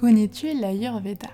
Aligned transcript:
Connais-tu 0.00 0.58
l'Ayurveda? 0.58 1.28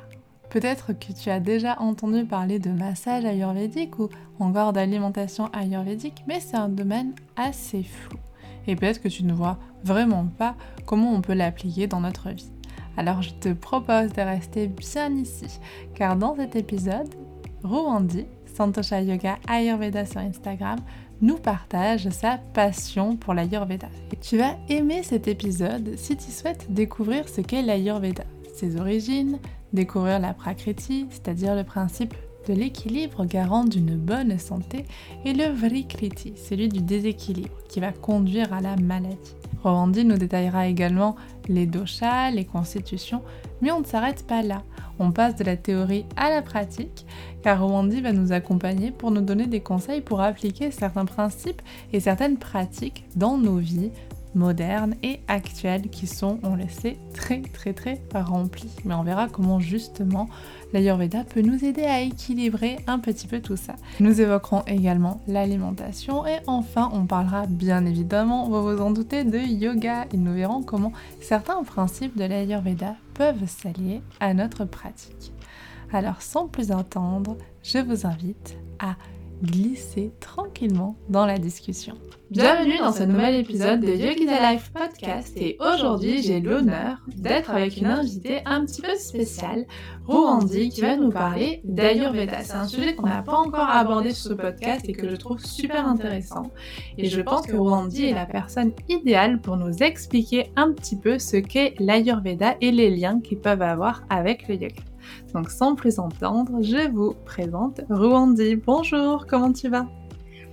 Peut-être 0.50 0.92
que 0.92 1.12
tu 1.12 1.30
as 1.30 1.38
déjà 1.38 1.78
entendu 1.78 2.25
parler 2.25 2.58
de 2.58 2.70
massage 2.70 3.25
ayurvédique 3.25 3.96
ou 4.00 4.08
encore 4.41 4.73
d'alimentation 4.73 5.46
ayurvédique, 5.52 6.25
mais 6.26 6.41
c'est 6.41 6.57
un 6.57 6.68
domaine 6.68 7.15
assez 7.37 7.84
flou. 7.84 8.18
Et 8.66 8.75
peut-être 8.75 9.00
que 9.00 9.07
tu 9.07 9.23
ne 9.23 9.32
vois 9.32 9.57
vraiment 9.84 10.27
pas 10.37 10.57
comment 10.84 11.14
on 11.14 11.21
peut 11.21 11.34
l'appliquer 11.34 11.87
dans 11.87 12.00
notre 12.00 12.30
vie. 12.30 12.50
Alors 12.96 13.22
je 13.22 13.30
te 13.34 13.52
propose 13.52 14.12
de 14.12 14.22
rester 14.22 14.66
bien 14.66 15.14
ici, 15.14 15.60
car 15.94 16.16
dans 16.16 16.34
cet 16.34 16.56
épisode, 16.56 17.14
Rwandi, 17.62 18.26
Santosha 18.52 19.00
Yoga 19.00 19.36
Ayurveda 19.46 20.04
sur 20.06 20.18
Instagram, 20.18 20.80
nous 21.20 21.36
partage 21.36 22.08
sa 22.08 22.38
passion 22.52 23.16
pour 23.16 23.32
l'Ayurveda. 23.32 23.86
Tu 24.20 24.38
vas 24.38 24.56
aimer 24.68 25.04
cet 25.04 25.28
épisode 25.28 25.94
si 25.96 26.16
tu 26.16 26.32
souhaites 26.32 26.66
découvrir 26.68 27.28
ce 27.28 27.42
qu'est 27.42 27.62
l'Ayurveda 27.62 28.24
ses 28.57 28.80
origines, 28.80 29.39
découvrir 29.72 30.18
la 30.18 30.35
prakriti, 30.35 31.07
c'est-à-dire 31.11 31.54
le 31.54 31.64
principe 31.64 32.15
de 32.49 32.55
l'équilibre 32.55 33.25
garant 33.25 33.65
d'une 33.65 33.97
bonne 33.97 34.39
santé, 34.39 34.85
et 35.25 35.33
le 35.33 35.47
vrikriti, 35.47 36.35
celui 36.37 36.69
du 36.69 36.80
déséquilibre, 36.80 37.57
qui 37.69 37.80
va 37.80 37.93
conduire 37.93 38.53
à 38.53 38.61
la 38.61 38.77
maladie. 38.77 39.35
Rwandi 39.63 40.05
nous 40.05 40.16
détaillera 40.16 40.69
également 40.69 41.16
les 41.49 41.66
doshas, 41.66 42.30
les 42.30 42.45
constitutions, 42.45 43.23
mais 43.61 43.73
on 43.73 43.80
ne 43.80 43.85
s'arrête 43.85 44.27
pas 44.27 44.43
là. 44.43 44.63
On 44.99 45.11
passe 45.11 45.37
de 45.37 45.45
la 45.45 45.57
théorie 45.57 46.07
à 46.16 46.30
la 46.30 46.41
pratique, 46.41 47.05
car 47.43 47.63
Rwandi 47.63 48.01
va 48.01 48.13
nous 48.13 48.33
accompagner 48.33 48.93
pour 48.93 49.11
nous 49.11 49.21
donner 49.21 49.47
des 49.47 49.61
conseils 49.61 50.01
pour 50.01 50.21
appliquer 50.21 50.71
certains 50.71 51.05
principes 51.05 51.63
et 51.93 52.01
certaines 52.01 52.38
pratiques 52.38 53.05
dans 53.16 53.38
nos 53.38 53.57
vies, 53.57 53.91
modernes 54.37 54.95
et 55.03 55.21
actuelles 55.27 55.89
qui 55.89 56.07
sont, 56.07 56.39
on 56.45 56.55
le 56.55 56.69
sait, 56.69 56.99
très 57.15 57.41
très 57.41 57.73
très 57.73 58.01
remplies. 58.15 58.71
Mais 58.85 58.95
on 58.95 59.03
verra 59.03 59.29
comment 59.29 59.59
justement 59.59 60.29
l'Ayurveda 60.73 61.24
peut 61.24 61.41
nous 61.41 61.65
aider 61.65 61.83
à 61.83 62.01
équilibrer 62.01 62.79
un 62.87 62.99
petit 62.99 63.27
peu 63.27 63.41
tout 63.41 63.57
ça. 63.57 63.75
Nous 63.99 64.20
évoquerons 64.20 64.62
également 64.66 65.20
l'alimentation 65.27 66.27
et 66.27 66.38
enfin 66.47 66.91
on 66.92 67.06
parlera 67.06 67.47
bien 67.47 67.84
évidemment, 67.86 68.48
vous 68.48 68.62
vous 68.62 68.83
en 68.83 68.91
doutez, 68.91 69.25
de 69.25 69.38
yoga 69.38 70.05
et 70.12 70.16
nous 70.16 70.34
verrons 70.34 70.62
comment 70.62 70.92
certains 71.20 71.62
principes 71.64 72.16
de 72.16 72.25
l'Ayurveda 72.25 72.94
peuvent 73.14 73.48
s'allier 73.48 74.03
à 74.20 74.34
notre 74.34 74.64
pratique. 74.64 75.32
Alors 75.92 76.20
sans 76.20 76.47
plus 76.48 76.70
attendre, 76.70 77.36
je 77.62 77.78
vous 77.78 78.06
invite 78.06 78.58
à 78.78 78.97
glisser 79.42 80.12
tranquillement 80.20 80.97
dans 81.08 81.27
la 81.27 81.38
discussion. 81.38 81.97
Bienvenue 82.28 82.78
dans 82.78 82.91
ce 82.91 83.05
nouvel 83.05 83.36
épisode 83.36 83.82
de 83.82 83.92
Yogida 83.92 84.50
Life 84.50 84.72
Podcast 84.72 85.32
et 85.36 85.56
aujourd'hui 85.60 86.22
j'ai 86.24 86.41
l'honneur 86.41 86.98
d'être 87.06 87.50
avec 87.50 87.77
une 87.77 87.86
invitée 87.86 88.41
un 88.46 88.64
petit 88.64 88.82
peu 88.82 88.96
spéciale, 88.96 89.64
Rwandi, 90.06 90.70
qui 90.70 90.80
va 90.80 90.97
nous 90.97 91.10
parler 91.10 91.60
d'Ayurveda. 91.62 92.42
C'est 92.42 92.54
un 92.54 92.66
sujet 92.66 92.97
qu'on 92.97 93.06
n'a 93.06 93.22
pas 93.22 93.36
encore 93.36 93.69
abordé 93.69 94.10
sur 94.10 94.30
ce 94.30 94.34
podcast 94.34 94.88
et 94.88 94.92
que 94.92 95.08
je 95.08 95.14
trouve 95.14 95.38
super 95.38 95.86
intéressant. 95.86 96.50
Et 96.98 97.08
je 97.08 97.20
pense 97.20 97.47
que 97.47 97.54
Rwandi 97.54 98.06
est 98.06 98.14
la 98.14 98.27
personne 98.27 98.72
idéale 98.88 99.41
pour 99.41 99.56
nous 99.56 99.84
expliquer 99.84 100.50
un 100.56 100.72
petit 100.72 100.97
peu 100.97 101.20
ce 101.20 101.36
qu'est 101.36 101.74
l'Ayurveda 101.78 102.56
et 102.60 102.72
les 102.72 102.91
liens 102.91 103.20
qu'ils 103.20 103.38
peuvent 103.38 103.62
avoir 103.62 104.02
avec 104.10 104.48
le 104.48 104.56
yoga. 104.56 104.82
Donc 105.32 105.48
sans 105.48 105.77
plus 105.77 106.00
entendre, 106.00 106.60
je 106.60 106.91
vous 106.91 107.14
présente 107.24 107.82
Rwandi. 107.88 108.56
Bonjour, 108.56 109.27
comment 109.28 109.52
tu 109.52 109.69
vas? 109.69 109.86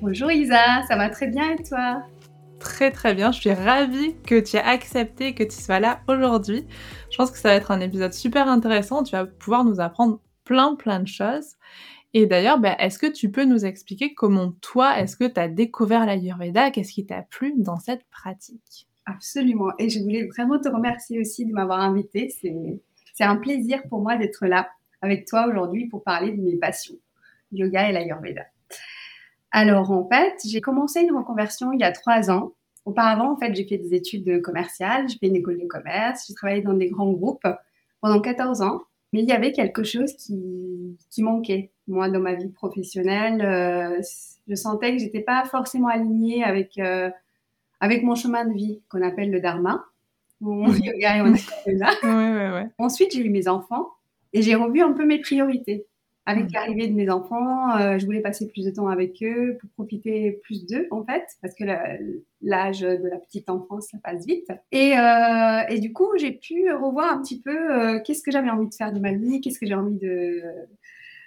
Bonjour 0.05 0.29
Isa, 0.33 0.83
ça 0.85 0.97
va 0.97 1.09
très 1.09 1.27
bien 1.27 1.51
et 1.51 1.63
toi 1.63 2.03
Très 2.59 2.91
très 2.91 3.15
bien, 3.15 3.31
je 3.31 3.39
suis 3.39 3.53
ravie 3.53 4.17
que 4.27 4.37
tu 4.37 4.57
aies 4.57 4.59
accepté 4.59 5.33
que 5.33 5.45
tu 5.45 5.55
sois 5.55 5.79
là 5.79 6.01
aujourd'hui. 6.09 6.67
Je 7.09 7.15
pense 7.15 7.31
que 7.31 7.37
ça 7.37 7.47
va 7.47 7.55
être 7.55 7.71
un 7.71 7.79
épisode 7.79 8.11
super 8.11 8.49
intéressant, 8.49 9.03
tu 9.03 9.13
vas 9.13 9.25
pouvoir 9.25 9.63
nous 9.63 9.79
apprendre 9.79 10.19
plein 10.43 10.75
plein 10.75 10.99
de 10.99 11.07
choses. 11.07 11.53
Et 12.13 12.25
d'ailleurs, 12.25 12.59
bah, 12.59 12.75
est-ce 12.79 12.99
que 12.99 13.07
tu 13.07 13.31
peux 13.31 13.45
nous 13.45 13.63
expliquer 13.63 14.13
comment 14.13 14.51
toi, 14.59 14.99
est-ce 14.99 15.15
que 15.15 15.23
tu 15.23 15.39
as 15.39 15.47
découvert 15.47 16.05
l'Ayurveda? 16.05 16.71
Qu'est-ce 16.71 16.91
qui 16.91 17.05
t'a 17.05 17.21
plu 17.21 17.53
dans 17.55 17.77
cette 17.77 18.03
pratique? 18.09 18.89
Absolument. 19.05 19.71
Et 19.79 19.87
je 19.87 20.01
voulais 20.01 20.27
vraiment 20.27 20.59
te 20.59 20.67
remercier 20.67 21.17
aussi 21.21 21.45
de 21.45 21.53
m'avoir 21.53 21.79
invité. 21.79 22.27
C'est 22.27 22.53
c'est 23.13 23.23
un 23.23 23.37
plaisir 23.37 23.81
pour 23.87 24.01
moi 24.01 24.17
d'être 24.17 24.45
là 24.47 24.69
avec 25.01 25.25
toi 25.25 25.47
aujourd'hui 25.47 25.87
pour 25.87 26.03
parler 26.03 26.33
de 26.33 26.41
mes 26.41 26.57
passions, 26.57 26.97
yoga 27.53 27.89
et 27.89 27.93
l'Ayurveda. 27.93 28.43
Alors 29.53 29.91
en 29.91 30.05
fait, 30.09 30.35
j'ai 30.45 30.59
commencé 30.59 30.99
une 31.01 31.15
reconversion 31.15 31.71
il 31.71 31.79
y 31.79 31.83
a 31.83 31.93
trois 31.93 32.29
ans. 32.29 32.51
Auparavant, 32.83 33.31
en 33.31 33.37
fait, 33.37 33.55
j'ai 33.55 33.65
fait 33.65 33.77
des 33.77 33.93
études 33.93 34.41
commerciales, 34.41 35.07
j'ai 35.07 35.17
fait 35.17 35.27
une 35.27 35.37
école 35.37 35.57
de 35.57 35.67
commerce, 35.67 36.25
j'ai 36.27 36.33
travaillé 36.33 36.61
dans 36.61 36.73
des 36.73 36.89
grands 36.89 37.11
groupes 37.11 37.47
pendant 38.01 38.19
14 38.19 38.61
ans. 38.61 38.81
Mais 39.13 39.21
il 39.21 39.29
y 39.29 39.31
avait 39.31 39.53
quelque 39.53 39.83
chose 39.83 40.11
qui, 40.17 40.97
qui 41.09 41.23
manquait. 41.23 41.71
Moi, 41.87 42.09
dans 42.09 42.19
ma 42.19 42.33
vie 42.33 42.49
professionnelle, 42.49 43.41
euh, 43.41 44.01
je 44.49 44.55
sentais 44.55 44.91
que 44.91 44.97
j'étais 44.97 45.21
pas 45.21 45.45
forcément 45.45 45.87
alignée 45.87 46.43
avec, 46.43 46.77
euh, 46.77 47.09
avec 47.79 48.03
mon 48.03 48.15
chemin 48.15 48.43
de 48.43 48.53
vie 48.53 48.81
qu'on 48.89 49.01
appelle 49.01 49.31
le 49.31 49.39
dharma 49.39 49.85
mon 50.43 50.73
yoga 50.73 51.17
et 51.17 51.21
Ensuite, 52.77 53.13
j'ai 53.13 53.25
eu 53.25 53.29
mes 53.29 53.47
enfants 53.47 53.89
et 54.33 54.41
j'ai 54.41 54.55
revu 54.55 54.81
un 54.81 54.93
peu 54.93 55.05
mes 55.05 55.19
priorités. 55.19 55.85
Avec 56.25 56.45
mm. 56.45 56.53
l'arrivée 56.53 56.87
de 56.87 56.93
mes 56.93 57.09
enfants, 57.09 57.77
euh, 57.77 57.97
je 57.99 58.05
voulais 58.05 58.21
passer 58.21 58.47
plus 58.47 58.65
de 58.65 58.71
temps 58.71 58.87
avec 58.87 59.21
eux 59.23 59.57
pour 59.59 59.69
profiter 59.71 60.39
plus 60.43 60.65
d'eux, 60.65 60.87
en 60.91 61.03
fait, 61.03 61.25
parce 61.41 61.53
que 61.53 61.65
l'âge 62.41 62.79
de 62.79 63.07
la 63.07 63.17
petite 63.17 63.49
enfance, 63.49 63.87
ça 63.91 63.97
passe 64.01 64.25
vite. 64.25 64.47
Et, 64.71 64.97
euh, 64.97 65.61
et 65.69 65.79
du 65.79 65.91
coup, 65.91 66.07
j'ai 66.17 66.31
pu 66.31 66.71
revoir 66.71 67.11
un 67.11 67.21
petit 67.21 67.41
peu 67.41 67.71
euh, 67.71 67.99
qu'est-ce 67.99 68.23
que 68.23 68.31
j'avais 68.31 68.49
envie 68.49 68.69
de 68.69 68.73
faire 68.73 68.93
de 68.93 68.99
ma 68.99 69.11
vie, 69.11 69.41
qu'est-ce 69.41 69.59
que 69.59 69.65
j'ai 69.65 69.75
envie 69.75 69.97
de 69.97 70.41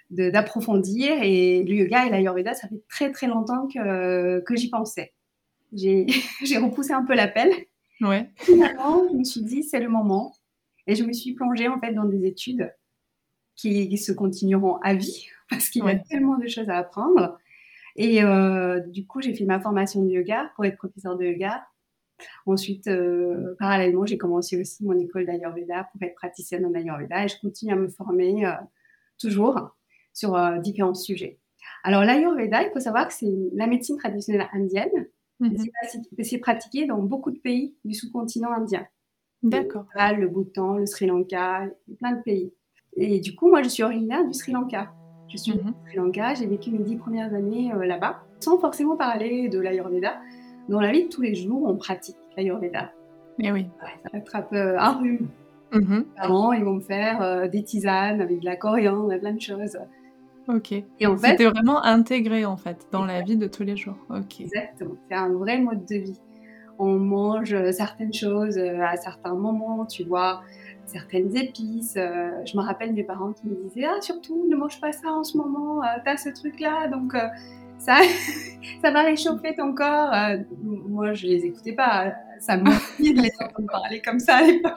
d'approfondir. 0.09 1.21
Et 1.21 1.63
le 1.63 1.75
yoga 1.75 2.05
et 2.05 2.09
l'ayurveda, 2.09 2.53
ça 2.53 2.69
fait 2.69 2.81
très 2.87 3.11
très 3.11 3.27
longtemps 3.27 3.67
que, 3.67 4.39
que 4.39 4.55
j'y 4.55 4.69
pensais. 4.69 5.11
J'ai 5.73 6.57
repoussé 6.57 6.93
un 6.93 7.03
peu 7.03 7.13
l'appel. 7.13 7.51
Ouais. 7.99 8.29
Finalement, 8.37 9.05
je 9.11 9.17
me 9.17 9.23
suis 9.25 9.41
dit, 9.41 9.63
c'est 9.63 9.81
le 9.81 9.89
moment. 9.89 10.33
Et 10.87 10.95
je 10.95 11.03
me 11.03 11.11
suis 11.11 11.33
plongée 11.33 11.67
en 11.67 11.77
fait 11.81 11.91
dans 11.91 12.05
des 12.05 12.25
études 12.25 12.71
qui, 13.57 13.97
se 13.97 14.11
continueront 14.13 14.77
à 14.77 14.93
vie 14.93 15.27
parce 15.49 15.69
qu'il 15.69 15.83
y 15.83 15.89
a 15.89 15.95
tellement 15.95 16.37
de 16.37 16.47
choses 16.47 16.69
à 16.69 16.77
apprendre. 16.77 17.37
Et 17.95 18.23
euh, 18.23 18.79
du 18.79 19.05
coup, 19.05 19.21
j'ai 19.21 19.33
fait 19.33 19.45
ma 19.45 19.59
formation 19.59 20.03
de 20.03 20.09
yoga 20.09 20.51
pour 20.55 20.65
être 20.65 20.77
professeur 20.77 21.17
de 21.17 21.25
yoga. 21.25 21.65
Ensuite, 22.45 22.87
euh, 22.87 23.55
parallèlement, 23.59 24.05
j'ai 24.05 24.17
commencé 24.17 24.59
aussi 24.59 24.85
mon 24.85 24.97
école 24.97 25.25
d'Ayurveda 25.25 25.89
pour 25.91 26.01
être 26.01 26.15
praticienne 26.15 26.65
en 26.65 26.73
Ayurveda 26.73 27.25
et 27.25 27.27
je 27.27 27.39
continue 27.39 27.73
à 27.73 27.75
me 27.75 27.89
former 27.89 28.45
euh, 28.45 28.51
toujours 29.19 29.75
sur 30.13 30.39
différents 30.61 30.95
sujets. 30.95 31.39
Alors, 31.83 32.03
l'Ayurveda, 32.03 32.63
il 32.63 32.71
faut 32.71 32.79
savoir 32.79 33.07
que 33.07 33.13
c'est 33.13 33.31
la 33.53 33.67
médecine 33.67 33.97
traditionnelle 33.97 34.47
indienne 34.53 35.07
Mhm. 35.39 35.69
C'est 36.23 36.39
pratiqué 36.39 36.85
dans 36.85 36.99
beaucoup 36.99 37.31
de 37.31 37.37
pays 37.37 37.75
du 37.85 37.93
sous-continent 37.93 38.51
indien. 38.51 38.85
D'accord. 39.43 39.85
Le 39.95 40.27
Bhoutan, 40.27 40.77
le 40.77 40.85
Sri 40.85 41.05
Lanka, 41.05 41.67
plein 41.99 42.13
de 42.13 42.21
pays. 42.23 42.53
Et 42.97 43.19
du 43.19 43.35
coup, 43.35 43.49
moi, 43.49 43.61
je 43.61 43.69
suis 43.69 43.83
originaire 43.83 44.25
du 44.25 44.33
Sri 44.33 44.51
Lanka. 44.51 44.91
Je 45.27 45.37
suis 45.37 45.53
du 45.53 45.63
mhm. 45.63 45.73
Sri 45.85 45.97
Lanka, 45.97 46.33
j'ai 46.33 46.47
vécu 46.47 46.71
mes 46.71 46.79
dix 46.79 46.95
premières 46.95 47.33
années 47.33 47.71
euh, 47.73 47.85
là-bas, 47.85 48.21
sans 48.39 48.57
forcément 48.59 48.97
parler 48.97 49.49
de 49.49 49.59
l'Ayurveda. 49.59 50.15
Dans 50.67 50.81
la 50.81 50.91
vie 50.91 51.05
de 51.05 51.09
tous 51.09 51.21
les 51.21 51.35
jours, 51.35 51.63
on 51.65 51.77
pratique 51.77 52.17
l'Ayurveda. 52.35 52.91
Mais 53.37 53.51
oui. 53.51 53.67
ça 53.79 54.17
attrape 54.17 54.53
euh, 54.53 54.79
un 54.79 54.93
rhume. 54.93 55.27
Mhm. 55.73 56.05
ils 56.57 56.63
vont 56.63 56.75
me 56.75 56.81
faire 56.81 57.21
euh, 57.21 57.47
des 57.47 57.61
tisanes 57.61 58.21
avec 58.21 58.39
de 58.39 58.45
la 58.45 58.55
coriandre, 58.55 59.19
plein 59.19 59.33
de 59.33 59.41
choses. 59.41 59.77
Ok. 60.47 60.71
Et 60.71 61.07
en 61.07 61.17
fait, 61.17 61.31
c'était 61.31 61.49
vraiment 61.49 61.83
intégré 61.83 62.45
en 62.45 62.55
fait 62.55 62.87
dans 62.91 63.05
la 63.05 63.21
vie 63.21 63.35
de 63.35 63.47
tous 63.47 63.63
les 63.63 63.75
jours. 63.75 63.97
Ok. 64.09 64.39
Exactement. 64.39 64.95
C'est 65.09 65.15
un 65.15 65.33
vrai 65.33 65.59
mode 65.59 65.85
de 65.85 65.95
vie. 65.95 66.19
On 66.79 66.97
mange 66.99 67.55
certaines 67.71 68.13
choses 68.13 68.57
euh, 68.57 68.81
à 68.81 68.95
certains 68.97 69.33
moments, 69.33 69.85
tu 69.85 70.03
vois, 70.03 70.41
certaines 70.87 71.35
épices. 71.35 71.95
Euh, 71.97 72.31
je 72.45 72.57
me 72.57 72.63
rappelle 72.63 72.93
mes 72.93 73.03
parents 73.03 73.33
qui 73.33 73.47
me 73.47 73.55
disaient 73.69 73.85
ah 73.85 74.01
surtout 74.01 74.47
ne 74.49 74.55
mange 74.55 74.79
pas 74.79 74.91
ça 74.91 75.09
en 75.09 75.23
ce 75.23 75.37
moment. 75.37 75.83
Euh, 75.83 75.87
t'as 76.03 76.17
ce 76.17 76.29
truc 76.29 76.59
là 76.59 76.87
donc 76.87 77.13
ça 77.77 77.97
ça 78.81 78.91
va 78.91 79.03
réchauffer 79.03 79.55
ton 79.55 79.73
corps. 79.73 80.11
moi 80.63 81.13
je 81.13 81.27
les 81.27 81.45
écoutais 81.45 81.73
pas. 81.73 82.13
Ça 82.39 82.57
me 82.57 82.63
de 82.63 83.21
les 83.21 83.31
entendre 83.39 83.67
parler 83.71 84.01
comme 84.01 84.19
ça 84.19 84.37
à 84.37 84.43
l'époque. 84.43 84.73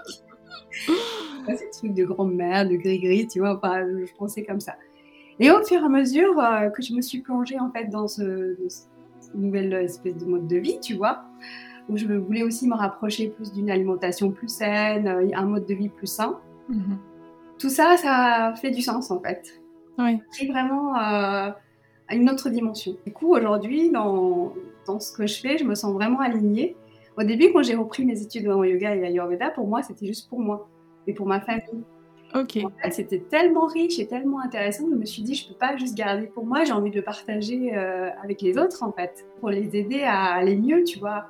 C'est 1.48 1.70
truc 1.70 1.94
de 1.94 2.04
grand-mère, 2.04 2.68
de 2.68 2.76
gris-gris, 2.76 3.26
tu 3.26 3.40
vois. 3.40 3.56
Enfin, 3.56 3.84
je 3.84 4.12
pensais 4.16 4.44
comme 4.44 4.60
ça. 4.60 4.76
Et 5.40 5.50
au 5.50 5.64
fur 5.64 5.80
et 5.80 5.84
à 5.84 5.88
mesure 5.88 6.38
euh, 6.38 6.68
que 6.68 6.82
je 6.82 6.92
me 6.92 7.00
suis 7.00 7.20
plongée 7.20 7.58
en 7.58 7.70
fait 7.70 7.86
dans 7.86 8.06
ce, 8.06 8.56
cette 8.68 9.34
nouvelle 9.34 9.72
espèce 9.72 10.16
de 10.16 10.26
mode 10.26 10.46
de 10.46 10.56
vie, 10.56 10.78
tu 10.80 10.94
vois, 10.94 11.24
où 11.90 11.96
je 11.96 12.06
voulais 12.06 12.42
aussi 12.42 12.68
me 12.68 12.74
rapprocher 12.74 13.28
plus 13.28 13.52
d'une 13.52 13.70
alimentation 13.70 14.30
plus 14.30 14.48
saine, 14.48 15.08
euh, 15.08 15.28
un 15.34 15.44
mode 15.44 15.66
de 15.66 15.74
vie 15.74 15.88
plus 15.88 16.06
sain. 16.06 16.38
Mhm. 16.68 16.98
Tout 17.58 17.68
ça, 17.68 17.96
ça 17.96 18.54
fait 18.60 18.70
du 18.70 18.80
sens 18.80 19.10
en 19.10 19.20
fait. 19.20 19.60
Oui. 19.98 20.18
C'est 20.30 20.46
vraiment 20.46 20.96
euh, 20.96 21.50
une 22.10 22.30
autre 22.30 22.48
dimension. 22.48 22.96
Du 23.04 23.12
coup, 23.12 23.34
aujourd'hui, 23.34 23.90
dans, 23.90 24.54
dans 24.86 24.98
ce 24.98 25.12
que 25.12 25.26
je 25.26 25.40
fais, 25.40 25.58
je 25.58 25.64
me 25.64 25.74
sens 25.74 25.92
vraiment 25.92 26.20
alignée. 26.20 26.76
Au 27.18 27.22
début, 27.22 27.52
quand 27.52 27.62
j'ai 27.62 27.74
repris 27.74 28.06
mes 28.06 28.22
études 28.22 28.48
en 28.48 28.64
yoga 28.64 28.94
et 28.94 29.04
ayurveda, 29.04 29.50
pour 29.50 29.66
moi, 29.66 29.82
c'était 29.82 30.06
juste 30.06 30.30
pour 30.30 30.40
moi 30.40 30.68
et 31.06 31.12
pour 31.12 31.26
ma 31.26 31.40
famille. 31.40 31.84
Ok. 32.34 32.58
En 32.64 32.70
fait, 32.82 32.92
c'était 32.92 33.18
tellement 33.18 33.66
riche 33.66 33.98
et 33.98 34.06
tellement 34.06 34.40
intéressant 34.40 34.84
que 34.84 34.92
je 34.92 34.96
me 34.96 35.04
suis 35.04 35.22
dit, 35.22 35.34
je 35.34 35.48
peux 35.48 35.54
pas 35.54 35.76
juste 35.76 35.96
garder 35.96 36.26
pour 36.26 36.46
moi, 36.46 36.64
j'ai 36.64 36.72
envie 36.72 36.90
de 36.90 36.96
le 36.96 37.02
partager 37.02 37.76
euh, 37.76 38.08
avec 38.22 38.40
les 38.40 38.56
autres, 38.56 38.82
en 38.82 38.92
fait, 38.92 39.26
pour 39.40 39.50
les 39.50 39.76
aider 39.76 40.02
à 40.02 40.34
aller 40.34 40.56
mieux, 40.56 40.84
tu 40.84 40.98
vois, 40.98 41.26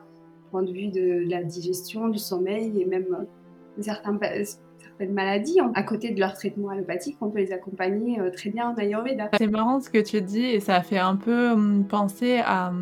point 0.50 0.62
de 0.62 0.72
vue 0.72 0.88
de, 0.88 1.28
la 1.28 1.42
digestion, 1.42 2.08
du 2.08 2.18
sommeil 2.18 2.80
et 2.80 2.84
même 2.84 3.06
euh, 3.12 3.82
certains, 3.82 4.18
certaines 4.18 5.12
maladies. 5.12 5.58
À 5.74 5.82
côté 5.82 6.10
de 6.10 6.20
leur 6.20 6.34
traitement 6.34 6.70
allopathique, 6.70 7.16
on 7.20 7.30
peut 7.30 7.38
les 7.38 7.52
accompagner 7.52 8.20
euh, 8.20 8.30
très 8.30 8.50
bien 8.50 8.70
en 8.70 8.74
Ayurveda. 8.74 9.30
C'est 9.38 9.50
marrant 9.50 9.80
ce 9.80 9.90
que 9.90 9.98
tu 9.98 10.20
dis 10.20 10.44
et 10.44 10.60
ça 10.60 10.82
fait 10.82 10.98
un 10.98 11.16
peu 11.16 11.50
hum, 11.50 11.86
penser 11.86 12.40
à, 12.44 12.72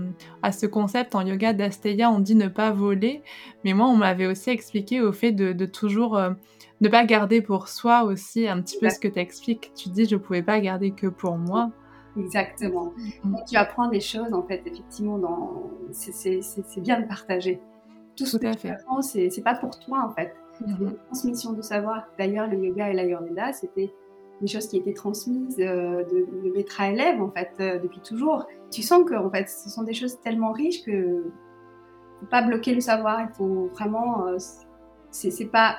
à, 0.42 0.52
ce 0.52 0.66
concept 0.66 1.14
en 1.14 1.26
yoga 1.26 1.52
d'Asteya, 1.52 2.10
on 2.10 2.20
dit 2.20 2.34
ne 2.34 2.48
pas 2.48 2.70
voler, 2.70 3.22
mais 3.64 3.72
moi 3.72 3.86
on 3.86 3.96
m'avait 3.96 4.26
aussi 4.26 4.50
expliqué 4.50 5.00
au 5.00 5.12
fait 5.12 5.32
de, 5.32 5.52
de 5.52 5.66
toujours 5.66 6.18
ne 6.80 6.88
pas 6.88 7.04
garder 7.04 7.42
pour 7.42 7.68
soi 7.68 8.04
aussi 8.04 8.46
un 8.48 8.60
petit 8.62 8.78
peu 8.78 8.88
ce 8.90 8.98
que 8.98 9.08
tu 9.08 9.18
expliques. 9.18 9.72
Tu 9.74 9.88
dis, 9.88 10.06
je 10.06 10.14
ne 10.14 10.20
pouvais 10.20 10.42
pas 10.42 10.60
garder 10.60 10.92
que 10.92 11.06
pour 11.06 11.36
moi. 11.36 11.70
Exactement. 12.18 12.92
Mm. 13.24 13.36
tu 13.48 13.56
apprends 13.56 13.88
des 13.88 14.00
choses, 14.00 14.32
en 14.32 14.42
fait, 14.42 14.62
effectivement, 14.66 15.18
dans... 15.18 15.70
c'est 15.92 16.80
bien 16.80 17.00
de 17.00 17.06
partager. 17.06 17.60
Tout 18.16 18.26
ce 18.26 18.36
que 18.36 18.52
tu 18.54 18.68
apprends, 18.68 19.02
c'est 19.02 19.42
pas 19.42 19.54
pour 19.54 19.78
toi, 19.78 20.04
en 20.08 20.14
fait. 20.14 20.34
C'est 20.58 20.64
une 20.66 20.96
transmission 21.06 21.52
de 21.52 21.62
savoir. 21.62 22.08
D'ailleurs, 22.18 22.48
le 22.48 22.58
yoga 22.58 22.90
et 22.90 22.92
l'ayurveda, 22.92 23.52
c'était 23.52 23.92
des 24.40 24.46
choses 24.46 24.68
qui 24.68 24.76
étaient 24.76 24.92
transmises 24.92 25.56
euh, 25.60 26.04
de, 26.04 26.52
maître 26.54 26.80
à 26.80 26.90
élève, 26.90 27.20
en 27.20 27.30
fait, 27.30 27.52
euh, 27.60 27.78
depuis 27.78 28.00
toujours. 28.00 28.46
Tu 28.70 28.82
sens 28.82 29.04
que, 29.08 29.14
en 29.14 29.30
fait, 29.30 29.48
ce 29.48 29.68
sont 29.68 29.82
des 29.82 29.94
choses 29.94 30.20
tellement 30.20 30.52
riches 30.52 30.84
que 30.84 31.24
faut 32.20 32.26
pas 32.26 32.42
bloquer 32.42 32.74
le 32.74 32.80
savoir. 32.80 33.20
Il 33.20 33.34
faut 33.34 33.68
vraiment... 33.74 34.26
Euh, 34.26 34.36
c'est 35.10 35.50
pas 35.50 35.78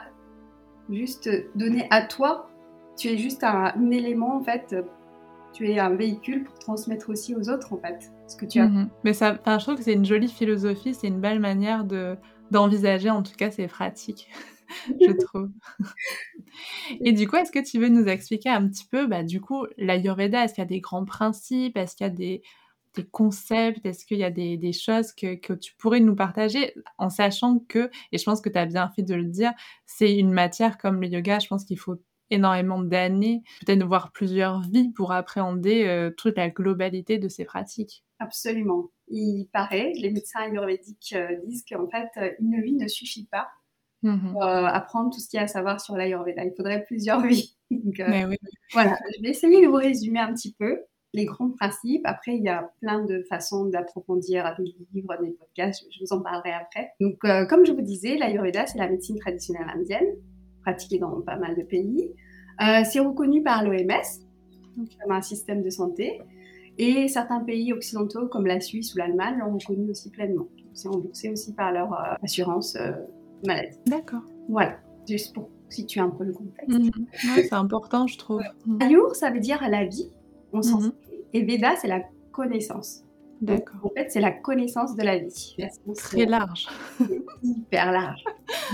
juste 0.89 1.29
donner 1.55 1.87
à 1.91 2.01
toi. 2.01 2.49
Tu 2.97 3.09
es 3.09 3.17
juste 3.17 3.43
un, 3.43 3.73
élément, 3.91 4.37
en 4.37 4.41
fait. 4.41 4.75
Tu 5.53 5.69
es 5.69 5.79
un 5.79 5.95
véhicule 5.95 6.43
pour 6.43 6.57
transmettre 6.59 7.09
aussi 7.09 7.35
aux 7.35 7.49
autres, 7.49 7.73
en 7.73 7.77
fait, 7.77 8.11
ce 8.27 8.35
que 8.35 8.45
tu 8.45 8.59
as. 8.59 8.67
Mhm. 8.67 8.89
Mais 9.03 9.13
ça, 9.13 9.39
je 9.45 9.63
trouve 9.63 9.75
que 9.75 9.83
c'est 9.83 9.93
une 9.93 10.05
jolie 10.05 10.29
philosophie, 10.29 10.93
c'est 10.93 11.07
une 11.07 11.21
belle 11.21 11.39
manière 11.39 11.85
de 11.85 12.17
d'envisager, 12.51 13.09
en 13.09 13.21
tout 13.21 13.35
cas, 13.37 13.51
c'est 13.51 13.67
pratique, 13.67 14.27
je 15.01 15.11
trouve. 15.11 15.49
Et 17.01 17.11
du 17.11 17.27
coup, 17.27 17.35
est-ce 17.35 17.51
que 17.51 17.63
tu 17.63 17.79
veux 17.79 17.89
nous 17.89 18.07
expliquer 18.07 18.49
un 18.49 18.67
petit 18.67 18.85
peu, 18.85 19.05
bah, 19.05 19.23
du 19.23 19.39
coup, 19.39 19.65
l'Ayurveda, 19.77 20.43
est-ce 20.43 20.55
qu'il 20.55 20.63
y 20.63 20.65
a 20.65 20.69
des 20.69 20.81
grands 20.81 21.05
principes, 21.05 21.77
est-ce 21.77 21.95
qu'il 21.95 22.07
y 22.07 22.09
a 22.09 22.13
des, 22.13 22.41
des 22.95 23.05
concepts 23.05 23.85
Est-ce 23.85 24.05
qu'il 24.05 24.17
y 24.17 24.23
a 24.23 24.31
des, 24.31 24.57
des 24.57 24.73
choses 24.73 25.13
que, 25.13 25.35
que, 25.35 25.53
tu 25.53 25.75
pourrais 25.75 25.99
nous 25.99 26.15
partager 26.15 26.73
en 26.97 27.09
sachant 27.09 27.59
que, 27.67 27.89
et 28.11 28.17
je 28.17 28.23
pense 28.23 28.41
que 28.41 28.49
tu 28.49 28.57
as 28.57 28.65
bien 28.65 28.89
fait 28.89 29.03
de 29.03 29.15
le 29.15 29.25
dire, 29.25 29.51
c'est 29.85 30.15
une 30.15 30.31
matière 30.31 30.77
comme 30.77 31.01
le 31.01 31.07
yoga, 31.07 31.39
je 31.39 31.47
pense 31.47 31.65
qu'il 31.65 31.79
faut 31.79 31.97
énormément 32.31 32.81
d'années, 32.81 33.43
peut-être 33.65 33.83
voir 33.83 34.11
plusieurs 34.11 34.61
vies 34.61 34.89
pour 34.89 35.11
appréhender 35.11 35.85
euh, 35.85 36.11
toute 36.15 36.37
la 36.37 36.49
globalité 36.49 37.17
de 37.17 37.27
ces 37.27 37.45
pratiques. 37.45 38.03
Absolument. 38.19 38.89
Il 39.07 39.47
paraît, 39.51 39.91
les 39.95 40.11
médecins 40.11 40.41
ayurvédiques 40.41 41.13
euh, 41.15 41.37
disent 41.45 41.65
qu'en 41.69 41.87
fait, 41.87 42.09
euh, 42.17 42.31
une 42.39 42.61
vie 42.61 42.75
ne 42.75 42.87
suffit 42.87 43.25
pas 43.25 43.47
mmh 44.01 44.31
pour 44.31 44.45
apprendre 44.45 45.09
tout 45.13 45.19
ce 45.19 45.27
qu'il 45.27 45.37
y 45.37 45.41
a 45.41 45.43
à 45.43 45.47
savoir 45.47 45.81
sur 45.81 45.97
l'ayurveda. 45.97 46.45
Il 46.45 46.53
faudrait 46.55 46.85
plusieurs 46.85 47.19
vies. 47.25 47.57
Oui. 47.69 48.37
Voilà, 48.71 48.97
je 49.17 49.21
vais 49.21 49.29
essayer 49.29 49.61
de 49.61 49.67
vous 49.67 49.75
résumer 49.75 50.19
un 50.19 50.33
petit 50.33 50.53
peu 50.57 50.85
les 51.13 51.25
grands 51.25 51.49
principes. 51.49 52.01
Après, 52.05 52.35
il 52.35 52.43
y 52.43 52.49
a 52.49 52.71
plein 52.81 53.03
de 53.03 53.23
façons 53.23 53.65
d'approfondir 53.65 54.55
des 54.57 54.75
livres, 54.93 55.15
des 55.21 55.31
podcasts, 55.31 55.85
je 55.91 55.99
vous 56.01 56.13
en 56.13 56.21
parlerai 56.21 56.51
après. 56.51 56.91
Donc, 56.99 57.17
euh, 57.25 57.45
comme 57.45 57.65
je 57.65 57.71
vous 57.71 57.81
disais, 57.81 58.17
l'Ayurveda, 58.17 58.67
c'est 58.67 58.77
la 58.77 58.89
médecine 58.89 59.17
traditionnelle 59.17 59.69
indienne, 59.73 60.07
pratiquée 60.69 60.99
dans 60.99 61.21
pas 61.21 61.37
mal 61.37 61.55
de 61.55 61.63
pays. 61.63 62.11
Euh, 62.61 62.83
c'est 62.89 62.99
reconnu 62.99 63.41
par 63.43 63.63
l'OMS 63.63 63.89
comme 65.01 65.11
un 65.11 65.21
système 65.21 65.61
de 65.61 65.69
santé. 65.69 66.21
Et 66.77 67.07
certains 67.07 67.41
pays 67.41 67.73
occidentaux, 67.73 68.27
comme 68.27 68.45
la 68.45 68.61
Suisse 68.61 68.93
ou 68.95 68.99
l'Allemagne, 68.99 69.39
l'ont 69.39 69.57
reconnu 69.57 69.89
aussi 69.89 70.09
pleinement. 70.09 70.47
C'est 70.73 70.87
remboursé 70.87 71.29
aussi 71.29 71.53
par 71.53 71.73
leur 71.73 71.93
euh, 71.93 72.15
assurance 72.23 72.77
maladie. 73.45 73.77
D'accord. 73.85 74.21
Voilà, 74.47 74.77
juste 75.07 75.33
pour 75.33 75.49
situer 75.67 75.99
un 75.99 76.09
peu 76.09 76.23
le 76.23 76.33
contexte. 76.33 76.79
Mhm. 76.79 77.05
c'est 77.23 77.53
important, 77.53 78.07
je 78.07 78.17
trouve. 78.17 78.41
Ayur, 78.79 79.15
ça 79.15 79.29
veut 79.29 79.39
dire 79.39 79.61
la 79.69 79.85
vie 79.85 80.11
on 80.53 80.59
mmh 80.59 80.91
Et 81.33 81.43
Veda, 81.43 81.75
c'est 81.75 81.87
la 81.87 82.01
connaissance. 82.31 83.03
D'accord. 83.41 83.79
En 83.83 83.89
fait, 83.89 84.09
c'est 84.09 84.19
la 84.19 84.31
connaissance 84.31 84.95
de 84.95 85.03
la 85.03 85.17
vie. 85.17 85.55
Très 85.95 86.25
large. 86.25 86.67
hyper 87.43 87.91
large. 87.91 88.23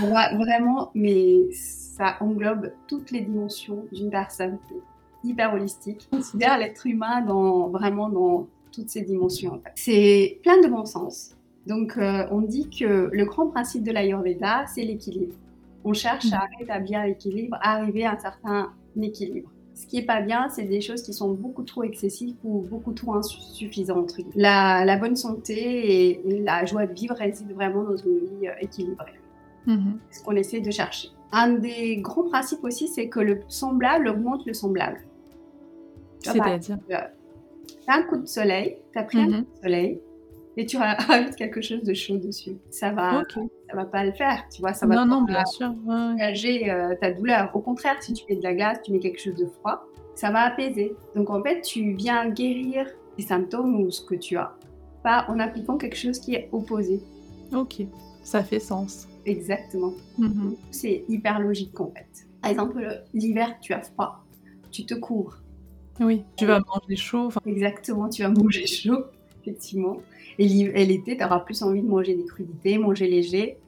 vraiment, 0.00 0.90
mais 0.94 1.48
ça 1.96 2.16
englobe 2.20 2.72
toutes 2.86 3.10
les 3.10 3.22
dimensions 3.22 3.86
d'une 3.90 4.10
personne. 4.10 4.58
Hyper 5.24 5.54
holistique. 5.54 6.08
On 6.12 6.18
considère 6.18 6.58
l'être 6.58 6.86
humain 6.86 7.22
dans, 7.22 7.68
vraiment 7.68 8.10
dans 8.10 8.46
toutes 8.70 8.90
ces 8.90 9.02
dimensions. 9.02 9.62
C'est 9.74 10.38
plein 10.42 10.60
de 10.60 10.68
bon 10.68 10.84
sens. 10.84 11.34
Donc, 11.66 11.96
euh, 11.96 12.26
on 12.30 12.42
dit 12.42 12.68
que 12.68 13.08
le 13.10 13.24
grand 13.24 13.48
principe 13.48 13.82
de 13.82 13.92
l'Ayurveda, 13.92 14.66
c'est 14.66 14.82
l'équilibre. 14.82 15.34
On 15.84 15.94
cherche 15.94 16.32
à 16.32 16.38
mmh. 16.38 16.58
rétablir 16.60 17.02
l'équilibre, 17.04 17.56
à 17.60 17.76
arriver 17.76 18.04
à 18.04 18.12
un 18.12 18.18
certain 18.18 18.72
équilibre. 19.00 19.50
Ce 19.74 19.86
qui 19.86 19.98
est 19.98 20.06
pas 20.06 20.20
bien, 20.20 20.48
c'est 20.48 20.64
des 20.64 20.80
choses 20.80 21.02
qui 21.02 21.12
sont 21.12 21.32
beaucoup 21.32 21.62
trop 21.62 21.82
excessives 21.82 22.36
ou 22.44 22.60
beaucoup 22.60 22.92
trop 22.92 23.14
insuffisantes. 23.14 24.12
La, 24.34 24.84
la 24.84 24.96
bonne 24.96 25.16
santé 25.16 26.10
et, 26.26 26.40
la 26.42 26.64
joie 26.66 26.86
de 26.86 26.92
vivre 26.92 27.14
réside 27.14 27.52
vraiment 27.52 27.84
dans 27.84 27.96
une 27.96 28.18
vie 28.18 28.48
euh, 28.48 28.52
équilibrée. 28.60 29.12
Mm-hmm. 29.66 29.92
C'est 30.10 30.20
ce 30.20 30.24
qu'on 30.24 30.36
essaie 30.36 30.60
de 30.60 30.70
chercher. 30.70 31.08
Un 31.32 31.54
des 31.54 31.98
grands 31.98 32.28
principes 32.28 32.62
aussi, 32.62 32.88
c'est 32.88 33.08
que 33.08 33.20
le 33.20 33.40
semblable 33.48 34.08
augmente 34.08 34.46
le 34.46 34.54
semblable. 34.54 35.00
C'est-à-dire 36.20 36.78
Tu 36.88 36.94
as 37.88 37.94
un 37.94 38.02
coup 38.02 38.16
de 38.16 38.26
soleil, 38.26 38.78
tu 38.92 38.98
as 38.98 39.02
pris 39.02 39.18
un 39.18 39.26
mm-hmm. 39.26 39.44
coup 39.44 39.52
de 39.54 39.62
soleil, 39.62 40.00
et 40.56 40.66
tu 40.66 40.76
rajoutes 40.78 41.36
quelque 41.36 41.60
chose 41.60 41.82
de 41.82 41.94
chaud 41.94 42.16
dessus. 42.16 42.56
Ça 42.70 42.90
va, 42.90 43.22
ça 43.68 43.76
va 43.76 43.84
pas 43.84 44.04
le 44.04 44.12
faire, 44.12 44.44
tu 44.52 44.60
vois. 44.60 44.72
Ça 44.72 44.86
va 44.86 44.94
non, 44.94 45.06
non, 45.06 45.22
bien 45.22 45.44
sûr. 45.44 45.72
Euh, 45.88 46.94
ta 47.00 47.12
douleur. 47.12 47.50
Au 47.54 47.60
contraire, 47.60 47.96
si 48.00 48.12
tu 48.12 48.24
mets 48.28 48.36
de 48.36 48.42
la 48.42 48.54
glace, 48.54 48.78
tu 48.82 48.92
mets 48.92 48.98
quelque 48.98 49.20
chose 49.20 49.36
de 49.36 49.46
froid, 49.46 49.84
ça 50.14 50.30
va 50.30 50.40
apaiser. 50.40 50.94
Donc 51.14 51.30
en 51.30 51.42
fait, 51.42 51.60
tu 51.60 51.92
viens 51.92 52.28
guérir 52.28 52.86
les 53.18 53.24
symptômes 53.24 53.80
ou 53.80 53.90
ce 53.90 54.04
que 54.04 54.14
tu 54.14 54.36
as, 54.36 54.54
pas 55.02 55.26
en 55.28 55.38
appliquant 55.38 55.76
quelque 55.76 55.96
chose 55.96 56.18
qui 56.18 56.34
est 56.34 56.48
opposé. 56.52 57.00
Ok, 57.54 57.82
ça 58.22 58.42
fait 58.42 58.60
sens. 58.60 59.08
Exactement. 59.26 59.92
Mm-hmm. 60.18 60.56
C'est 60.70 61.04
hyper 61.08 61.40
logique 61.40 61.78
en 61.80 61.90
fait. 61.90 62.26
Par 62.40 62.50
exemple, 62.50 63.02
l'hiver, 63.12 63.56
tu 63.60 63.72
as 63.72 63.82
froid, 63.82 64.24
tu 64.70 64.86
te 64.86 64.94
couvres. 64.94 65.38
Oui, 66.00 66.22
tu 66.36 66.46
vas 66.46 66.60
manger 66.60 66.96
chaud. 66.96 67.30
Exactement, 67.44 68.08
tu 68.08 68.22
vas 68.22 68.28
manger 68.28 68.66
chaud, 68.66 69.04
effectivement. 69.42 69.96
Et 70.38 70.46
l'été, 70.84 71.16
tu 71.16 71.24
auras 71.24 71.40
plus 71.40 71.62
envie 71.62 71.80
de 71.80 71.88
manger 71.88 72.14
des 72.14 72.24
crudités, 72.24 72.78
manger 72.78 73.08
léger. 73.08 73.58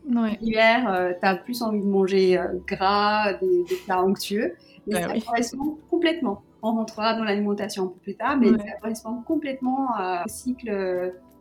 L'hiver, 0.40 0.92
euh, 0.92 1.12
tu 1.18 1.26
as 1.26 1.36
plus 1.36 1.62
envie 1.62 1.80
de 1.80 1.86
manger 1.86 2.38
euh, 2.38 2.58
gras, 2.66 3.32
des, 3.34 3.64
plats 3.84 4.04
onctueux. 4.04 4.54
Et 4.86 4.92
ça 4.92 5.08
correspond 5.26 5.78
complètement. 5.90 6.42
On 6.62 6.72
rentrera 6.72 7.14
dans 7.14 7.24
l'alimentation 7.24 7.84
un 7.84 7.88
peu 7.88 7.98
plus 8.00 8.14
tard, 8.14 8.36
mais 8.38 8.48
ça 8.48 8.72
correspond 8.80 9.22
complètement 9.26 9.88
au 10.24 10.28
cycle 10.28 10.68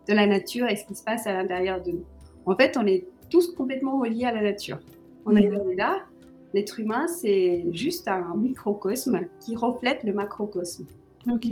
de 0.08 0.14
la 0.14 0.26
nature 0.26 0.68
et 0.68 0.76
ce 0.76 0.86
qui 0.86 0.96
se 0.96 1.04
passe 1.04 1.28
à 1.28 1.34
l'intérieur 1.34 1.82
de 1.84 1.92
nous. 1.92 2.06
En 2.46 2.56
fait, 2.56 2.78
on 2.78 2.88
est 2.88 3.06
tous 3.30 3.54
complètement 3.54 4.00
reliés 4.00 4.26
à 4.26 4.34
la 4.34 4.42
nature. 4.42 4.80
On 5.26 5.36
est 5.36 5.50
là, 5.76 6.06
l'être 6.54 6.80
humain, 6.80 7.08
c'est 7.08 7.66
juste 7.72 8.08
un 8.08 8.36
microcosme 8.36 9.22
qui 9.40 9.56
reflète 9.56 10.04
le 10.04 10.14
macrocosme. 10.14 10.86
Ok 11.30 11.48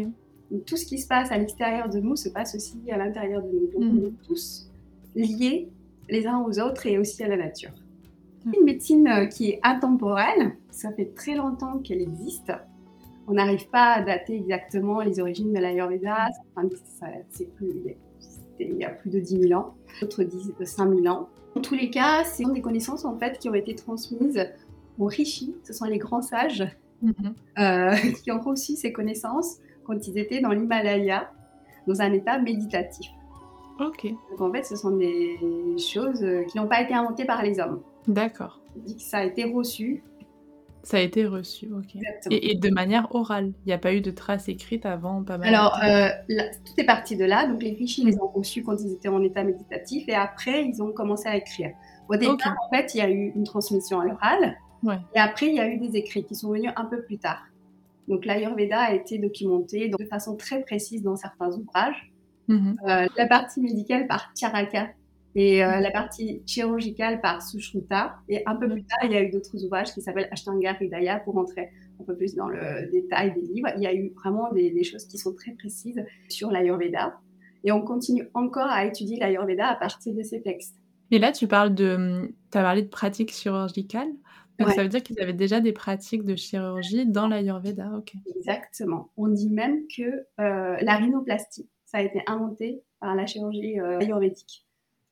tout 0.66 0.78
ce 0.78 0.86
qui 0.86 0.98
se 0.98 1.08
passe 1.08 1.32
à 1.32 1.38
l'extérieur 1.38 1.90
de 1.90 2.00
nous 2.00 2.16
se 2.16 2.30
passe 2.30 2.56
aussi 2.56 2.80
à 2.92 2.98
l'intérieur 2.98 3.42
de 3.42 3.48
nous. 3.48 3.68
Donc, 3.68 3.82
on 3.82 3.94
mhm. 3.94 4.06
est 4.06 4.28
tous 4.28 4.70
liés 5.16 5.70
les 6.10 6.28
uns 6.28 6.42
aux 6.42 6.60
autres 6.60 6.86
et 6.86 6.98
aussi 6.98 7.24
à 7.24 7.28
la 7.28 7.38
nature. 7.38 7.72
Mhm. 8.46 8.54
Une 8.60 8.66
médecine 8.66 9.08
euh, 9.08 9.26
qui 9.26 9.50
est 9.52 9.60
intemporelle, 9.64 10.56
ça 10.70 10.92
fait 10.92 11.14
très 11.16 11.36
longtemps 11.36 11.80
qu'elle 11.80 12.02
existe. 12.02 12.52
On 13.28 13.34
n'arrive 13.34 13.68
pas 13.70 13.94
à 13.94 14.02
dater 14.04 14.36
exactement 14.36 15.02
les 15.02 15.20
origines 15.20 15.52
de 15.52 15.60
l'Ayurveda. 15.60 16.28
c'est 17.30 17.52
plus, 17.56 17.72
il 18.60 18.78
y 18.78 18.84
a 18.84 18.90
plus 18.90 19.10
de 19.10 19.20
10 19.20 19.48
000 19.48 19.60
ans. 19.60 19.76
D'autres 20.00 20.24
disent 20.24 20.54
5 20.64 20.94
000 20.94 21.08
ans. 21.08 21.30
En 21.56 21.62
tous 21.62 21.76
les 21.76 21.90
cas, 21.90 22.24
ce 22.24 22.44
sont 22.44 22.52
des 22.52 22.62
connaissances 22.62 23.06
en 23.06 23.18
fait 23.18 23.40
qui 23.40 23.50
ont 23.50 23.54
été 23.54 23.76
transmises 23.76 24.46
aux 25.00 25.06
rishis. 25.06 25.56
Ce 25.64 25.74
sont 25.74 25.86
les 25.86 25.98
grands 25.98 26.22
sages 26.22 26.68
mhm. 27.02 27.14
euh, 27.60 27.96
qui 28.24 28.32
ont 28.32 28.42
reçu 28.42 28.76
ces 28.76 28.92
connaissances 28.92 29.58
quand 29.86 30.08
ils 30.08 30.18
étaient 30.18 30.42
dans 30.42 30.52
l'Himalaya, 30.52 31.32
dans 31.88 32.02
un 32.02 32.12
état 32.12 32.40
méditatif. 32.40 33.08
Ok. 33.80 34.08
Donc 34.32 34.42
en 34.42 34.52
fait, 34.52 34.64
ce 34.64 34.76
sont 34.76 34.92
des 34.92 35.38
choses 35.78 36.24
euh, 36.24 36.44
qui 36.44 36.58
n'ont 36.58 36.68
pas 36.68 36.82
été 36.82 36.94
inventées 36.94 37.26
par 37.26 37.42
les 37.44 37.60
hommes. 37.60 37.82
D'accord. 38.08 38.62
dit 38.76 38.96
que 38.96 39.02
ça 39.02 39.20
a 39.20 39.24
été 39.24 39.46
reçu. 39.46 40.04
Ça 40.86 40.98
a 40.98 41.00
été 41.00 41.26
reçu, 41.26 41.68
ok. 41.76 42.00
Et, 42.30 42.54
de 42.54 42.70
manière 42.70 43.08
orale. 43.16 43.54
Il 43.66 43.70
n'y 43.70 43.74
a 43.74 43.80
pas 43.80 43.92
eu 43.96 44.02
de 44.02 44.12
traces 44.12 44.48
écrites 44.50 44.86
avant, 44.86 45.24
pas 45.24 45.40
mal. 45.40 45.48
Alors, 45.48 45.80
euh, 45.84 46.10
tout 46.64 46.74
est 46.78 46.86
parti 46.86 47.18
de 47.18 47.26
là. 47.26 47.48
Donc 47.48 47.64
les 47.64 47.74
fichiers, 47.74 48.06
les 48.06 48.20
ont 48.20 48.28
reçus 48.28 48.64
quand 48.64 48.80
ils 48.80 48.94
étaient 48.94 49.08
en 49.08 49.24
état 49.24 49.44
méditatif 49.44 50.08
et 50.08 50.14
après, 50.14 50.64
ils 50.64 50.84
ont 50.84 50.92
commencé 50.92 51.28
à 51.28 51.36
écrire. 51.36 51.72
Au 52.08 52.16
départ, 52.16 52.56
en 52.64 52.76
fait, 52.76 52.94
il 52.94 53.00
y 53.00 53.02
a 53.02 53.10
eu 53.10 53.32
une 53.36 53.46
transmission 53.46 54.00
à 54.00 54.06
l'oral 54.06 54.58
Et 55.16 55.20
après, 55.20 55.48
il 55.48 55.56
y 55.56 55.60
a 55.60 55.68
eu 55.68 55.80
des 55.80 55.98
écrits 55.98 56.24
qui 56.24 56.36
sont 56.36 56.52
venus 56.52 56.72
un 56.76 56.86
peu 56.86 57.02
plus 57.02 57.18
tard. 57.18 57.44
Donc 58.08 58.24
l'Ayurveda 58.24 58.80
a 58.80 58.94
été 58.94 59.18
documenté 59.18 59.90
de 59.90 60.06
façon 60.06 60.36
très 60.36 60.62
précise 60.62 61.02
dans 61.02 61.16
certains 61.16 61.52
ouvrages. 61.52 62.12
Mhm. 62.48 62.78
Euh, 62.88 63.08
la 63.18 63.26
partie 63.26 63.60
médicale 63.60 64.06
par 64.06 64.32
Charaka 64.40 64.90
et 65.36 65.64
euh, 65.64 65.82
la 65.82 65.92
partie 65.92 66.42
chirurgicale 66.46 67.20
par 67.20 67.42
Sushruta. 67.42 68.16
Et 68.30 68.42
un 68.46 68.56
peu 68.56 68.70
plus 68.70 68.86
tard, 68.86 69.00
il 69.04 69.12
y 69.12 69.18
a 69.18 69.22
eu 69.22 69.30
d'autres 69.30 69.64
ouvrages 69.64 69.94
qui 69.94 70.02
s'appellent 70.02 70.30
Ashtanga 70.32 70.74
Hridaya 70.74 71.20
pour 71.20 71.36
rentrer 71.36 71.70
un 72.00 72.04
peu 72.06 72.16
plus 72.16 72.36
dans 72.36 72.48
le 72.48 72.90
détail 72.90 73.34
des 73.34 73.42
livres. 73.42 73.70
Il 73.76 73.84
y 73.84 73.88
a 73.88 73.94
eu 73.94 74.14
vraiment 74.16 74.52
des, 74.54 74.84
choses 74.84 75.06
qui 75.06 75.18
sont 75.18 75.34
très 75.34 75.52
précises 75.52 76.04
sur 76.30 76.52
l'Ayurveda. 76.52 77.20
Et 77.66 77.72
on 77.72 77.82
continue 77.82 78.30
encore 78.34 78.68
à 78.68 78.86
étudier 78.86 79.18
l'Ayurveda 79.20 79.68
à 79.68 79.76
partir 79.76 80.14
de 80.14 80.24
ces 80.24 80.42
textes. 80.42 80.76
Et 81.12 81.20
là, 81.20 81.32
tu 81.32 81.48
parles 81.48 81.76
de, 81.76 82.34
as 82.54 82.62
parlé 82.62 82.82
de 82.82 82.88
pratiques 82.88 83.32
chirurgicales. 83.32 84.12
Donc 84.58 84.70
ça 84.70 84.84
veut 84.84 84.90
dire 84.90 85.04
qu'ils 85.04 85.20
avaient 85.20 85.34
déjà 85.34 85.60
des 85.60 85.74
pratiques 85.74 86.24
de 86.24 86.36
chirurgie 86.36 87.06
dans 87.06 87.28
l'Ayurveda, 87.28 87.92
ok. 87.98 88.14
Exactement. 88.38 89.12
On 89.18 89.28
dit 89.28 89.50
même 89.50 89.82
que 89.96 90.04
euh, 90.40 90.78
la 90.80 90.96
rhinoplastie, 90.96 91.70
ça 91.84 91.98
a 91.98 92.02
été 92.02 92.22
inventé 92.26 92.82
par 93.02 93.16
la 93.16 93.26
chirurgie 93.26 93.82
euh, 93.82 94.00
ayurvédique. 94.00 94.65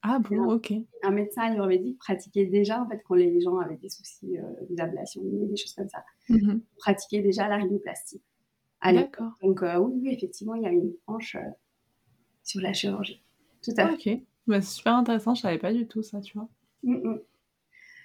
Ah 0.06 0.20
bon, 0.20 0.52
ok. 0.52 0.74
Un 1.02 1.12
médecin 1.12 1.44
ayurvédique 1.44 1.98
pratiquait 1.98 2.46
déjà, 2.46 2.82
en 2.82 2.90
fait, 2.90 3.02
quand 3.06 3.16
les 3.16 3.40
gens 3.40 3.58
avaient 3.58 3.78
des 3.78 3.88
soucis 3.88 4.38
euh, 4.38 4.44
d'ablation, 4.70 5.22
des 5.24 5.56
choses 5.56 5.74
comme 5.74 5.90
ça, 5.90 6.04
mm 6.30 6.60
pratiquait 6.78 7.22
déjà 7.22 7.48
la 7.48 7.56
rhinoplastie. 7.56 8.22
D'accord. 8.84 9.32
Donc 9.42 9.62
oui, 9.62 10.02
oui, 10.02 10.10
effectivement, 10.12 10.56
il 10.56 10.64
y 10.64 10.66
a 10.66 10.72
une 10.72 10.92
branche 11.08 11.38
sur 12.44 12.60
la 12.60 12.74
chirurgie. 12.74 13.24
Tout 13.64 13.72
à 13.78 13.88
fait. 13.88 14.16
Ok. 14.16 14.22
Bah, 14.46 14.62
c'est 14.62 14.76
super 14.76 14.96
intéressant, 14.96 15.36
je 15.36 15.42
savais 15.42 15.58
pas 15.58 15.72
du 15.72 15.88
tout 15.88 16.04
ça, 16.04 16.20
tu 16.20 16.38
vois. 16.38 16.50
Mm 16.84 17.16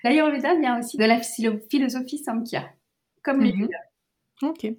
L'Ayurveda 0.04 0.54
vient 0.54 0.78
aussi 0.78 0.96
de 0.96 1.04
la 1.04 1.20
philosophie 1.20 2.18
Samkhya, 2.18 2.70
comme 3.24 3.40
les 3.40 3.52
mhm. 3.52 3.68
Ok. 4.42 4.72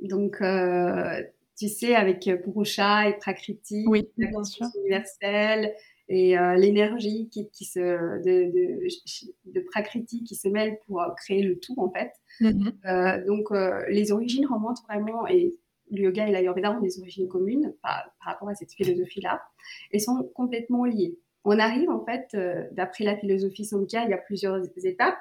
Donc, 0.00 0.40
euh, 0.40 1.22
tu 1.58 1.68
sais, 1.68 1.94
avec 1.94 2.20
Purusha 2.42 3.10
et 3.10 3.18
Prakriti, 3.18 3.84
oui, 3.86 4.08
la 4.16 4.32
conscience 4.32 4.74
universelle 4.76 5.74
et 6.08 6.38
euh, 6.38 6.56
l'énergie 6.56 7.28
qui, 7.30 7.48
qui, 7.50 7.64
se, 7.64 7.78
de, 7.78 8.50
de, 8.52 9.52
de, 9.52 9.60
Prakriti 9.60 10.24
qui 10.24 10.34
se 10.34 10.48
mêle 10.48 10.78
pour 10.86 11.02
créer 11.16 11.42
le 11.42 11.58
tout, 11.58 11.74
en 11.78 11.90
fait. 11.90 12.12
Mhm. 12.40 12.72
Euh, 12.86 13.24
donc, 13.26 13.48
les 13.88 14.12
origines 14.12 14.46
remontent 14.46 14.82
vraiment, 14.88 15.26
et 15.26 15.54
le 15.90 16.02
yoga 16.02 16.26
et 16.26 16.32
l'Ayurveda 16.32 16.72
ont 16.72 16.80
des 16.80 16.98
origines 17.00 17.28
communes 17.28 17.74
par, 17.82 18.04
par 18.18 18.32
rapport 18.32 18.48
à 18.48 18.54
cette 18.54 18.72
philosophie-là, 18.72 19.42
et 19.90 19.98
sont 19.98 20.30
complètement 20.34 20.84
liées. 20.84 21.18
On 21.44 21.58
arrive 21.58 21.90
en 21.90 22.04
fait, 22.04 22.28
euh, 22.34 22.64
d'après 22.72 23.04
la 23.04 23.16
philosophie 23.16 23.64
Samkhya, 23.64 24.04
il 24.04 24.10
y 24.10 24.14
a 24.14 24.18
plusieurs 24.18 24.62
étapes. 24.84 25.18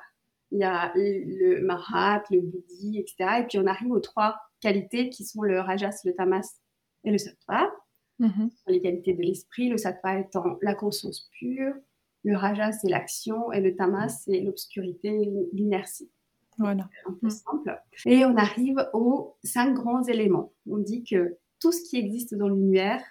Il 0.51 0.59
y 0.59 0.63
a 0.63 0.91
le 0.95 1.61
Mahat, 1.61 2.23
le 2.29 2.41
Buddhi, 2.41 2.99
etc. 2.99 3.39
Et 3.39 3.43
puis 3.47 3.57
on 3.57 3.65
arrive 3.65 3.91
aux 3.91 3.99
trois 3.99 4.37
qualités 4.59 5.09
qui 5.09 5.23
sont 5.23 5.41
le 5.41 5.59
Rajas, 5.59 6.01
le 6.03 6.13
Tamas 6.13 6.59
et 7.03 7.11
le 7.11 7.17
Sattva. 7.17 7.71
Mm-hmm. 8.21 8.49
Les 8.67 8.81
qualités 8.81 9.13
de 9.13 9.21
l'esprit, 9.21 9.69
le 9.69 9.77
Sattva 9.77 10.19
étant 10.19 10.57
la 10.61 10.75
conscience 10.75 11.29
pure, 11.37 11.73
le 12.23 12.37
Rajas 12.37 12.73
c'est 12.73 12.89
l'action 12.89 13.51
et 13.51 13.61
le 13.61 13.75
Tamas 13.75 14.09
c'est 14.09 14.39
l'obscurité, 14.41 15.27
l'inertie. 15.53 16.11
Voilà. 16.57 16.87
Un 17.07 17.13
peu 17.13 17.27
mm. 17.27 17.31
simple. 17.31 17.81
Et 18.05 18.23
on 18.25 18.37
arrive 18.37 18.87
aux 18.93 19.35
cinq 19.43 19.73
grands 19.73 20.03
éléments. 20.03 20.53
On 20.69 20.77
dit 20.77 21.03
que 21.03 21.37
tout 21.59 21.71
ce 21.71 21.81
qui 21.89 21.97
existe 21.97 22.35
dans 22.35 22.47
l'univers 22.47 23.03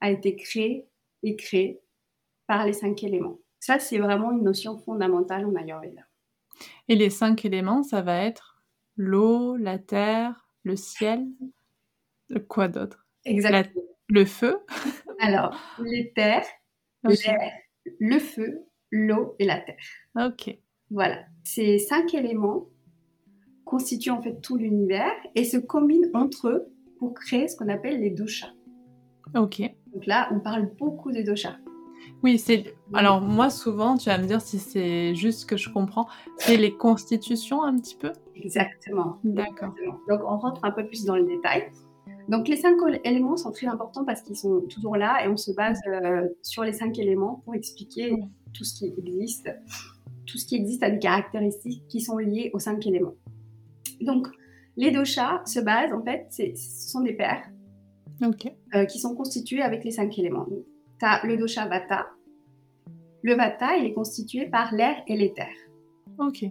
a 0.00 0.10
été 0.10 0.34
créé 0.34 0.88
et 1.22 1.36
créé 1.36 1.80
par 2.46 2.66
les 2.66 2.72
cinq 2.72 3.02
éléments. 3.04 3.38
Ça, 3.60 3.78
c'est 3.78 3.98
vraiment 3.98 4.32
une 4.32 4.42
notion 4.42 4.78
fondamentale 4.78 5.46
en 5.46 5.54
Ayurveda. 5.54 6.02
Et 6.88 6.96
les 6.96 7.10
cinq 7.10 7.44
éléments, 7.44 7.82
ça 7.82 8.02
va 8.02 8.24
être 8.24 8.62
l'eau, 8.96 9.56
la 9.56 9.78
terre, 9.78 10.48
le 10.62 10.76
ciel, 10.76 11.26
quoi 12.48 12.68
d'autre? 12.68 13.06
Exactement. 13.24 13.82
Le 14.08 14.24
feu 14.24 14.58
Alors, 15.20 15.58
les 15.82 16.12
terres, 16.14 16.46
l'air, 17.04 17.52
le 18.00 18.18
feu, 18.18 18.64
l'eau 18.90 19.34
et 19.38 19.44
la 19.44 19.60
terre. 19.60 19.76
Ok. 20.16 20.56
Voilà. 20.90 21.24
Ces 21.42 21.78
cinq 21.78 22.14
éléments 22.14 22.68
constituent 23.64 24.10
en 24.10 24.22
fait 24.22 24.40
tout 24.40 24.56
l'univers 24.56 25.12
et 25.34 25.44
se 25.44 25.56
combinent 25.56 26.10
entre 26.14 26.48
eux 26.48 26.66
pour 26.98 27.14
créer 27.14 27.48
ce 27.48 27.56
qu'on 27.56 27.68
appelle 27.68 28.00
les 28.00 28.10
doshas. 28.10 28.52
Ok. 29.34 29.62
Donc 29.92 30.06
là, 30.06 30.28
on 30.32 30.40
parle 30.40 30.70
beaucoup 30.78 31.12
des 31.12 31.24
doshas. 31.24 31.56
Oui, 32.22 32.38
c'est. 32.38 32.74
Alors, 32.92 33.20
moi, 33.20 33.50
souvent, 33.50 33.96
tu 33.96 34.08
vas 34.08 34.18
me 34.18 34.26
dire 34.26 34.40
si 34.40 34.58
c'est 34.58 35.14
juste 35.14 35.40
ce 35.40 35.46
que 35.46 35.56
je 35.56 35.70
comprends, 35.70 36.06
c'est 36.38 36.56
les 36.56 36.74
constitutions 36.74 37.62
un 37.62 37.76
petit 37.78 37.96
peu? 37.96 38.12
Exactement. 38.34 39.18
D'accord. 39.24 39.74
Donc, 40.08 40.20
on 40.26 40.36
rentre 40.36 40.64
un 40.64 40.70
peu 40.70 40.86
plus 40.86 41.04
dans 41.04 41.16
le 41.16 41.24
détail. 41.24 41.70
Donc, 42.28 42.48
les 42.48 42.56
cinq 42.56 42.76
éléments 43.04 43.36
sont 43.36 43.52
très 43.52 43.66
importants 43.66 44.04
parce 44.04 44.22
qu'ils 44.22 44.36
sont 44.36 44.62
toujours 44.62 44.96
là 44.96 45.24
et 45.24 45.28
on 45.28 45.36
se 45.36 45.52
base 45.52 45.78
euh, 45.86 46.26
sur 46.42 46.64
les 46.64 46.72
cinq 46.72 46.98
éléments 46.98 47.42
pour 47.44 47.54
expliquer 47.54 48.16
tout 48.52 48.64
ce 48.64 48.74
qui 48.78 48.86
existe. 48.86 49.50
Tout 50.26 50.38
ce 50.38 50.46
qui 50.46 50.56
existe 50.56 50.82
a 50.82 50.90
des 50.90 50.98
caractéristiques 50.98 51.82
qui 51.88 52.00
sont 52.00 52.16
liées 52.16 52.50
aux 52.54 52.58
cinq 52.58 52.86
éléments. 52.86 53.14
Donc, 54.00 54.26
les 54.76 54.90
doshas 54.90 55.44
se 55.44 55.60
basent, 55.60 55.92
en 55.92 56.02
fait, 56.02 56.26
ce 56.30 56.90
sont 56.90 57.00
des 57.00 57.12
paires 57.12 57.48
euh, 58.74 58.84
qui 58.86 58.98
sont 58.98 59.14
constitués 59.14 59.62
avec 59.62 59.84
les 59.84 59.90
cinq 59.90 60.18
éléments 60.18 60.46
tu 60.98 61.06
as 61.06 61.26
le 61.26 61.36
dosha 61.36 61.66
Vata. 61.66 62.06
Le 63.22 63.34
Vata, 63.34 63.76
il 63.76 63.86
est 63.86 63.92
constitué 63.94 64.46
par 64.46 64.74
l'air 64.74 64.96
et 65.06 65.16
l'éther. 65.16 65.48
Ok. 66.18 66.44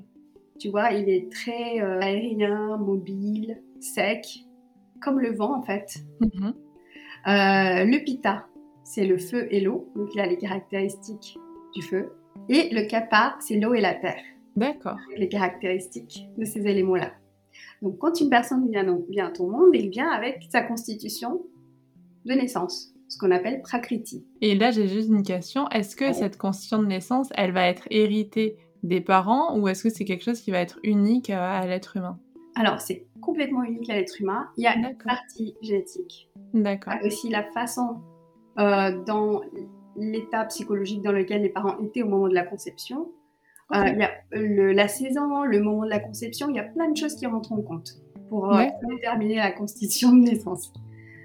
Tu 0.60 0.70
vois, 0.70 0.92
il 0.92 1.10
est 1.10 1.32
très 1.32 1.82
euh, 1.82 2.00
aérien, 2.00 2.77
mobile, 2.77 3.62
sec, 3.80 4.25
comme 5.03 5.19
le 5.19 5.33
vent 5.33 5.57
en 5.57 5.63
fait. 5.63 6.03
Mm-hmm. 6.22 6.53
Euh, 7.25 7.86
le 7.86 8.03
Pitta, 8.03 8.48
c'est 8.83 9.05
le 9.05 9.17
feu 9.17 9.48
et 9.51 9.62
l'eau, 9.62 9.91
donc 9.95 10.10
il 10.13 10.19
a 10.19 10.25
les 10.25 10.38
caractéristiques 10.38 11.38
du 11.74 11.81
feu. 11.81 12.13
Et 12.50 12.69
le 12.74 12.88
Kapha, 12.88 13.36
c'est 13.39 13.60
l'eau 13.60 13.74
et 13.74 13.81
la 13.81 13.93
terre. 13.93 14.22
D'accord. 14.55 14.98
Les 15.17 15.29
caractéristiques 15.29 16.27
de 16.38 16.45
ces 16.45 16.67
éléments-là. 16.67 17.12
Donc 17.81 17.98
quand 18.00 18.19
une 18.19 18.29
personne 18.29 18.69
vient, 18.69 19.00
vient 19.10 19.27
à 19.27 19.31
ton 19.31 19.50
monde, 19.50 19.69
il 19.74 19.89
vient 19.89 20.10
avec 20.10 20.43
sa 20.50 20.62
constitution 20.62 21.41
de 22.25 22.33
naissance 22.33 22.93
ce 23.13 23.17
qu'on 23.17 23.31
appelle 23.31 23.62
prakriti. 23.62 24.25
Et 24.41 24.55
là, 24.55 24.72
j'ai 24.72 24.88
juste 24.88 25.10
une 25.10 25.24
question. 25.24 25.69
Est-ce 25.69 25.95
que 25.95 26.13
cette 26.13 26.38
constitution 26.38 26.81
de 26.81 26.88
naissance, 26.88 27.29
elle 27.36 27.51
va 27.51 27.67
être 27.67 27.88
héritée 27.91 28.57
des 28.81 29.01
parents 29.01 29.57
ou 29.57 29.67
est-ce 29.67 29.83
que 29.83 29.89
c'est 29.89 30.03
quelque 30.03 30.24
chose 30.24 30.41
qui 30.41 30.51
va 30.51 30.60
être 30.60 30.79
unique 30.83 31.29
à, 31.29 31.65
l'être 31.65 31.95
humain? 31.98 32.19
Alors, 32.55 32.79
c'est 32.79 33.07
complètement 33.22 33.63
unique 33.63 33.89
à 33.89 33.95
l'être 33.95 34.22
humain. 34.22 34.50
Il 34.57 34.63
y 34.63 34.67
a 34.67 34.75
une 34.75 34.95
partie 34.98 35.55
génétique. 35.62 36.29
D'accord. 36.53 36.93
Aussi 37.03 37.29
la 37.29 37.43
façon 37.43 38.01
euh, 38.60 39.03
dans 39.03 39.41
l'état 39.95 40.45
psychologique 40.45 41.01
dans 41.01 41.12
lequel 41.12 41.41
les 41.41 41.50
parents 41.50 41.77
étaient 41.79 42.03
au 42.03 42.07
moment 42.07 42.27
de 42.27 42.33
la 42.33 42.43
conception. 42.43 43.12
Euh, 43.74 43.88
il 43.88 43.98
y 43.98 44.03
a 44.03 44.74
la 44.74 44.88
saison, 44.88 45.43
le 45.43 45.60
moment 45.60 45.86
de 45.86 45.89
la 45.89 46.00
conception, 46.00 46.50
il 46.50 46.55
y 46.55 46.60
a 46.60 46.63
plein 46.63 46.91
de 46.91 46.98
choses 46.98 47.15
qui 47.15 47.25
rentrent 47.25 47.53
en 47.53 47.62
compte 47.62 47.93
pour 48.29 48.53
euh, 48.53 48.65
déterminer 48.89 49.38
la 49.38 49.51
constitution 49.51 50.12
de 50.12 50.24
naissance. 50.24 50.72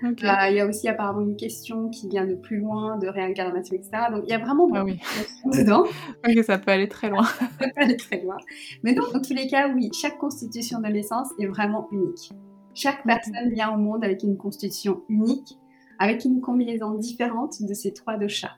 Euh, 0.04 0.48
il 0.50 0.56
y 0.56 0.60
a 0.60 0.66
aussi 0.66 0.88
apparemment 0.88 1.20
une 1.20 1.36
question 1.36 1.88
qui 1.88 2.08
vient 2.08 2.26
de 2.26 2.34
plus 2.34 2.58
loin, 2.58 2.98
de 2.98 3.08
réincarnation, 3.08 3.74
etc. 3.76 3.90
Donc 4.12 4.24
il 4.26 4.30
y 4.30 4.34
a 4.34 4.38
vraiment 4.38 4.68
ah 4.74 4.84
beaucoup 4.84 5.50
de 5.50 5.58
dedans. 5.58 5.84
ok, 6.28 6.44
ça 6.44 6.58
peut 6.58 6.70
aller 6.70 6.88
très 6.88 7.10
loin. 7.10 7.24
ça 7.24 7.48
peut 7.58 7.70
aller 7.76 7.96
très 7.96 8.22
loin. 8.22 8.36
Mais 8.82 8.94
donc, 8.94 9.12
dans 9.12 9.20
tous 9.20 9.34
les 9.34 9.46
cas, 9.46 9.68
oui, 9.68 9.90
chaque 9.92 10.18
constitution 10.18 10.80
de 10.80 10.88
naissance 10.88 11.28
est 11.38 11.46
vraiment 11.46 11.88
unique. 11.92 12.32
Chaque 12.74 13.04
personne 13.04 13.50
vient 13.50 13.74
au 13.74 13.76
monde 13.76 14.04
avec 14.04 14.22
une 14.22 14.36
constitution 14.36 15.02
unique, 15.08 15.58
avec 15.98 16.24
une 16.24 16.40
combinaison 16.40 16.94
différente 16.94 17.56
de 17.60 17.74
ces 17.74 17.92
trois 17.92 18.16
doshas. 18.16 18.56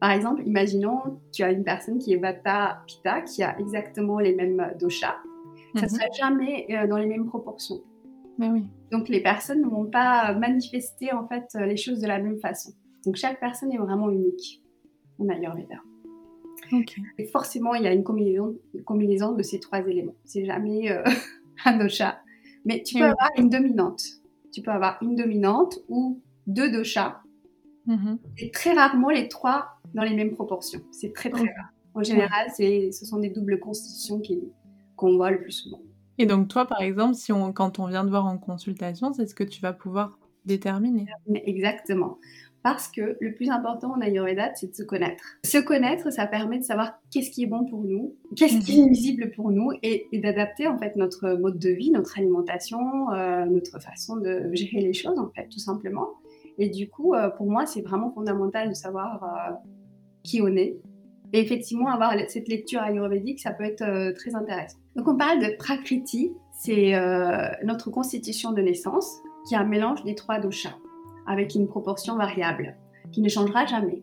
Par 0.00 0.10
exemple, 0.10 0.42
imaginons, 0.46 1.20
tu 1.32 1.42
as 1.42 1.52
une 1.52 1.62
personne 1.62 1.98
qui 1.98 2.14
est 2.14 2.16
Vata 2.16 2.82
Pitta, 2.86 3.20
qui 3.20 3.42
a 3.42 3.58
exactement 3.58 4.18
les 4.18 4.34
mêmes 4.34 4.72
doshas. 4.80 5.16
Ça 5.74 5.82
ne 5.82 5.86
mhm. 5.86 5.88
sera 5.88 6.06
jamais 6.18 6.66
euh, 6.70 6.86
dans 6.86 6.96
les 6.96 7.06
mêmes 7.06 7.26
proportions. 7.26 7.80
Mais 8.38 8.48
oui. 8.48 8.64
Donc 8.92 9.08
les 9.08 9.22
personnes 9.22 9.62
ne 9.62 9.68
vont 9.68 9.86
pas 9.86 10.34
manifester 10.34 11.12
en 11.12 11.26
fait 11.26 11.46
les 11.54 11.78
choses 11.78 11.98
de 12.00 12.06
la 12.06 12.18
même 12.18 12.38
façon. 12.38 12.72
Donc 13.04 13.16
chaque 13.16 13.40
personne 13.40 13.72
est 13.72 13.78
vraiment 13.78 14.10
unique 14.10 14.62
en 15.18 15.28
Ayurveda. 15.28 15.76
Okay. 16.70 17.02
Et 17.18 17.26
forcément, 17.26 17.74
il 17.74 17.82
y 17.82 17.86
a 17.86 17.92
une 17.92 18.04
combinaison, 18.04 18.56
combinaison 18.84 19.32
de 19.32 19.42
ces 19.42 19.60
trois 19.60 19.80
éléments. 19.80 20.14
C'est 20.24 20.44
jamais 20.44 20.90
euh, 20.90 21.02
un 21.64 21.78
dosha. 21.78 22.20
Mais 22.64 22.82
tu 22.82 22.98
peux 22.98 23.04
avoir 23.04 23.30
une 23.36 23.48
dominante. 23.48 24.02
Tu 24.52 24.62
peux 24.62 24.70
avoir 24.70 24.98
une 25.02 25.16
dominante 25.16 25.78
ou 25.88 26.20
deux 26.46 26.70
doshas. 26.70 27.20
Mm-hmm. 27.88 28.18
Et 28.38 28.50
très 28.50 28.74
rarement 28.74 29.10
les 29.10 29.28
trois 29.28 29.80
dans 29.94 30.02
les 30.02 30.14
mêmes 30.14 30.32
proportions. 30.32 30.80
C'est 30.92 31.12
très 31.12 31.30
très 31.30 31.40
rare. 31.40 31.72
En 31.94 32.02
général, 32.02 32.48
ce 32.56 33.04
sont 33.04 33.18
des 33.18 33.30
doubles 33.30 33.58
constitutions 33.58 34.22
qu'on 34.96 35.16
voit 35.16 35.30
le 35.30 35.40
plus 35.40 35.52
souvent. 35.52 35.80
Et 36.18 36.26
donc 36.26 36.48
toi, 36.48 36.66
par 36.66 36.82
exemple, 36.82 37.14
si 37.14 37.32
on, 37.32 37.52
quand 37.52 37.78
on 37.78 37.86
vient 37.86 38.04
de 38.04 38.10
voir 38.10 38.26
en 38.26 38.38
consultation, 38.38 39.12
c'est 39.12 39.26
ce 39.26 39.34
que 39.34 39.44
tu 39.44 39.60
vas 39.60 39.72
pouvoir 39.72 40.18
déterminer. 40.44 41.06
Exactement. 41.46 42.18
Parce 42.62 42.86
que 42.88 43.16
le 43.20 43.34
plus 43.34 43.50
important 43.50 43.92
en 43.92 44.00
Ayurveda, 44.00 44.54
c'est 44.54 44.68
de 44.68 44.74
se 44.74 44.84
connaître. 44.84 45.24
Se 45.44 45.58
connaître, 45.58 46.12
ça 46.12 46.26
permet 46.26 46.58
de 46.58 46.64
savoir 46.64 46.92
qu'est-ce 47.10 47.30
qui 47.32 47.42
est 47.42 47.46
bon 47.46 47.64
pour 47.64 47.82
nous, 47.82 48.14
qu'est-ce 48.36 48.58
qui 48.58 48.80
est 48.80 48.84
nuisible 48.84 49.32
pour 49.32 49.50
nous, 49.50 49.72
et, 49.82 50.08
d'adapter 50.12 50.68
en 50.68 50.78
fait 50.78 50.94
notre 50.94 51.32
mode 51.32 51.58
de 51.58 51.70
vie, 51.70 51.90
notre 51.90 52.18
alimentation, 52.18 53.10
euh, 53.12 53.46
notre 53.46 53.80
façon 53.80 54.16
de 54.16 54.48
gérer 54.52 54.80
les 54.80 54.92
choses 54.92 55.18
en 55.18 55.28
fait, 55.30 55.48
tout 55.48 55.58
simplement. 55.58 56.10
Et 56.58 56.68
du 56.68 56.88
coup, 56.88 57.14
euh, 57.14 57.30
pour 57.30 57.50
moi, 57.50 57.66
c'est 57.66 57.82
vraiment 57.82 58.12
fondamental 58.12 58.68
de 58.68 58.74
savoir 58.74 59.24
euh, 59.24 59.52
qui 60.22 60.40
on 60.40 60.48
est. 60.48 60.76
Et 61.32 61.40
effectivement, 61.40 61.88
avoir 61.88 62.14
cette 62.28 62.48
lecture 62.48 62.82
ayurvédique, 62.82 63.40
ça 63.40 63.52
peut 63.52 63.64
être 63.64 64.12
très 64.14 64.34
intéressant. 64.34 64.78
Donc, 64.96 65.08
on 65.08 65.16
parle 65.16 65.40
de 65.40 65.56
Prakriti, 65.56 66.32
c'est 66.60 66.92
notre 67.64 67.90
constitution 67.90 68.52
de 68.52 68.60
naissance, 68.60 69.22
qui 69.48 69.54
est 69.54 69.56
un 69.56 69.64
mélange 69.64 70.04
des 70.04 70.14
trois 70.14 70.38
doshas 70.38 70.76
avec 71.26 71.54
une 71.54 71.66
proportion 71.66 72.16
variable 72.16 72.76
qui 73.12 73.20
ne 73.20 73.28
changera 73.28 73.66
jamais. 73.66 74.02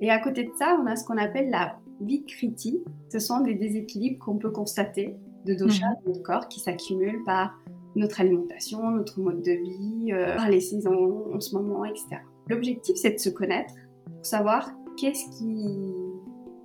Et 0.00 0.10
à 0.10 0.18
côté 0.18 0.44
de 0.44 0.50
ça, 0.58 0.78
on 0.82 0.86
a 0.86 0.96
ce 0.96 1.04
qu'on 1.04 1.18
appelle 1.18 1.50
la 1.50 1.76
vikriti. 2.00 2.82
Ce 3.10 3.18
sont 3.18 3.40
des 3.40 3.54
déséquilibres 3.54 4.24
qu'on 4.24 4.36
peut 4.36 4.50
constater 4.50 5.14
de 5.44 5.54
dosha 5.54 5.86
mhm. 5.86 5.94
dans 5.94 6.12
notre 6.12 6.22
corps 6.22 6.48
qui 6.48 6.60
s'accumulent 6.60 7.22
par 7.24 7.54
notre 7.96 8.20
alimentation, 8.20 8.90
notre 8.90 9.20
mode 9.20 9.42
de 9.42 9.52
vie, 9.52 10.12
euh, 10.12 10.34
par 10.34 10.48
les 10.48 10.60
saisons 10.60 11.32
en 11.32 11.40
ce 11.40 11.54
moment, 11.54 11.84
etc. 11.84 12.16
L'objectif, 12.48 12.96
c'est 12.96 13.12
de 13.12 13.18
se 13.18 13.30
connaître 13.30 13.74
pour 14.04 14.26
savoir 14.26 14.72
qu'est-ce 14.96 15.38
qui 15.38 15.92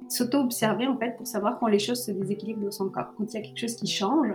s'auto-observer 0.09 0.87
en 0.87 0.97
fait 0.97 1.15
pour 1.17 1.27
savoir 1.27 1.59
quand 1.59 1.67
les 1.67 1.79
choses 1.79 2.03
se 2.03 2.11
déséquilibrent 2.11 2.63
dans 2.63 2.71
son 2.71 2.89
corps. 2.89 3.13
Quand 3.17 3.25
il 3.31 3.33
y 3.33 3.37
a 3.37 3.41
quelque 3.41 3.59
chose 3.59 3.75
qui 3.75 3.87
change, 3.87 4.33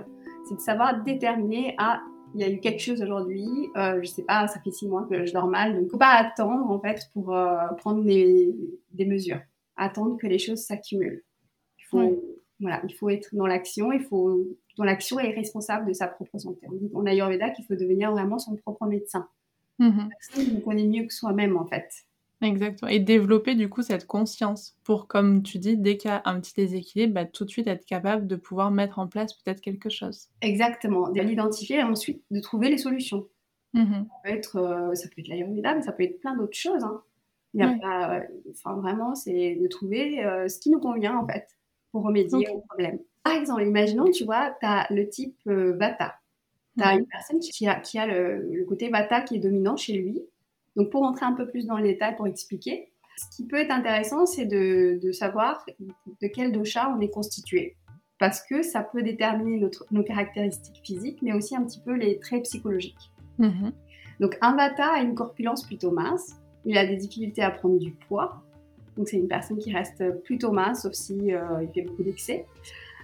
c'est 0.49 0.55
de 0.55 0.61
savoir 0.61 1.03
déterminer 1.03 1.75
à 1.79 2.01
il 2.35 2.41
y 2.41 2.45
a 2.45 2.51
eu 2.51 2.59
quelque 2.59 2.81
chose 2.81 3.01
aujourd'hui, 3.01 3.47
euh, 3.77 4.01
je 4.03 4.07
sais 4.09 4.25
pas, 4.25 4.49
ça 4.49 4.61
fait 4.61 4.73
six 4.73 4.89
mois 4.89 5.07
que 5.09 5.25
je 5.25 5.33
dors 5.33 5.47
mal, 5.47 5.77
donc 5.77 5.91
faut 5.91 5.99
pas 5.99 6.15
attendre 6.15 6.69
en 6.69 6.81
fait 6.81 7.09
pour 7.13 7.35
euh, 7.35 7.69
prendre 7.79 8.03
des, 8.03 8.53
mesures, 8.99 9.41
attendre 9.77 10.17
que 10.19 10.27
les 10.27 10.39
choses 10.39 10.59
s'accumulent. 10.65 11.23
Il 11.79 11.85
faut, 11.85 12.23
voilà, 12.59 12.83
il 12.89 12.95
faut 12.95 13.09
être 13.09 13.29
dans 13.35 13.47
l'action, 13.47 13.93
il 13.93 14.03
faut, 14.03 14.49
dans 14.77 14.85
l'action 14.85 15.21
est 15.21 15.31
responsable 15.31 15.87
de 15.87 15.93
sa 15.93 16.09
propre 16.09 16.39
santé. 16.39 16.67
On 16.69 16.75
dit 16.75 16.91
en 16.93 17.07
Ayurveda 17.07 17.51
qu'il 17.51 17.65
faut 17.67 17.77
devenir 17.77 18.11
vraiment 18.11 18.39
son 18.39 18.57
propre 18.57 18.87
médecin. 18.87 19.29
Mm 19.79 19.91
-hmm. 19.91 20.63
on 20.67 20.77
est 20.77 20.87
mieux 20.87 21.07
que 21.07 21.15
soi-même 21.15 21.57
en 21.57 21.67
fait. 21.67 21.89
Exactement. 22.43 22.91
Et 22.91 23.01
développer 23.01 23.55
du 23.55 23.69
coup 23.69 23.83
cette 23.83 24.07
conscience 24.07 24.77
pour, 24.85 25.07
comme 25.09 25.43
tu 25.43 25.59
dis, 25.59 25.77
dès 25.79 25.97
qu'il 25.97 26.11
y 26.11 26.13
a 26.15 26.23
un 26.25 26.41
petit 26.41 26.53
déséquilibre, 26.55 27.15
bah, 27.15 27.25
tout 27.25 27.45
de 27.45 27.51
suite 27.51 27.67
être 27.67 27.87
capable 27.87 28.27
de 28.27 28.37
pouvoir 28.37 28.71
mettre 28.71 28.99
en 28.99 29.09
place 29.09 29.33
peut-être 29.35 29.61
quelque 29.61 29.89
chose. 29.89 30.29
Exactement. 30.43 31.09
De 31.11 31.21
l'identifier 31.23 31.79
et 31.79 31.83
ensuite 31.83 32.23
de 32.31 32.41
trouver 32.41 32.69
les 32.71 32.79
solutions. 32.79 33.29
Mmh 33.73 34.05
ça 34.09 34.15
peut 34.23 34.31
être, 34.31 34.57
euh, 34.57 34.95
ça 34.95 35.09
peut 35.09 35.21
être 35.21 35.29
l'ayurveda, 35.29 35.75
mais 35.75 35.83
ça 35.83 35.93
peut 35.93 36.05
être 36.05 36.21
plein 36.21 36.37
d'autres 36.37 36.57
choses. 36.57 36.85
Hein. 36.85 37.03
Il 37.55 37.61
y 37.61 37.63
a 37.63 37.71
pas, 37.81 38.23
enfin, 38.51 38.75
vraiment, 38.81 39.15
c'est 39.15 39.57
de 39.57 39.67
trouver 39.69 40.25
euh, 40.25 40.49
ce 40.49 40.59
qui 40.59 40.71
nous 40.71 40.81
convient 40.81 41.17
en 41.17 41.27
fait 41.27 41.47
pour 41.93 42.05
remédier 42.05 42.49
au 42.51 42.61
problème. 42.69 42.99
Par 43.23 43.35
exemple, 43.35 43.63
imaginons, 43.63 44.11
tu 44.11 44.25
vois, 44.25 44.51
tu 44.61 44.67
as 44.67 44.87
le 44.91 45.09
type 45.09 45.39
euh, 45.49 45.77
Vata. 45.77 46.17
Tu 46.79 46.85
as 46.85 46.97
mmh 46.97 46.99
une 46.99 47.07
personne 47.07 47.39
qui 47.41 47.69
a, 47.69 47.81
qui 47.81 47.99
a 47.99 48.07
le, 48.07 48.49
le 48.53 48.65
côté 48.65 48.89
Vata 48.91 49.23
qui 49.23 49.37
est 49.37 49.41
dominant 49.41 49.77
chez 49.77 49.95
lui 49.95 50.21
donc 50.77 50.91
pour 50.91 51.03
rentrer 51.03 51.27
un 51.27 51.33
peu 51.33 51.47
plus 51.47 51.67
dans 51.67 51.77
les 51.77 51.93
détails, 51.93 52.17
pour 52.17 52.27
expliquer, 52.27 52.91
ce 53.17 53.37
qui 53.37 53.47
peut 53.47 53.57
être 53.57 53.71
intéressant, 53.71 54.27
c'est 54.27 54.47
de, 54.47 55.13
savoir 55.13 55.65
de 55.79 56.29
quel 56.29 56.53
dosha 56.53 56.93
on 56.97 57.01
est 57.01 57.11
constitué. 57.11 57.77
Parce 58.19 58.43
que 58.43 58.63
ça 58.63 58.83
peut 58.83 59.03
déterminer 59.03 59.59
notre, 59.59 59.87
nos 59.91 60.03
caractéristiques 60.03 60.81
physiques, 60.85 61.19
mais 61.23 61.33
aussi 61.33 61.57
un 61.57 61.63
petit 61.65 61.81
peu 61.81 61.95
les 61.95 62.19
traits 62.19 62.45
psychologiques. 62.45 63.11
Mhm. 63.39 63.73
Donc 64.21 64.39
un 64.41 64.55
vata 64.57 64.93
a 64.93 65.01
une 65.01 65.15
corpulence 65.15 65.67
plutôt 65.67 65.91
mince, 65.91 66.37
il 66.65 66.79
a 66.79 66.87
des 66.87 66.97
difficultés 66.97 67.43
à 67.43 67.51
prendre 67.51 67.79
du 67.79 67.91
poids, 67.91 68.43
donc 68.97 69.09
c'est 69.09 69.17
une 69.17 69.29
personne 69.29 69.59
qui 69.59 69.73
reste 69.73 70.23
plutôt 70.23 70.53
mince, 70.53 70.83
sauf 70.83 70.93
si 70.93 71.35
euh, 71.35 71.63
il 71.63 71.69
fait 71.73 71.83
beaucoup 71.83 72.05
d'excès. 72.05 72.47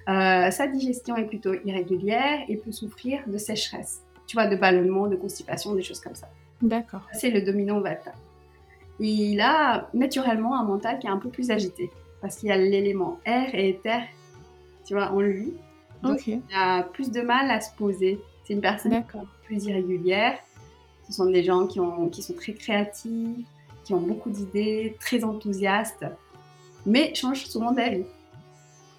Euh, 0.09 0.51
sa 0.51 0.67
digestion 0.67 1.17
est 1.17 1.27
plutôt 1.27 1.53
irrégulière 1.65 2.41
et 2.49 2.57
peut 2.57 2.73
souffrir 2.73 3.23
de 3.27 3.39
sécheresse, 3.39 4.03
tu 4.27 4.37
vois, 4.37 4.47
de 4.47 4.57
ballonnement, 4.57 5.09
de 5.09 5.17
constipation, 5.17 5.75
des 5.75 5.83
choses 5.83 6.01
comme 6.01 6.15
ça. 6.15 6.29
D'accord. 6.63 7.03
C'est 7.13 7.31
le 7.31 7.43
dominant 7.43 7.81
Vata. 7.81 8.13
Il 8.99 9.41
a 9.41 9.89
naturellement 9.95 10.59
un 10.59 10.65
mental 10.65 10.99
qui 10.99 11.07
est 11.07 11.11
un 11.11 11.17
peu 11.17 11.31
plus 11.31 11.51
agité 11.51 11.91
parce 12.21 12.37
qu'il 12.37 12.51
y 12.51 12.53
a 12.53 12.57
l'élément 12.59 13.19
air 13.25 13.55
et 13.55 13.71
éther, 13.71 14.03
tu 14.85 14.95
vois, 14.95 15.11
en 15.11 15.21
lui. 15.21 15.55
Donc 16.03 16.27
il 16.27 16.43
a 16.55 16.83
plus 16.83 17.11
de 17.11 17.23
mal 17.23 17.51
à 17.51 17.61
se 17.61 17.75
poser. 17.77 18.21
C'est 18.45 18.55
une 18.55 18.61
personne 18.61 19.05
plus 19.45 19.65
irrégulière. 19.65 20.39
Ce 21.07 21.15
sont 21.15 21.27
des 21.27 21.43
gens 21.43 21.67
qui, 21.67 21.81
ont, 21.81 22.09
qui 22.09 22.23
sont 22.23 22.35
très 22.35 22.53
créatifs, 22.53 23.47
qui 23.85 23.95
ont 23.95 24.01
beaucoup 24.01 24.31
d'idées, 24.31 24.97
très 25.01 25.25
enthousiastes, 25.25 26.05
mais 26.87 27.15
changent 27.15 27.47
souvent 27.47 27.73
d'avis. 27.73 28.05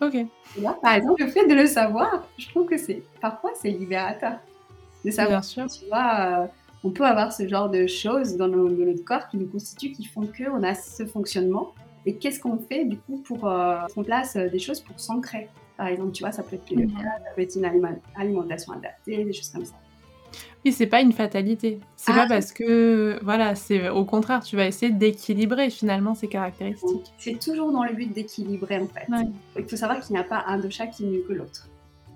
Ok. 0.01 0.15
Là, 0.59 0.77
par 0.81 0.93
exemple, 0.95 1.23
le 1.23 1.29
fait 1.29 1.47
de 1.47 1.53
le 1.53 1.67
savoir, 1.67 2.27
je 2.37 2.49
trouve 2.49 2.65
que 2.65 2.77
c'est 2.77 3.03
parfois 3.21 3.51
c'est 3.55 3.69
libérateur 3.69 4.39
de 5.05 5.11
savoir. 5.11 5.41
Bien 5.41 5.47
sûr. 5.47 5.67
Tu 5.67 5.85
vois, 5.85 6.19
euh, 6.19 6.47
on 6.83 6.91
peut 6.91 7.05
avoir 7.05 7.31
ce 7.31 7.47
genre 7.47 7.69
de 7.69 7.87
choses 7.87 8.37
dans, 8.37 8.47
notre 8.47 9.03
corps 9.03 9.27
qui 9.27 9.37
nous 9.37 9.47
constituent, 9.47 9.91
qui 9.91 10.05
font 10.05 10.27
qu'on 10.27 10.63
a 10.63 10.73
ce 10.73 11.05
fonctionnement. 11.05 11.73
Et 12.05 12.15
qu'est-ce 12.15 12.39
qu'on 12.39 12.57
fait 12.57 12.85
du 12.85 12.97
coup 12.97 13.19
pour 13.19 13.47
euh, 13.47 13.79
mettre 13.81 13.97
en 13.97 14.03
place 14.03 14.35
euh, 14.35 14.49
des 14.49 14.57
choses 14.57 14.79
pour 14.79 14.99
s'ancrer? 14.99 15.49
Par 15.77 15.87
exemple, 15.87 16.11
tu 16.11 16.23
vois, 16.23 16.31
ça 16.31 16.41
peut 16.41 16.55
être 16.55 16.75
mhm. 16.75 16.89
ça 16.89 17.31
peut 17.35 17.41
être 17.41 17.55
une 17.55 17.65
alimentation 18.15 18.73
adaptée, 18.73 19.23
des 19.23 19.33
choses 19.33 19.49
comme 19.49 19.65
ça. 19.65 19.75
Oui, 20.63 20.71
c'est 20.71 20.87
pas 20.87 21.01
une 21.01 21.11
fatalité. 21.11 21.79
C'est 21.95 22.13
pas 22.13 22.23
ah. 22.23 22.27
parce 22.27 22.51
que, 22.51 23.19
voilà, 23.23 23.55
c'est 23.55 23.89
au 23.89 24.05
contraire, 24.05 24.41
tu 24.43 24.55
vas 24.55 24.65
essayer 24.67 24.91
d'équilibrer 24.91 25.69
finalement 25.69 26.13
ces 26.13 26.27
caractéristiques. 26.27 27.13
C'est 27.17 27.39
toujours 27.39 27.71
dans 27.71 27.83
le 27.83 27.93
but 27.93 28.11
d'équilibrer 28.13 28.79
en 28.79 28.87
fait. 28.87 29.07
Il 29.57 29.67
faut 29.67 29.75
savoir 29.75 29.99
qu'il 30.01 30.13
n'y 30.13 30.21
a 30.21 30.23
pas 30.23 30.43
un 30.47 30.59
de 30.59 30.69
chaque 30.69 30.91
qui 30.91 31.03
est 31.03 31.07
mieux 31.07 31.23
que 31.27 31.33
l'autre. 31.33 31.67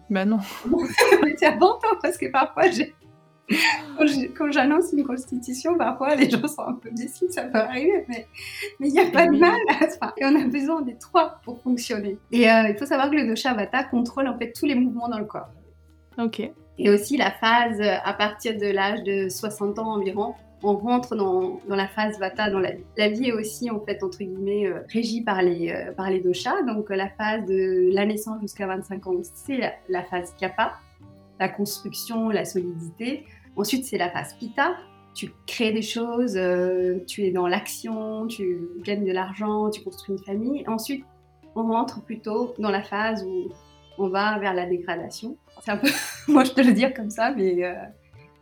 Bah 0.10 0.26
non. 0.26 0.40
c'est 1.38 1.48
important 1.48 1.88
parce 2.02 2.18
que 2.18 2.28
parfois 2.28 2.70
j'ai 2.70 2.94
quand 4.38 4.52
j'annonce 4.52 4.92
une 4.94 5.04
constitution, 5.04 5.78
parfois 5.78 6.16
les 6.16 6.30
gens 6.30 6.48
sont 6.48 6.64
un 6.64 6.74
peu 6.74 6.90
déçus, 6.92 7.26
ça 7.30 7.44
peut 7.44 7.60
arriver, 7.60 8.06
mais 8.08 8.28
il 8.80 8.92
n'y 8.92 9.00
a 9.00 9.10
pas 9.12 9.28
de 9.28 9.38
mal 9.38 9.60
à 9.80 9.90
ça. 9.90 10.14
Et 10.18 10.26
on 10.26 10.36
a 10.36 10.46
besoin 10.46 10.82
des 10.82 10.96
trois 10.96 11.40
pour 11.44 11.62
fonctionner. 11.62 12.18
Et 12.32 12.50
euh, 12.50 12.70
il 12.70 12.76
faut 12.78 12.86
savoir 12.86 13.10
que 13.10 13.16
le 13.16 13.28
dosha 13.28 13.54
vata 13.54 13.84
contrôle 13.84 14.28
en 14.28 14.38
fait 14.38 14.52
tous 14.52 14.66
les 14.66 14.76
mouvements 14.76 15.10
dans 15.10 15.20
le 15.20 15.26
corps. 15.26 15.50
Ok. 16.18 16.42
Et 16.78 16.90
aussi 16.90 17.18
la 17.18 17.32
phase 17.32 17.82
à 17.82 18.14
partir 18.14 18.58
de 18.58 18.68
l'âge 18.68 19.04
de 19.04 19.30
60 19.30 19.80
ans 19.80 19.94
environ, 19.94 20.34
on 20.64 20.76
rentre 20.76 21.16
dans, 21.16 21.62
dans, 21.70 21.76
la 21.76 21.88
phase 21.88 22.18
vata 22.20 22.50
dans 22.50 22.60
la 22.60 22.72
vie. 22.72 22.84
La 22.98 23.10
vie 23.10 23.28
est 23.28 23.32
aussi 23.32 23.70
en 23.70 23.80
fait 23.80 24.04
entre 24.04 24.18
guillemets 24.18 24.68
euh, 24.68 24.80
régie 24.92 25.22
par 25.22 25.42
les, 25.42 25.72
euh, 25.72 25.92
par 25.92 26.10
les 26.10 26.20
doshas. 26.20 26.64
Donc 26.64 26.90
la 26.90 27.10
phase 27.10 27.46
de 27.46 27.94
la 27.94 28.06
naissance 28.06 28.42
jusqu'à 28.42 28.66
25 28.66 29.08
ans, 29.08 29.14
c'est 29.22 29.58
la, 29.58 29.74
la 29.90 30.04
phase 30.04 30.34
kapha 30.40 30.74
la 31.40 31.50
construction, 31.50 32.30
la 32.30 32.46
solidité. 32.46 33.26
Ensuite, 33.56 33.86
c'est 33.86 33.98
la 33.98 34.10
phase 34.10 34.36
Pita. 34.38 34.76
Tu 35.14 35.32
crées 35.48 35.72
des 35.72 35.82
choses, 35.82 36.36
euh, 36.36 37.00
tu 37.08 37.24
es 37.24 37.32
dans 37.32 37.48
l'action, 37.48 38.28
tu 38.28 38.68
gagnes 38.84 39.06
de 39.06 39.14
l'argent, 39.14 39.70
tu 39.70 39.82
construis 39.82 40.18
une 40.18 40.24
famille. 40.24 40.64
Ensuite, 40.68 41.06
on 41.56 41.64
rentre 41.64 42.04
plutôt 42.04 42.54
dans 42.60 42.70
la 42.70 42.84
phase 42.84 43.24
où 43.24 43.50
on 43.98 44.10
va 44.10 44.38
vers 44.40 44.54
la 44.54 44.66
dégradation. 44.66 45.38
C'est 45.64 45.72
un 45.72 45.78
peu, 45.78 45.88
moi 46.28 46.44
je 46.44 46.52
te 46.52 46.60
le 46.60 46.74
dire 46.74 46.94
comme 46.94 47.10
ça, 47.10 47.32
mais, 47.32 47.64
euh, 47.64 47.74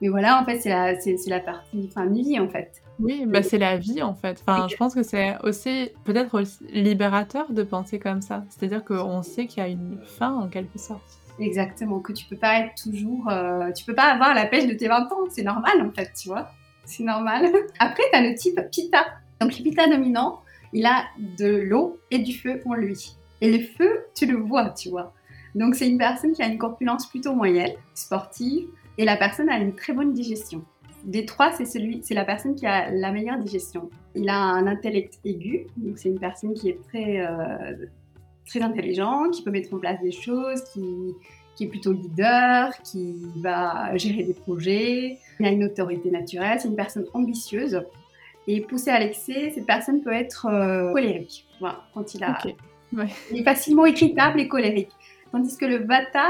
mais 0.02 0.10
voilà, 0.10 0.42
en 0.42 0.46
fait, 0.46 0.60
c'est 0.60 0.70
la, 0.70 1.00
c'est, 1.00 1.16
la 1.28 1.40
partie 1.40 1.88
fin 1.90 2.08
de 2.08 2.14
vie, 2.14 2.40
en 2.40 2.50
fait. 2.50 2.82
Oui, 3.00 3.26
bah 3.26 3.42
c'est 3.42 3.58
la 3.58 3.78
vie, 3.78 4.02
en 4.02 4.14
fait. 4.14 4.44
Enfin, 4.46 4.68
je 4.68 4.76
pense 4.76 4.94
que 4.94 5.04
c'est 5.04 5.36
aussi 5.44 5.90
peut-être 6.06 6.44
libérateur 6.72 7.52
de 7.52 7.64
penser 7.64 8.00
comme 8.00 8.22
ça. 8.22 8.44
C'est-à-dire 8.50 8.84
qu'on 8.84 9.22
sait 9.24 9.48
qu'il 9.48 9.64
y 9.64 9.66
a 9.66 9.70
une 9.70 10.00
fin, 10.04 10.34
en 10.34 10.48
quelque 10.48 10.78
sorte. 10.78 11.23
Exactement, 11.40 12.00
que 12.00 12.14
tu 12.14 12.26
peux 12.26 12.38
pas 12.38 12.60
être 12.60 12.76
toujours. 12.82 13.30
Euh, 13.30 13.72
tu 13.72 13.86
peux 13.86 13.96
pas 13.96 14.12
avoir 14.12 14.34
la 14.34 14.46
pêche 14.46 14.68
de 14.68 14.74
tes 14.74 14.88
20 14.88 15.12
ans, 15.12 15.26
c'est 15.30 15.44
normal 15.44 15.82
en 15.82 15.92
fait, 15.92 16.12
tu 16.14 16.30
vois. 16.30 16.52
C'est 16.86 17.04
normal. 17.04 17.52
Après, 17.80 18.04
tu 18.12 18.18
as 18.18 18.22
le 18.22 18.36
type 18.36 18.60
Pita. 18.72 19.06
Donc, 19.40 19.58
le 19.58 19.64
Pita 19.64 19.88
dominant, 19.88 20.42
il 20.74 20.86
a 20.86 21.06
de 21.18 21.48
l'eau 21.48 22.00
et 22.12 22.20
du 22.20 22.34
feu 22.34 22.62
en 22.66 22.74
lui. 22.76 23.16
Et 23.42 23.58
le 23.58 23.64
feu, 23.64 24.06
tu 24.16 24.26
le 24.26 24.38
vois, 24.38 24.70
tu 24.70 24.90
vois. 24.90 25.14
Donc, 25.56 25.76
c'est 25.76 25.88
une 25.88 25.98
personne 25.98 26.34
qui 26.34 26.42
a 26.42 26.48
une 26.48 26.58
corpulence 26.58 27.08
plutôt 27.08 27.34
moyenne, 27.34 27.74
sportive, 27.94 28.68
et 28.98 29.06
la 29.06 29.18
personne 29.18 29.50
a 29.50 29.58
une 29.58 29.76
très 29.76 29.94
bonne 29.94 30.14
digestion. 30.14 30.64
Des 31.04 31.26
trois, 31.26 31.52
c'est 31.52 31.66
celui, 31.66 32.02
c'est 32.04 32.14
la 32.14 32.26
personne 32.26 32.56
qui 32.56 32.66
a 32.66 32.90
la 32.90 33.12
meilleure 33.12 33.38
digestion. 33.38 33.90
Il 34.16 34.30
a 34.30 34.38
un 34.38 34.68
intellect 34.68 35.20
aigu, 35.26 35.68
donc 35.76 35.98
c'est 35.98 36.10
une 36.10 36.20
personne 36.20 36.54
qui 36.54 36.70
est 36.70 36.82
très 36.88 37.20
euh, 37.20 37.76
très 38.46 38.62
intelligent, 38.62 39.30
qui 39.30 39.44
peut 39.44 39.52
mettre 39.52 39.74
en 39.74 39.78
place 39.78 40.00
des 40.02 40.12
choses, 40.12 40.64
qui, 40.74 40.82
qui 41.56 41.66
est 41.66 41.68
plutôt 41.68 41.94
leader, 41.94 42.72
qui 42.84 43.16
va 43.38 43.96
gérer 43.98 44.24
des 44.24 44.34
projets. 44.34 45.18
Il 45.40 45.46
a 45.46 45.50
une 45.50 45.64
autorité 45.64 46.12
naturelle, 46.12 46.60
c'est 46.60 46.68
une 46.68 46.76
personne 46.76 47.06
ambitieuse. 47.14 47.82
Et 48.48 48.62
poussée 48.62 48.92
à 48.92 49.00
l'excès, 49.00 49.52
cette 49.56 49.66
personne 49.66 50.02
peut 50.02 50.12
être 50.12 50.48
euh, 50.48 50.92
colérique. 50.92 51.46
Voilà, 51.60 51.84
quand 51.94 52.14
il 52.14 52.24
a. 52.24 52.38
Il 53.32 53.40
est 53.40 53.44
facilement 53.44 53.86
irritable 53.86 54.40
et 54.40 54.48
colérique. 54.48 54.92
Tandis 55.32 55.58
que 55.58 55.66
le 55.66 55.78
Vata, 55.78 56.30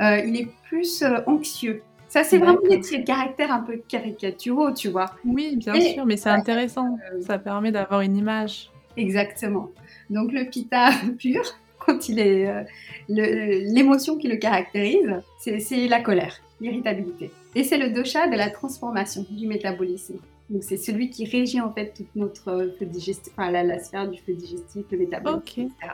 euh, 0.00 0.18
il 0.18 0.36
est 0.40 0.48
plus 0.68 1.02
euh, 1.02 1.18
anxieux. 1.26 1.82
Ça, 2.08 2.24
c'est 2.24 2.38
vraiment 2.38 2.58
des 2.68 2.80
traits 2.80 3.02
de 3.02 3.06
caractère 3.06 3.52
un 3.52 3.60
peu 3.60 3.80
caricaturaux, 3.86 4.72
tu 4.72 4.88
vois. 4.88 5.14
Oui, 5.24 5.54
bien 5.56 5.78
sûr, 5.80 6.04
mais 6.04 6.16
c'est 6.16 6.30
intéressant. 6.30 6.98
Ça 7.20 7.38
permet 7.38 7.70
d'avoir 7.70 8.00
une 8.00 8.16
image. 8.16 8.70
Exactement. 8.96 9.70
Donc, 10.08 10.32
le 10.32 10.44
pita 10.48 10.90
pur, 11.18 11.42
quand 11.78 12.08
il 12.08 12.18
est. 12.18 12.46
Euh, 12.48 12.62
l'émotion 13.08 14.18
qui 14.18 14.28
le 14.28 14.36
caractérise, 14.36 15.20
c'est 15.38 15.88
la 15.88 16.00
colère, 16.00 16.40
l'irritabilité. 16.60 17.30
Et 17.54 17.64
c'est 17.64 17.78
le 17.78 17.90
dosha 17.90 18.28
de 18.28 18.36
la 18.36 18.50
transformation, 18.50 19.26
du 19.30 19.46
métabolisme. 19.46 20.18
Donc, 20.50 20.62
c'est 20.62 20.76
celui 20.76 21.10
qui 21.10 21.24
régit 21.24 21.60
en 21.60 21.72
fait 21.72 21.92
toute 21.94 22.14
notre 22.16 22.74
feu 22.78 22.86
digestif, 22.86 23.32
enfin, 23.36 23.50
la, 23.50 23.78
sphère 23.78 24.08
du 24.08 24.18
feu 24.20 24.34
digestif, 24.34 24.84
le 24.90 24.98
métabolisme, 24.98 25.42
etc. 25.60 25.92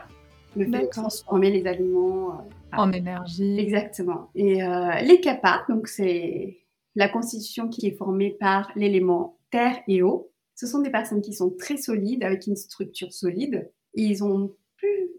Le 0.55 0.65
fait 0.65 0.85
de 0.85 0.89
transformer 0.89 1.51
les 1.51 1.67
aliments 1.67 2.41
en 2.75 2.91
énergie. 2.91 3.59
Exactement. 3.59 4.29
Et 4.33 4.63
euh, 4.63 4.99
les 5.01 5.21
kappas, 5.21 5.63
donc 5.69 5.87
c'est 5.87 6.57
la 6.95 7.07
constitution 7.07 7.69
qui 7.69 7.87
est 7.87 7.95
formée 7.95 8.31
par 8.39 8.71
l'élément 8.75 9.37
terre 9.51 9.77
et 9.87 10.01
eau. 10.01 10.31
Ce 10.57 10.67
sont 10.67 10.79
des 10.79 10.89
personnes 10.89 11.21
qui 11.21 11.33
sont 11.33 11.51
très 11.51 11.77
solides, 11.77 12.23
avec 12.23 12.47
une 12.47 12.55
structure 12.55 13.13
solide. 13.13 13.71
ils 13.93 14.23
ont 14.23 14.53
plus, 14.75 15.09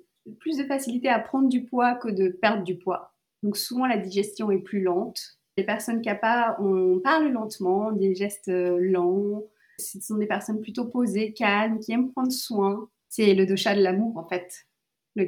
plus 0.41 0.59
de 0.59 0.65
facilité 0.65 1.09
à 1.09 1.19
prendre 1.19 1.49
du 1.49 1.65
poids 1.65 1.95
que 1.95 2.09
de 2.09 2.29
perdre 2.29 2.65
du 2.65 2.77
poids. 2.77 3.15
Donc 3.43 3.57
souvent 3.57 3.87
la 3.87 3.97
digestion 3.97 4.51
est 4.51 4.59
plus 4.59 4.83
lente. 4.83 5.39
Les 5.57 5.65
personnes 5.65 6.03
kappas, 6.03 6.57
on 6.61 7.01
parle 7.01 7.29
lentement, 7.29 7.93
des 7.93 8.15
gestes 8.15 8.51
lents. 8.51 9.45
Ce 9.79 10.01
sont 10.01 10.17
des 10.17 10.27
personnes 10.27 10.61
plutôt 10.61 10.87
posées, 10.87 11.33
calmes, 11.33 11.79
qui 11.79 11.93
aiment 11.93 12.13
prendre 12.13 12.33
soin. 12.33 12.89
C'est 13.09 13.33
le 13.35 13.47
dosha 13.47 13.75
de 13.75 13.81
l'amour 13.81 14.19
en 14.19 14.29
fait 14.29 14.67
le 15.15 15.27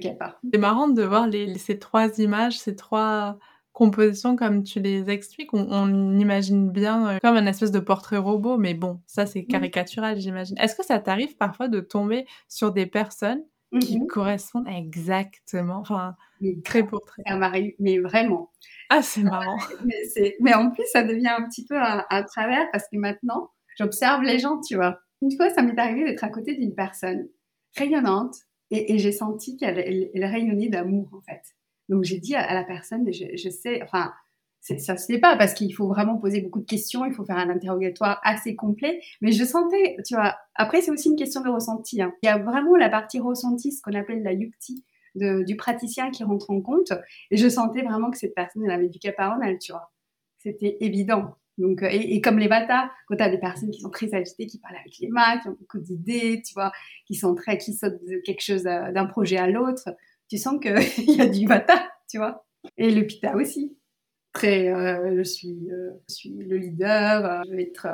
C'est 0.52 0.58
marrant 0.58 0.88
de 0.88 1.02
voir 1.02 1.28
ces 1.56 1.78
trois 1.78 2.18
images, 2.20 2.58
ces 2.58 2.76
trois 2.76 3.38
compositions 3.72 4.36
comme 4.36 4.62
tu 4.62 4.80
les 4.80 5.10
expliques. 5.10 5.52
On, 5.52 6.18
imagine 6.18 6.70
bien 6.70 7.08
euh, 7.08 7.18
comme 7.22 7.36
un 7.36 7.46
espèce 7.46 7.70
de 7.70 7.80
portrait 7.80 8.16
robot, 8.16 8.58
mais 8.58 8.74
bon, 8.74 9.00
ça 9.06 9.26
c'est 9.26 9.44
caricatural, 9.44 10.20
j'imagine. 10.20 10.58
Est-ce 10.58 10.74
que 10.74 10.84
ça 10.84 10.98
t'arrive 10.98 11.36
parfois 11.36 11.68
de 11.68 11.80
tomber 11.80 12.26
sur 12.48 12.72
des 12.72 12.86
personnes 12.86 13.42
qui 13.80 14.00
mmh 14.00 14.06
correspondent 14.08 14.66
exactement, 14.68 15.78
enfin, 15.78 16.16
très 16.64 16.84
pour. 16.84 17.02
Ça 17.24 17.36
m'arrive, 17.36 17.74
mais 17.78 17.98
vraiment. 17.98 18.50
Ah, 18.88 19.02
c'est 19.02 19.22
marrant. 19.22 19.58
mais, 20.40 20.54
en 20.54 20.70
plus, 20.70 20.84
ça 20.92 21.04
devient 21.04 21.28
un 21.28 21.44
petit 21.44 21.64
peu 21.66 21.76
un, 21.78 22.22
travers 22.24 22.68
parce 22.72 22.84
que 22.90 22.96
maintenant, 22.96 23.50
j'observe 23.78 24.22
les 24.22 24.40
gens, 24.40 24.60
tu 24.60 24.74
vois. 24.74 24.98
Une 25.22 25.30
fois, 25.36 25.50
ça 25.50 25.62
m'est 25.62 25.78
arrivé 25.78 26.04
d'être 26.04 26.24
à 26.24 26.28
côté 26.30 26.56
d'une 26.56 26.74
personne 26.74 27.28
rayonnante, 27.76 28.34
et, 28.72 28.98
j'ai 28.98 29.12
senti 29.12 29.56
qu'elle 29.56 29.78
elle, 29.78 30.24
rayonnait 30.24 30.68
d'amour, 30.68 31.08
en 31.12 31.20
fait. 31.20 31.42
Donc 31.90 32.04
j'ai 32.04 32.18
dit 32.18 32.34
à, 32.34 32.54
la 32.54 32.64
personne, 32.64 33.12
je, 33.12 33.50
sais, 33.50 33.82
enfin, 33.82 34.12
ça 34.60 34.96
se 34.96 35.06
fait 35.06 35.18
pas 35.18 35.36
parce 35.36 35.52
qu'il 35.52 35.74
faut 35.74 35.88
vraiment 35.88 36.16
poser 36.16 36.40
beaucoup 36.40 36.60
de 36.60 36.66
questions, 36.66 37.04
il 37.04 37.12
faut 37.12 37.24
faire 37.24 37.36
un 37.36 37.50
interrogatoire 37.50 38.20
assez 38.22 38.56
complet. 38.56 39.00
Mais 39.20 39.32
je 39.32 39.44
sentais, 39.44 39.96
tu 40.06 40.14
vois, 40.14 40.36
après 40.54 40.80
c'est 40.80 40.90
aussi 40.90 41.08
une 41.10 41.16
question 41.16 41.42
de 41.42 41.50
ressenti. 41.50 42.00
Hein. 42.00 42.14
Il 42.22 42.26
y 42.26 42.30
a 42.30 42.38
vraiment 42.38 42.76
la 42.76 42.88
partie 42.88 43.20
ressenti, 43.20 43.72
ce 43.72 43.82
qu'on 43.82 43.94
appelle 43.94 44.22
la 44.22 44.32
yukti, 44.32 44.84
du 45.16 45.56
praticien 45.56 46.10
qui 46.10 46.24
rentre 46.24 46.50
en 46.50 46.60
compte. 46.60 46.92
Et 47.30 47.36
je 47.36 47.48
sentais 47.48 47.82
vraiment 47.82 48.10
que 48.10 48.18
cette 48.18 48.34
personne, 48.34 48.64
elle 48.64 48.70
avait 48.70 48.88
du 48.88 49.00
cap 49.00 49.16
elle, 49.42 49.58
tu 49.58 49.72
vois. 49.72 49.92
C'était 50.38 50.78
évident. 50.80 51.34
Donc, 51.58 51.82
euh, 51.82 51.88
et, 51.90 52.20
comme 52.20 52.38
les 52.38 52.48
Vata, 52.48 52.90
quand 53.06 53.16
tu 53.16 53.22
as 53.22 53.28
des 53.28 53.38
personnes 53.38 53.70
qui 53.70 53.80
sont 53.80 53.90
très 53.90 54.14
agitées, 54.14 54.46
qui 54.46 54.58
parlent 54.58 54.76
avec 54.76 54.96
les 54.98 55.08
mains, 55.08 55.38
qui 55.40 55.48
ont 55.48 55.56
beaucoup 55.58 55.78
d'idées, 55.78 56.42
tu 56.44 56.54
vois, 56.54 56.72
qui 57.06 57.14
sont 57.14 57.34
très, 57.34 57.58
qui 57.58 57.74
sautent 57.74 58.02
de 58.06 58.20
quelque 58.24 58.40
chose 58.40 58.66
euh, 58.66 58.90
d'un 58.92 59.04
projet 59.04 59.36
à 59.36 59.46
l'autre, 59.46 59.90
tu 60.30 60.38
sens 60.38 60.58
qu'il 60.60 60.72
y 61.16 61.20
a 61.20 61.26
du 61.26 61.46
Vata, 61.46 61.90
tu 62.08 62.16
vois. 62.16 62.46
Et 62.78 62.90
le 62.90 63.06
Pitta 63.06 63.36
aussi. 63.36 63.76
Très, 64.32 64.68
euh, 64.72 65.16
je, 65.18 65.22
suis, 65.24 65.68
je 66.08 66.14
suis 66.14 66.30
le 66.30 66.56
leader, 66.56 67.42
je, 67.46 67.56
vais 67.56 67.64
être, 67.64 67.88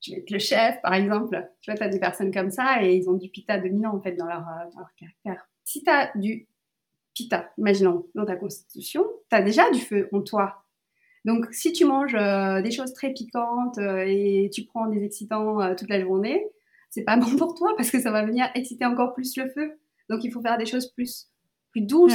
je 0.00 0.12
vais 0.12 0.18
être 0.18 0.30
le 0.30 0.38
chef, 0.38 0.80
par 0.82 0.94
exemple. 0.94 1.50
Tu 1.60 1.70
vois, 1.70 1.76
tu 1.76 1.82
as 1.84 1.88
des 1.88 1.98
personnes 1.98 2.32
comme 2.32 2.52
ça 2.52 2.82
et 2.82 2.94
ils 2.94 3.10
ont 3.10 3.14
du 3.14 3.28
Pitta 3.28 3.58
dominant, 3.58 3.96
en 3.96 4.00
fait, 4.00 4.12
dans 4.12 4.26
leur, 4.26 4.44
dans 4.72 4.78
leur 4.78 4.94
caractère. 4.96 5.48
Si 5.64 5.82
tu 5.82 5.90
as 5.90 6.12
du 6.14 6.46
Pitta, 7.12 7.50
imaginons, 7.58 8.06
dans 8.14 8.24
ta 8.24 8.36
constitution, 8.36 9.04
tu 9.28 9.36
as 9.36 9.42
déjà 9.42 9.68
du 9.72 9.80
feu 9.80 10.08
en 10.12 10.22
toi 10.22 10.64
donc, 11.24 11.46
si 11.52 11.72
tu 11.72 11.84
manges 11.84 12.14
euh, 12.14 12.62
des 12.62 12.70
choses 12.70 12.94
très 12.94 13.12
piquantes 13.12 13.76
euh, 13.76 14.04
et 14.06 14.50
tu 14.50 14.64
prends 14.64 14.86
des 14.86 15.04
excitants 15.04 15.60
euh, 15.60 15.74
toute 15.74 15.90
la 15.90 16.00
journée, 16.00 16.46
c'est 16.90 17.04
pas 17.04 17.16
bon 17.18 17.36
pour 17.36 17.54
toi 17.54 17.74
parce 17.76 17.90
que 17.90 18.00
ça 18.00 18.10
va 18.10 18.24
venir 18.24 18.48
exciter 18.54 18.86
encore 18.86 19.12
plus 19.12 19.36
le 19.36 19.50
feu. 19.50 19.78
Donc, 20.08 20.24
il 20.24 20.32
faut 20.32 20.40
faire 20.40 20.56
des 20.56 20.66
choses 20.66 20.90
plus, 20.92 21.28
plus 21.86 22.14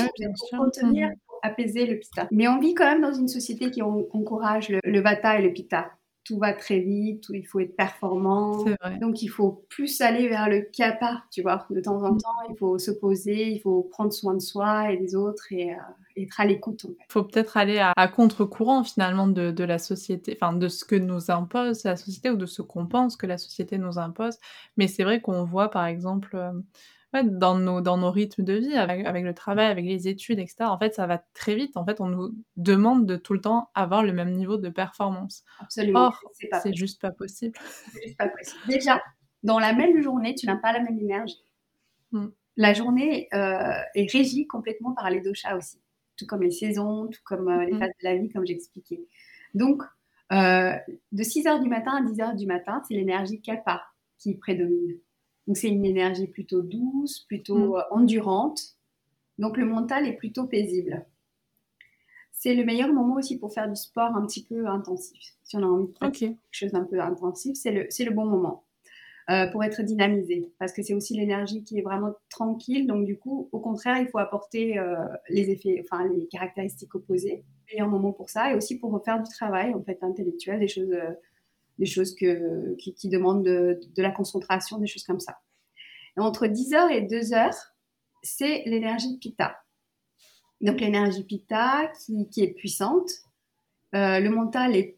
pour 0.49 0.60
contenir, 0.60 1.10
mmh. 1.10 1.15
pour 1.28 1.39
apaiser 1.43 1.86
le 1.86 1.99
pitta. 1.99 2.28
Mais 2.32 2.47
on 2.47 2.60
vit 2.60 2.73
quand 2.73 2.86
même 2.86 3.02
dans 3.02 3.13
une 3.13 3.28
société 3.28 3.71
qui 3.71 3.82
encourage 3.82 4.69
le, 4.69 4.80
le 4.84 5.02
vata 5.02 5.39
et 5.39 5.41
le 5.41 5.54
pitta 5.54 5.91
tout 6.23 6.38
va 6.38 6.54
très 6.54 6.80
vite, 6.80 7.26
il 7.34 7.45
faut 7.45 7.60
être 7.60 7.76
performant. 7.76 8.65
Donc 9.02 9.21
il 9.21 9.28
faut 9.28 9.65
plus 9.69 10.02
aller 10.02 10.30
vers 10.30 10.49
le 10.49 10.62
kappa, 10.62 11.23
tu 11.32 11.41
vois. 11.41 11.65
De 11.69 11.82
temps 11.82 12.02
en 12.02 12.13
mm. 12.13 12.17
temps, 12.17 12.49
il 12.49 12.58
faut 12.58 12.78
se 12.78 12.91
poser, 12.91 13.49
il 13.49 13.60
faut 13.60 13.84
prendre 13.84 14.13
soin 14.13 14.34
de 14.34 14.39
soi 14.39 14.91
et 14.91 14.97
des 14.97 15.15
autres 15.15 15.52
et 15.52 15.71
euh, 15.71 15.78
être 16.15 16.39
à 16.39 16.45
l'écoute. 16.45 16.86
Il 16.86 16.95
faut 17.10 17.23
peut-être 17.23 17.58
aller 17.58 17.80
à, 17.80 18.08
contre-courant 18.08 18.84
finalement 18.84 19.28
de, 19.28 19.63
la 19.63 19.80
société, 19.80 20.38
enfin 20.39 20.54
de 20.54 20.67
ce 20.67 20.86
que 20.86 20.95
nous 20.95 21.30
impose 21.30 21.84
la 21.84 21.97
société 21.97 22.30
ou 22.30 22.38
de 22.38 22.45
ce 22.45 22.62
qu'on 22.62 22.88
pense 22.88 23.17
que 23.17 23.28
la 23.28 23.38
société 23.38 23.78
nous 23.78 23.99
impose. 23.99 24.38
Mais 24.78 24.88
c'est 24.88 25.04
vrai 25.04 25.21
qu'on 25.21 25.43
voit 25.43 25.69
par 25.69 25.86
exemple... 25.86 26.36
Euh, 26.36 26.52
dans, 27.21 27.56
nos, 27.56 27.82
dans 27.82 27.97
nos 27.97 28.10
rythmes 28.10 28.43
de 28.43 28.54
vie, 28.54 28.76
avec, 28.76 29.06
avec, 29.06 29.23
le 29.23 29.34
travail, 29.36 29.67
avec 29.67 29.86
les 29.86 30.08
études, 30.08 30.39
etc. 30.39 30.56
En 30.62 30.80
fait, 30.80 30.95
ça 30.95 31.06
va 31.06 31.23
très 31.34 31.54
vite. 31.54 31.78
En 31.78 31.86
fait, 31.86 32.02
on 32.02 32.08
nous 32.08 32.34
demande 32.58 33.06
de 33.06 33.15
tout 33.15 33.34
le 33.34 33.41
temps 33.41 33.69
avoir 33.76 34.02
le 34.04 34.13
même 34.13 34.32
niveau 34.32 34.58
de 34.58 34.69
performance. 34.69 35.43
Absolument. 35.60 36.08
Or, 36.08 36.19
c'est 36.63 36.73
juste 36.73 36.99
pas 36.99 37.12
possible. 37.12 37.56
juste 38.04 38.17
pas 38.17 38.30
possible. 38.30 38.62
Déjà, 38.67 39.02
dans 39.43 39.60
la 39.60 39.73
même 39.73 40.02
journée, 40.02 40.34
tu 40.34 40.47
n'as 40.47 40.58
pas 40.58 40.73
la 40.73 40.80
même 40.80 40.97
énergie. 40.97 41.45
Hmm. 42.12 42.30
La 42.58 42.73
journée 42.73 43.28
euh, 43.34 43.73
est 43.95 44.12
régie 44.12 44.47
complètement 44.47 44.93
par 44.93 45.10
les 45.10 45.21
doshas 45.21 45.56
aussi, 45.56 45.80
tout 46.17 46.26
comme 46.26 46.41
les 46.41 46.52
saisons, 46.52 47.08
tout 47.08 47.21
comme 47.23 47.47
euh, 47.49 47.65
les 47.65 47.73
hmm. 47.73 47.80
phases 47.80 47.89
de 47.89 48.04
la 48.04 48.15
vie, 48.15 48.30
comme 48.30 48.45
j'expliquais. 48.45 49.02
Donc, 49.54 49.84
euh, 50.32 50.73
de 51.12 51.23
6h 51.23 51.62
du 51.62 51.69
matin 51.69 51.91
à 51.91 52.02
10h 52.02 52.36
du 52.38 52.47
matin, 52.47 52.82
c'est 52.88 52.95
l'énergie 52.95 53.41
kappa 53.41 53.84
qui 54.17 54.36
prédomine. 54.36 54.97
Donc 55.48 55.58
c'est 55.58 55.70
une 55.70 55.86
énergie 55.86 56.28
plutôt 56.28 56.62
douce, 56.62 57.22
plutôt 57.28 57.58
mm. 57.58 57.76
euh, 57.76 57.82
endurante. 57.92 58.62
Donc 59.38 59.58
le 59.58 59.66
mental 59.66 60.08
est 60.08 60.14
plutôt 60.14 60.46
paisible. 60.46 61.06
C'est 62.32 62.56
le 62.56 62.66
meilleur 62.66 62.92
moment 62.92 63.16
aussi 63.16 63.38
pour 63.38 63.54
faire 63.54 63.70
du 63.70 63.76
sport 63.76 64.16
un 64.16 64.26
petit 64.26 64.44
peu 64.44 64.68
intensif. 64.68 65.36
Si 65.44 65.56
on 65.56 65.64
a 65.64 65.66
envie 65.66 65.88
de 65.88 65.98
faire 65.98 66.12
quelque 66.12 66.38
chose 66.52 66.72
d'un 66.72 66.84
peu 66.84 67.00
intensif, 67.00 67.56
c'est 67.56 67.72
le, 67.72 67.84
le, 67.84 68.12
bon 68.12 68.26
moment 68.26 68.66
euh, 69.30 69.48
pour 69.48 69.64
être 69.64 69.82
dynamisé. 69.82 70.52
Parce 70.60 70.74
que 70.74 70.82
c'est 70.82 70.94
aussi 70.94 71.16
l'énergie 71.16 71.64
qui 71.64 71.80
est 71.80 71.82
vraiment 71.82 72.14
tranquille. 72.30 72.86
Donc 72.86 73.06
du 73.06 73.18
coup, 73.18 73.50
au 73.52 73.60
contraire, 73.60 74.00
il 74.00 74.08
faut 74.08 74.18
apporter 74.18 74.78
euh, 74.78 75.06
les 75.30 75.52
effets, 75.52 75.84
enfin 75.84 76.08
les 76.08 76.28
caractéristiques 76.28 76.94
opposées. 76.96 77.44
A 77.80 77.84
un 77.84 77.88
moment 77.88 78.12
pour 78.12 78.30
ça 78.30 78.52
et 78.52 78.56
aussi 78.56 78.78
pour 78.78 78.92
refaire 78.92 79.24
du 79.24 79.30
travail 79.32 79.74
en 79.74 79.82
fait 79.82 79.98
intellectuel, 80.04 80.60
des 80.60 80.68
choses 80.68 80.94
des 81.80 81.86
choses 81.86 82.16
qui, 82.16 83.10
demandent 83.10 83.44
de, 83.44 83.80
la 83.98 84.12
concentration, 84.12 84.78
des 84.78 84.88
choses 84.88 85.04
comme 85.04 85.20
ça. 85.20 85.40
entre 86.18 86.46
10h 86.46 86.92
et 86.92 87.02
2h, 87.02 87.54
c'est 88.22 88.64
l'énergie 88.66 89.18
Pitta. 89.18 89.58
Donc 90.62 90.80
l'énergie 90.80 91.24
Pitta 91.24 91.92
qui, 92.06 92.30
est 92.38 92.54
puissante, 92.54 93.10
euh, 93.96 94.20
le 94.20 94.30
mental 94.30 94.76
est, 94.76 94.98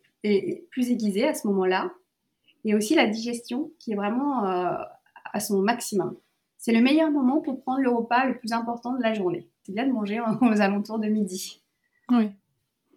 plus 0.71 0.89
aiguisé 0.89 1.27
à 1.27 1.33
ce 1.35 1.47
moment-là, 1.47 1.91
et 2.63 2.73
aussi 2.73 2.95
la 2.95 3.05
digestion 3.05 3.71
qui 3.77 3.91
est 3.91 3.95
vraiment 3.95 4.45
euh, 4.45 4.75
à 5.33 5.39
son 5.39 5.61
maximum. 5.61 6.17
C'est 6.57 6.71
le 6.71 6.81
meilleur 6.81 7.11
moment 7.11 7.41
pour 7.41 7.61
prendre 7.61 7.81
le 7.81 7.91
repas 7.91 8.25
le 8.25 8.39
plus 8.39 8.51
important 8.51 8.93
de 8.93 9.03
la 9.03 9.13
journée. 9.13 9.47
C'est 9.63 9.73
bien 9.73 9.85
de 9.85 9.91
manger 9.91 10.19
aux 10.41 10.61
alentours 10.61 10.99
de 10.99 11.07
midi. 11.07 11.61
Oui 12.09 12.31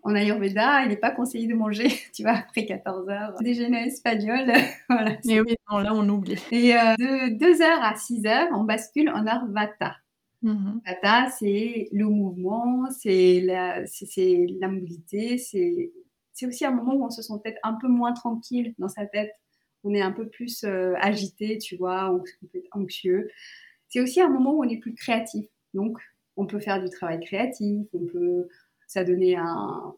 en 0.03 0.15
Ayurveda, 0.15 0.83
il 0.85 0.89
n'est 0.89 0.97
pas 0.97 1.11
conseillé 1.11 1.47
de 1.47 1.55
manger, 1.55 1.89
tu 2.15 2.23
vois, 2.23 2.33
après 2.33 2.65
14 2.65 3.09
heures. 3.09 3.35
Déjeuner 3.41 3.87
espagnol, 3.87 4.51
voilà. 4.89 5.17
Mais 5.25 5.41
oui, 5.41 5.57
là, 5.71 5.95
on 5.95 6.09
oublie. 6.09 6.43
Et 6.51 6.75
euh, 6.75 6.95
de 6.99 7.39
2 7.39 7.63
heures 7.63 7.83
à 7.83 7.95
6 7.97 8.27
heures, 8.27 8.49
on 8.53 8.65
bascule 8.65 9.11
en 9.11 9.27
heure 9.27 9.47
Vata. 9.49 9.97
Mm-hmm. 10.43 10.81
Vata, 10.87 11.31
c'est 11.31 11.89
le 11.93 12.07
mouvement, 12.07 12.87
c'est 12.91 13.41
la, 13.41 13.87
c'est, 13.87 14.47
la 14.61 14.69
mobilité, 14.69 15.39
c'est, 15.39 15.93
c'est 16.33 16.47
aussi 16.47 16.65
un 16.65 16.71
moment 16.71 16.95
où 16.95 17.05
on 17.05 17.11
se 17.11 17.23
sent 17.23 17.35
peut-être 17.43 17.59
un 17.63 17.75
peu 17.75 17.89
moins 17.89 18.13
tranquille 18.13 18.75
dans 18.79 18.89
sa 18.89 19.07
tête. 19.07 19.33
On 19.85 19.95
est 19.95 20.03
un 20.03 20.13
peu 20.13 20.29
plus 20.29 20.65
euh, 20.65 20.95
agité, 21.01 21.59
tu 21.59 21.77
vois, 21.77 22.13
on 22.13 22.19
peut 22.19 22.59
être 22.59 22.69
anxieux. 22.73 23.29
C'est 23.89 24.01
aussi 24.01 24.21
un 24.21 24.29
moment 24.29 24.53
où 24.53 24.65
on 24.65 24.69
est 24.69 24.79
plus 24.79 24.95
créatif. 24.95 25.47
Donc, 25.75 25.99
on 26.37 26.47
peut 26.47 26.61
faire 26.61 26.83
du 26.83 26.89
travail 26.89 27.21
créatif, 27.21 27.87
on 27.93 28.07
peut 28.07 28.49
ça 28.89 29.05
donnait 29.05 29.37
un, 29.37 29.95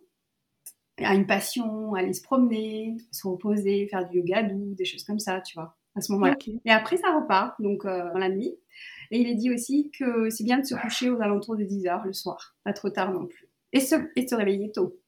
une 0.98 1.26
passion, 1.26 1.94
aller 1.94 2.12
se 2.12 2.22
promener, 2.22 2.96
se 3.10 3.26
reposer, 3.26 3.88
faire 3.88 4.06
du 4.06 4.18
yoga 4.18 4.42
doux, 4.42 4.74
des 4.74 4.84
choses 4.84 5.04
comme 5.04 5.18
ça, 5.18 5.40
tu 5.40 5.54
vois, 5.54 5.78
à 5.94 6.02
ce 6.02 6.12
moment-là. 6.12 6.36
Et 6.66 6.70
après, 6.70 6.98
ça 6.98 7.14
repart, 7.18 7.54
donc 7.60 7.86
euh, 7.86 8.12
dans 8.12 8.18
la 8.18 8.28
nuit. 8.28 8.54
Et 9.10 9.20
il 9.20 9.26
est 9.26 9.34
dit 9.34 9.50
aussi 9.50 9.90
que 9.98 10.28
c'est 10.28 10.44
bien 10.44 10.58
de 10.58 10.64
se 10.66 10.74
coucher 10.74 11.08
aux 11.08 11.20
alentours 11.22 11.56
de 11.56 11.64
10 11.64 11.86
heures 11.86 12.04
le 12.04 12.12
soir, 12.12 12.56
pas 12.64 12.74
trop 12.74 12.90
tard 12.90 13.12
non 13.12 13.26
plus. 13.26 13.48
Et 13.72 13.80
se, 13.80 13.94
et 14.16 14.26
se 14.26 14.34
réveiller 14.34 14.70
tôt, 14.72 15.00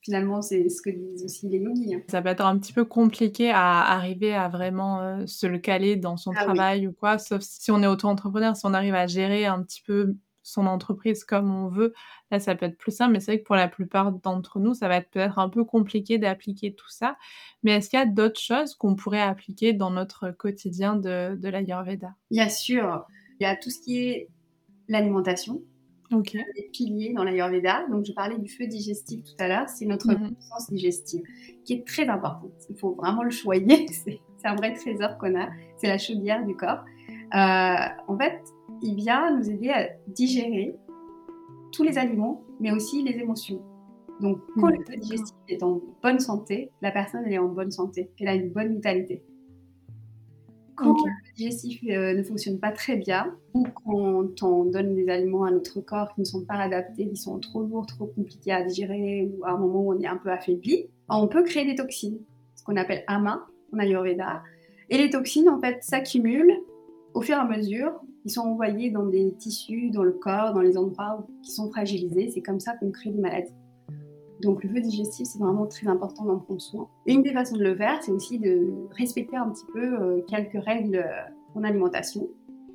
Finalement, 0.00 0.42
c'est 0.42 0.68
ce 0.68 0.80
que 0.80 0.90
disent 0.90 1.24
aussi 1.24 1.48
les 1.48 1.58
yogis. 1.58 1.94
Hein. 1.94 2.02
Ça 2.08 2.22
peut 2.22 2.28
être 2.28 2.44
un 2.44 2.56
petit 2.58 2.72
peu 2.72 2.84
compliqué 2.84 3.50
à 3.50 3.80
arriver 3.80 4.32
à 4.32 4.48
vraiment 4.48 5.00
euh, 5.00 5.26
se 5.26 5.46
le 5.46 5.58
caler 5.58 5.96
dans 5.96 6.16
son 6.16 6.30
ah 6.36 6.44
travail 6.44 6.86
ou 6.86 6.92
quoi, 6.92 7.18
sauf 7.18 7.42
si 7.42 7.70
on 7.72 7.82
est 7.82 7.86
auto-entrepreneur, 7.86 8.54
si 8.54 8.64
on 8.64 8.74
arrive 8.74 8.94
à 8.94 9.08
gérer 9.08 9.46
un 9.46 9.62
petit 9.62 9.82
peu 9.82 10.14
son 10.48 10.66
entreprise 10.66 11.24
comme 11.24 11.54
on 11.54 11.68
veut, 11.68 11.92
là 12.30 12.40
ça 12.40 12.54
peut 12.54 12.66
être 12.66 12.78
plus 12.78 12.92
simple, 12.92 13.12
mais 13.12 13.20
c'est 13.20 13.32
vrai 13.32 13.40
que 13.40 13.46
pour 13.46 13.56
la 13.56 13.68
plupart 13.68 14.12
d'entre 14.12 14.58
nous, 14.58 14.74
ça 14.74 14.88
va 14.88 14.96
être 14.96 15.10
peut-être 15.10 15.38
un 15.38 15.48
peu 15.48 15.64
compliqué 15.64 16.18
d'appliquer 16.18 16.74
tout 16.74 16.90
ça. 16.90 17.16
Mais 17.62 17.72
est-ce 17.72 17.90
qu'il 17.90 17.98
y 17.98 18.02
a 18.02 18.06
d'autres 18.06 18.40
choses 18.40 18.74
qu'on 18.74 18.96
pourrait 18.96 19.22
appliquer 19.22 19.72
dans 19.72 19.90
notre 19.90 20.30
quotidien 20.30 20.96
de, 20.96 21.36
de 21.36 21.48
l'Ayurveda? 21.48 22.14
Bien 22.30 22.48
sûr, 22.48 23.06
il 23.40 23.44
y 23.44 23.46
a 23.46 23.56
tout 23.56 23.70
ce 23.70 23.80
qui 23.80 23.98
est 23.98 24.28
l'alimentation, 24.88 25.62
Okay. 26.10 26.42
Les 26.56 26.70
piliers 26.72 27.12
dans 27.12 27.22
l'Ayurveda. 27.22 27.86
Donc, 27.90 28.06
je 28.06 28.12
parlais 28.12 28.38
du 28.38 28.48
feu 28.48 28.66
digestif 28.66 29.24
tout 29.24 29.34
à 29.38 29.48
l'heure. 29.48 29.68
C'est 29.68 29.84
notre 29.84 30.10
mm 30.10 30.34
puissance 30.34 30.70
digestive 30.70 31.22
qui 31.64 31.74
est 31.74 31.86
très 31.86 32.08
importante. 32.08 32.52
Il 32.70 32.76
faut 32.76 32.94
vraiment 32.94 33.22
le 33.22 33.30
choyer. 33.30 33.86
C'est 33.92 34.20
un 34.44 34.54
vrai 34.54 34.72
trésor 34.74 35.18
qu'on 35.18 35.38
a. 35.38 35.48
C'est 35.76 35.88
la 35.88 35.98
chaudière 35.98 36.44
du 36.46 36.56
corps. 36.56 36.84
Euh, 37.34 37.88
en 38.08 38.18
fait, 38.18 38.40
il 38.82 38.94
vient 38.94 39.36
nous 39.36 39.50
aider 39.50 39.70
à 39.70 39.88
digérer 40.08 40.74
tous 41.72 41.82
les 41.82 41.98
aliments, 41.98 42.42
mais 42.60 42.72
aussi 42.72 43.02
les 43.02 43.18
émotions. 43.18 43.62
Donc, 44.20 44.40
quand 44.56 44.68
le 44.68 44.78
feu 44.84 44.96
digestif 44.96 45.36
est 45.48 45.62
en 45.62 45.80
bonne 46.02 46.18
santé, 46.18 46.70
la 46.82 46.90
personne 46.90 47.22
elle 47.26 47.34
est 47.34 47.38
en 47.38 47.48
bonne 47.48 47.70
santé. 47.70 48.10
Elle 48.20 48.28
a 48.28 48.34
une 48.34 48.50
bonne 48.50 48.74
vitalité. 48.74 49.22
Quand 50.74 50.92
le 50.92 51.34
digestif 51.36 51.82
euh, 51.88 52.14
ne 52.14 52.22
fonctionne 52.22 52.58
pas 52.58 52.70
très 52.70 52.96
bien, 52.96 53.34
ou 53.54 53.64
quand 53.84 54.42
on 54.42 54.64
donne 54.64 54.94
des 54.94 55.08
aliments 55.08 55.44
à 55.44 55.50
notre 55.50 55.80
corps 55.80 56.14
qui 56.14 56.20
ne 56.20 56.24
sont 56.24 56.44
pas 56.44 56.54
adaptés, 56.54 57.08
qui 57.08 57.16
sont 57.16 57.38
trop 57.38 57.62
lourds, 57.62 57.86
trop 57.86 58.06
compliqués 58.06 58.52
à 58.52 58.62
digérer, 58.62 59.28
ou 59.28 59.44
à 59.44 59.50
un 59.50 59.56
moment 59.56 59.80
où 59.80 59.92
on 59.92 59.98
est 60.00 60.06
un 60.06 60.16
peu 60.16 60.30
affaibli, 60.30 60.86
on 61.08 61.26
peut 61.26 61.42
créer 61.42 61.64
des 61.64 61.74
toxines, 61.74 62.18
ce 62.54 62.62
qu'on 62.62 62.76
appelle 62.76 63.02
ama 63.08 63.46
en 63.72 63.78
Ayurveda. 63.78 64.42
Et 64.90 64.98
les 64.98 65.10
toxines, 65.10 65.48
en 65.48 65.60
fait, 65.60 65.82
s'accumulent 65.82 66.60
au 67.14 67.22
fur 67.22 67.36
et 67.36 67.40
à 67.40 67.44
mesure. 67.44 68.00
Ils 68.28 68.30
sont 68.30 68.42
envoyés 68.42 68.90
dans 68.90 69.06
des 69.06 69.32
tissus, 69.38 69.88
dans 69.90 70.02
le 70.02 70.12
corps, 70.12 70.52
dans 70.52 70.60
les 70.60 70.76
endroits 70.76 71.26
qui 71.42 71.50
sont 71.50 71.70
fragilisés. 71.70 72.28
C'est 72.28 72.42
comme 72.42 72.60
ça 72.60 72.76
qu'on 72.76 72.90
crée 72.90 73.08
des 73.08 73.22
maladies. 73.22 73.54
Donc 74.42 74.62
le 74.62 74.68
feu 74.68 74.80
digestif, 74.82 75.26
c'est 75.26 75.38
vraiment 75.38 75.66
très 75.66 75.88
important 75.88 76.26
d'en 76.26 76.38
prendre 76.38 76.60
soin. 76.60 76.90
Et 77.06 77.14
une 77.14 77.22
des 77.22 77.32
façons 77.32 77.56
de 77.56 77.64
le 77.64 77.74
faire, 77.74 78.02
c'est 78.02 78.12
aussi 78.12 78.38
de 78.38 78.70
respecter 78.90 79.34
un 79.34 79.48
petit 79.48 79.64
peu 79.72 79.80
euh, 79.82 80.20
quelques 80.28 80.62
règles 80.62 81.02
en 81.54 81.64
alimentation. 81.64 82.28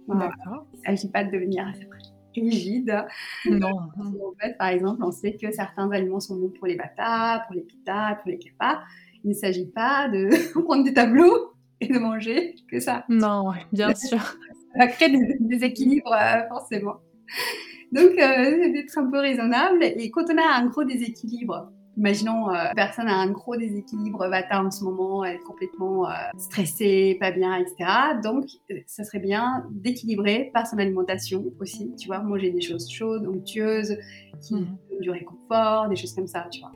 D'accord. 0.08 0.66
Il 0.74 0.80
ne 0.80 0.86
s'agit 0.86 1.12
pas 1.12 1.24
de 1.24 1.30
devenir 1.30 1.72
rigide. 2.34 3.06
Non. 3.46 3.70
En 4.00 4.34
fait, 4.42 4.58
par 4.58 4.70
exemple, 4.70 5.04
on 5.04 5.12
sait 5.12 5.36
que 5.36 5.52
certains 5.52 5.92
aliments 5.92 6.20
sont 6.20 6.36
bons 6.36 6.50
pour 6.50 6.66
les 6.66 6.76
bata, 6.76 7.44
pour 7.46 7.56
les 7.56 7.62
pita, 7.62 8.18
pour 8.24 8.32
les 8.32 8.40
kepa. 8.40 8.82
Il 9.24 9.30
ne 9.30 9.36
s'agit 9.36 9.68
pas 9.68 10.10
de 10.10 10.30
prendre 10.64 10.84
des 10.84 10.96
tableaux 10.96 11.54
et 11.80 11.94
de 11.94 12.00
manger 12.00 12.56
que 12.72 12.80
ça. 12.80 13.06
Non, 13.08 13.52
bien 13.72 13.94
sûr. 13.94 14.36
Ça 14.74 14.80
va 14.80 14.88
créer 14.88 15.10
des 15.10 15.38
déséquilibres, 15.40 16.14
euh, 16.14 16.48
forcément. 16.50 16.96
Donc, 17.92 18.12
euh, 18.18 18.72
d'être 18.72 18.98
un 18.98 19.10
peu 19.10 19.20
raisonnable. 19.20 19.84
Et 19.84 20.10
quand 20.10 20.26
on 20.32 20.38
a 20.38 20.56
un 20.56 20.66
gros 20.66 20.84
déséquilibre, 20.84 21.72
imaginons, 21.96 22.50
euh, 22.50 22.72
personne 22.76 23.08
a 23.08 23.16
un 23.16 23.30
gros 23.30 23.56
déséquilibre 23.56 24.28
vata 24.28 24.64
en 24.64 24.72
ce 24.72 24.84
moment, 24.84 25.24
elle 25.24 25.36
est 25.36 25.44
complètement 25.44 26.08
stressée, 26.38 27.18
pas 27.20 27.30
bien, 27.30 27.56
etc. 27.56 27.86
Donc, 28.24 28.46
ça 28.88 29.04
serait 29.04 29.20
bien 29.20 29.66
d'équilibrer 29.70 30.50
par 30.54 30.66
son 30.66 30.80
alimentation 30.80 31.46
aussi, 31.60 31.94
tu 31.96 32.08
vois, 32.08 32.20
manger 32.20 32.50
des 32.50 32.62
choses 32.62 32.90
chaudes, 32.90 33.28
onctueuses, 33.28 33.98
qui 34.42 34.56
mmh. 34.56 34.78
donnent 34.90 35.02
du 35.02 35.12
réconfort, 35.12 35.88
des 35.88 35.96
choses 35.96 36.16
comme 36.16 36.28
ça, 36.28 36.48
tu 36.52 36.62
vois. 36.62 36.72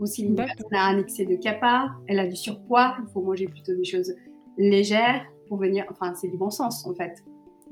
Aussi, 0.00 0.24
une 0.24 0.34
personne 0.34 0.74
a 0.74 0.88
un 0.88 0.98
excès 0.98 1.24
de 1.24 1.36
kappa, 1.36 1.92
elle 2.08 2.18
a 2.18 2.26
du 2.26 2.36
surpoids, 2.36 2.96
il 2.98 3.10
faut 3.12 3.22
manger 3.22 3.46
plutôt 3.46 3.74
des 3.74 3.84
choses 3.84 4.14
légères 4.58 5.24
pour 5.48 5.58
venir, 5.58 5.84
enfin, 5.90 6.14
c'est 6.14 6.28
du 6.28 6.36
bon 6.36 6.50
sens 6.50 6.86
en 6.86 6.94
fait. 6.94 7.22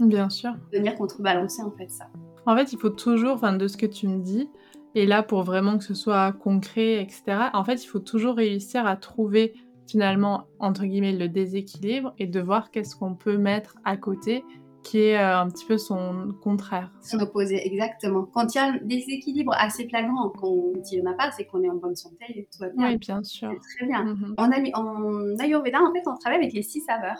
Bien 0.00 0.28
sûr. 0.28 0.52
Venir 0.72 0.94
contrebalancer 0.96 1.62
en 1.62 1.70
fait 1.70 1.90
ça. 1.90 2.06
En 2.46 2.56
fait, 2.56 2.72
il 2.72 2.78
faut 2.78 2.90
toujours, 2.90 3.34
enfin, 3.34 3.54
de 3.54 3.68
ce 3.68 3.76
que 3.76 3.86
tu 3.86 4.06
me 4.06 4.20
dis, 4.20 4.50
et 4.94 5.06
là 5.06 5.22
pour 5.22 5.42
vraiment 5.42 5.78
que 5.78 5.84
ce 5.84 5.94
soit 5.94 6.32
concret, 6.32 7.00
etc., 7.02 7.48
en 7.52 7.64
fait, 7.64 7.82
il 7.82 7.86
faut 7.86 8.00
toujours 8.00 8.36
réussir 8.36 8.86
à 8.86 8.96
trouver 8.96 9.54
finalement, 9.88 10.44
entre 10.58 10.84
guillemets, 10.84 11.12
le 11.12 11.28
déséquilibre 11.28 12.14
et 12.18 12.26
de 12.26 12.40
voir 12.40 12.70
qu'est-ce 12.70 12.96
qu'on 12.96 13.14
peut 13.14 13.36
mettre 13.36 13.76
à 13.84 13.96
côté 13.96 14.44
qui 14.84 14.98
est 14.98 15.18
euh, 15.18 15.38
un 15.38 15.48
petit 15.48 15.64
peu 15.64 15.78
son 15.78 16.34
contraire. 16.42 16.92
Son 17.00 17.18
opposé, 17.18 17.66
exactement. 17.66 18.24
Quand 18.32 18.54
il 18.54 18.58
y 18.58 18.60
a 18.60 18.66
un 18.66 18.78
déséquilibre 18.82 19.54
assez 19.56 19.88
flagrant, 19.88 20.28
qu'on 20.28 20.74
n'y 20.92 21.00
en 21.00 21.10
a 21.10 21.14
pas, 21.14 21.30
c'est 21.32 21.46
qu'on 21.46 21.62
est 21.62 21.70
en 21.70 21.76
bonne 21.76 21.96
santé 21.96 22.26
et 22.28 22.48
tout 22.52 22.60
va 22.60 22.68
bien. 22.68 22.90
Oui, 22.90 22.98
bien 22.98 23.22
sûr. 23.24 23.50
Très 23.78 23.86
bien. 23.86 24.04
Mm-hmm. 24.04 24.34
en, 24.36 24.82
en, 24.82 25.38
Ayurveda, 25.38 25.80
en 25.82 25.92
fait, 25.92 26.02
on 26.06 26.16
travaille 26.18 26.40
avec 26.40 26.52
les 26.52 26.62
six 26.62 26.80
saveurs. 26.80 27.18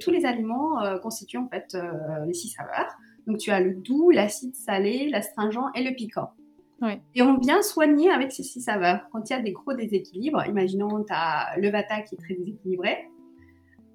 Tous 0.00 0.10
les 0.10 0.24
aliments 0.24 0.82
euh, 0.82 0.98
constituent 0.98 1.38
en 1.38 1.48
fait 1.48 1.74
euh, 1.74 2.24
les 2.26 2.34
six 2.34 2.48
saveurs. 2.48 2.96
Donc 3.26 3.38
tu 3.38 3.50
as 3.50 3.60
le 3.60 3.74
doux, 3.74 4.10
l'acide 4.10 4.54
salé, 4.54 5.08
l'astringent 5.10 5.70
et 5.74 5.82
le 5.82 5.94
piquant. 5.94 6.30
Et 7.14 7.22
on 7.22 7.38
vient 7.38 7.60
soigner 7.60 8.10
avec 8.10 8.30
ces 8.30 8.44
six 8.44 8.60
saveurs. 8.60 9.00
Quand 9.10 9.28
il 9.28 9.32
y 9.32 9.36
a 9.36 9.42
des 9.42 9.52
gros 9.52 9.74
déséquilibres, 9.74 10.46
imaginons 10.46 11.02
tu 11.02 11.12
as 11.12 11.56
le 11.58 11.70
vata 11.70 12.02
qui 12.02 12.14
est 12.14 12.18
très 12.18 12.34
déséquilibré, 12.34 13.08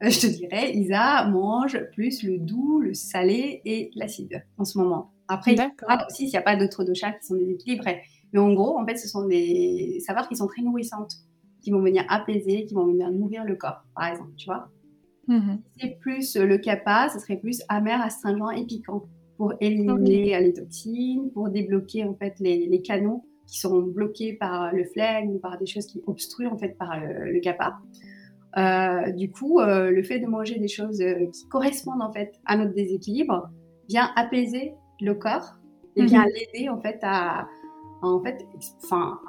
euh, 0.03 0.09
je 0.09 0.19
te 0.19 0.27
dirais, 0.27 0.73
Isa 0.73 1.25
mange 1.29 1.79
plus 1.91 2.23
le 2.23 2.37
doux, 2.37 2.79
le 2.79 2.93
salé 2.93 3.61
et 3.65 3.91
l'acide 3.95 4.45
en 4.57 4.65
ce 4.65 4.77
moment. 4.77 5.11
Après, 5.29 5.53
il 5.53 5.71
aussi 6.07 6.23
s'il 6.23 6.29
n'y 6.29 6.37
a 6.37 6.41
pas 6.41 6.57
d'autres 6.57 6.83
doshas 6.83 7.13
qui 7.13 7.25
sont 7.25 7.35
déséquilibrés. 7.35 8.01
Mais 8.33 8.39
en 8.39 8.53
gros, 8.53 8.77
en 8.77 8.85
fait, 8.85 8.97
ce 8.97 9.07
sont 9.07 9.25
des 9.25 10.01
saveurs 10.05 10.27
qui 10.27 10.35
sont 10.35 10.47
très 10.47 10.61
nourrissantes, 10.61 11.13
qui 11.61 11.71
vont 11.71 11.81
venir 11.81 12.03
apaiser, 12.09 12.65
qui 12.65 12.73
vont 12.73 12.85
venir 12.87 13.09
nourrir 13.11 13.45
le 13.45 13.55
corps, 13.55 13.83
par 13.95 14.07
exemple, 14.07 14.31
tu 14.35 14.47
vois. 14.47 14.69
Mm-hmm. 15.27 15.59
c'est 15.79 15.99
plus 16.01 16.35
le 16.35 16.57
kappa, 16.57 17.07
ce 17.13 17.19
serait 17.19 17.37
plus 17.37 17.61
amer, 17.69 18.01
astringent 18.01 18.51
et 18.57 18.65
piquant 18.65 19.03
pour 19.37 19.53
éliminer 19.61 20.39
les 20.39 20.53
toxines, 20.53 21.31
pour 21.31 21.49
débloquer 21.49 22.03
en 22.03 22.13
fait 22.13 22.35
les, 22.39 22.81
canaux 22.81 23.25
qui 23.47 23.59
sont 23.59 23.81
bloqués 23.81 24.33
par 24.33 24.73
le 24.73 24.83
flegme 24.85 25.31
ou 25.31 25.39
par 25.39 25.57
des 25.57 25.65
choses 25.65 25.85
qui 25.85 26.01
obstruent 26.07 26.47
en 26.47 26.57
fait 26.57 26.77
par 26.77 26.99
le, 26.99 27.39
kappa. 27.39 27.79
Euh, 28.57 29.11
du 29.11 29.31
coup, 29.31 29.59
euh, 29.59 29.89
le 29.89 30.03
fait 30.03 30.19
de 30.19 30.27
manger 30.27 30.59
des 30.59 30.67
choses 30.67 31.01
euh, 31.01 31.25
qui 31.33 31.47
correspondent 31.47 32.03
en 32.03 32.11
fait 32.11 32.39
à 32.45 32.55
notre 32.55 32.73
déséquilibre 32.73 33.49
vient 33.89 34.11
apaiser 34.15 34.73
le 35.01 35.15
corps 35.15 35.55
et 35.95 36.05
vient 36.05 36.23
mhm. 36.23 36.29
l'aider 36.35 36.69
en 36.69 36.79
fait 36.79 36.99
à, 37.01 37.47
en 38.01 38.21
fait, 38.21 38.45
enfin, 38.83 39.19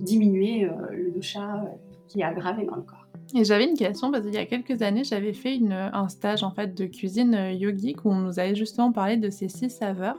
diminuer 0.00 0.68
le 0.90 1.10
dosha 1.10 1.64
qui 2.08 2.20
est 2.20 2.24
aggravé 2.24 2.64
dans 2.64 2.76
le 2.76 2.82
corps. 2.82 3.03
Et 3.34 3.44
j'avais 3.44 3.64
une 3.64 3.76
question 3.76 4.12
parce 4.12 4.24
qu'il 4.24 4.34
y 4.34 4.38
a 4.38 4.46
quelques 4.46 4.82
années, 4.82 5.02
j'avais 5.02 5.32
fait 5.32 5.56
une, 5.56 5.72
un 5.72 6.08
stage 6.08 6.44
en 6.44 6.52
fait 6.52 6.72
de 6.74 6.86
cuisine 6.86 7.34
euh, 7.34 7.52
yogique 7.52 8.04
où 8.04 8.10
on 8.10 8.20
nous 8.20 8.38
avait 8.38 8.54
justement 8.54 8.92
parlé 8.92 9.16
de 9.16 9.28
ces 9.28 9.48
six 9.48 9.70
saveurs. 9.70 10.18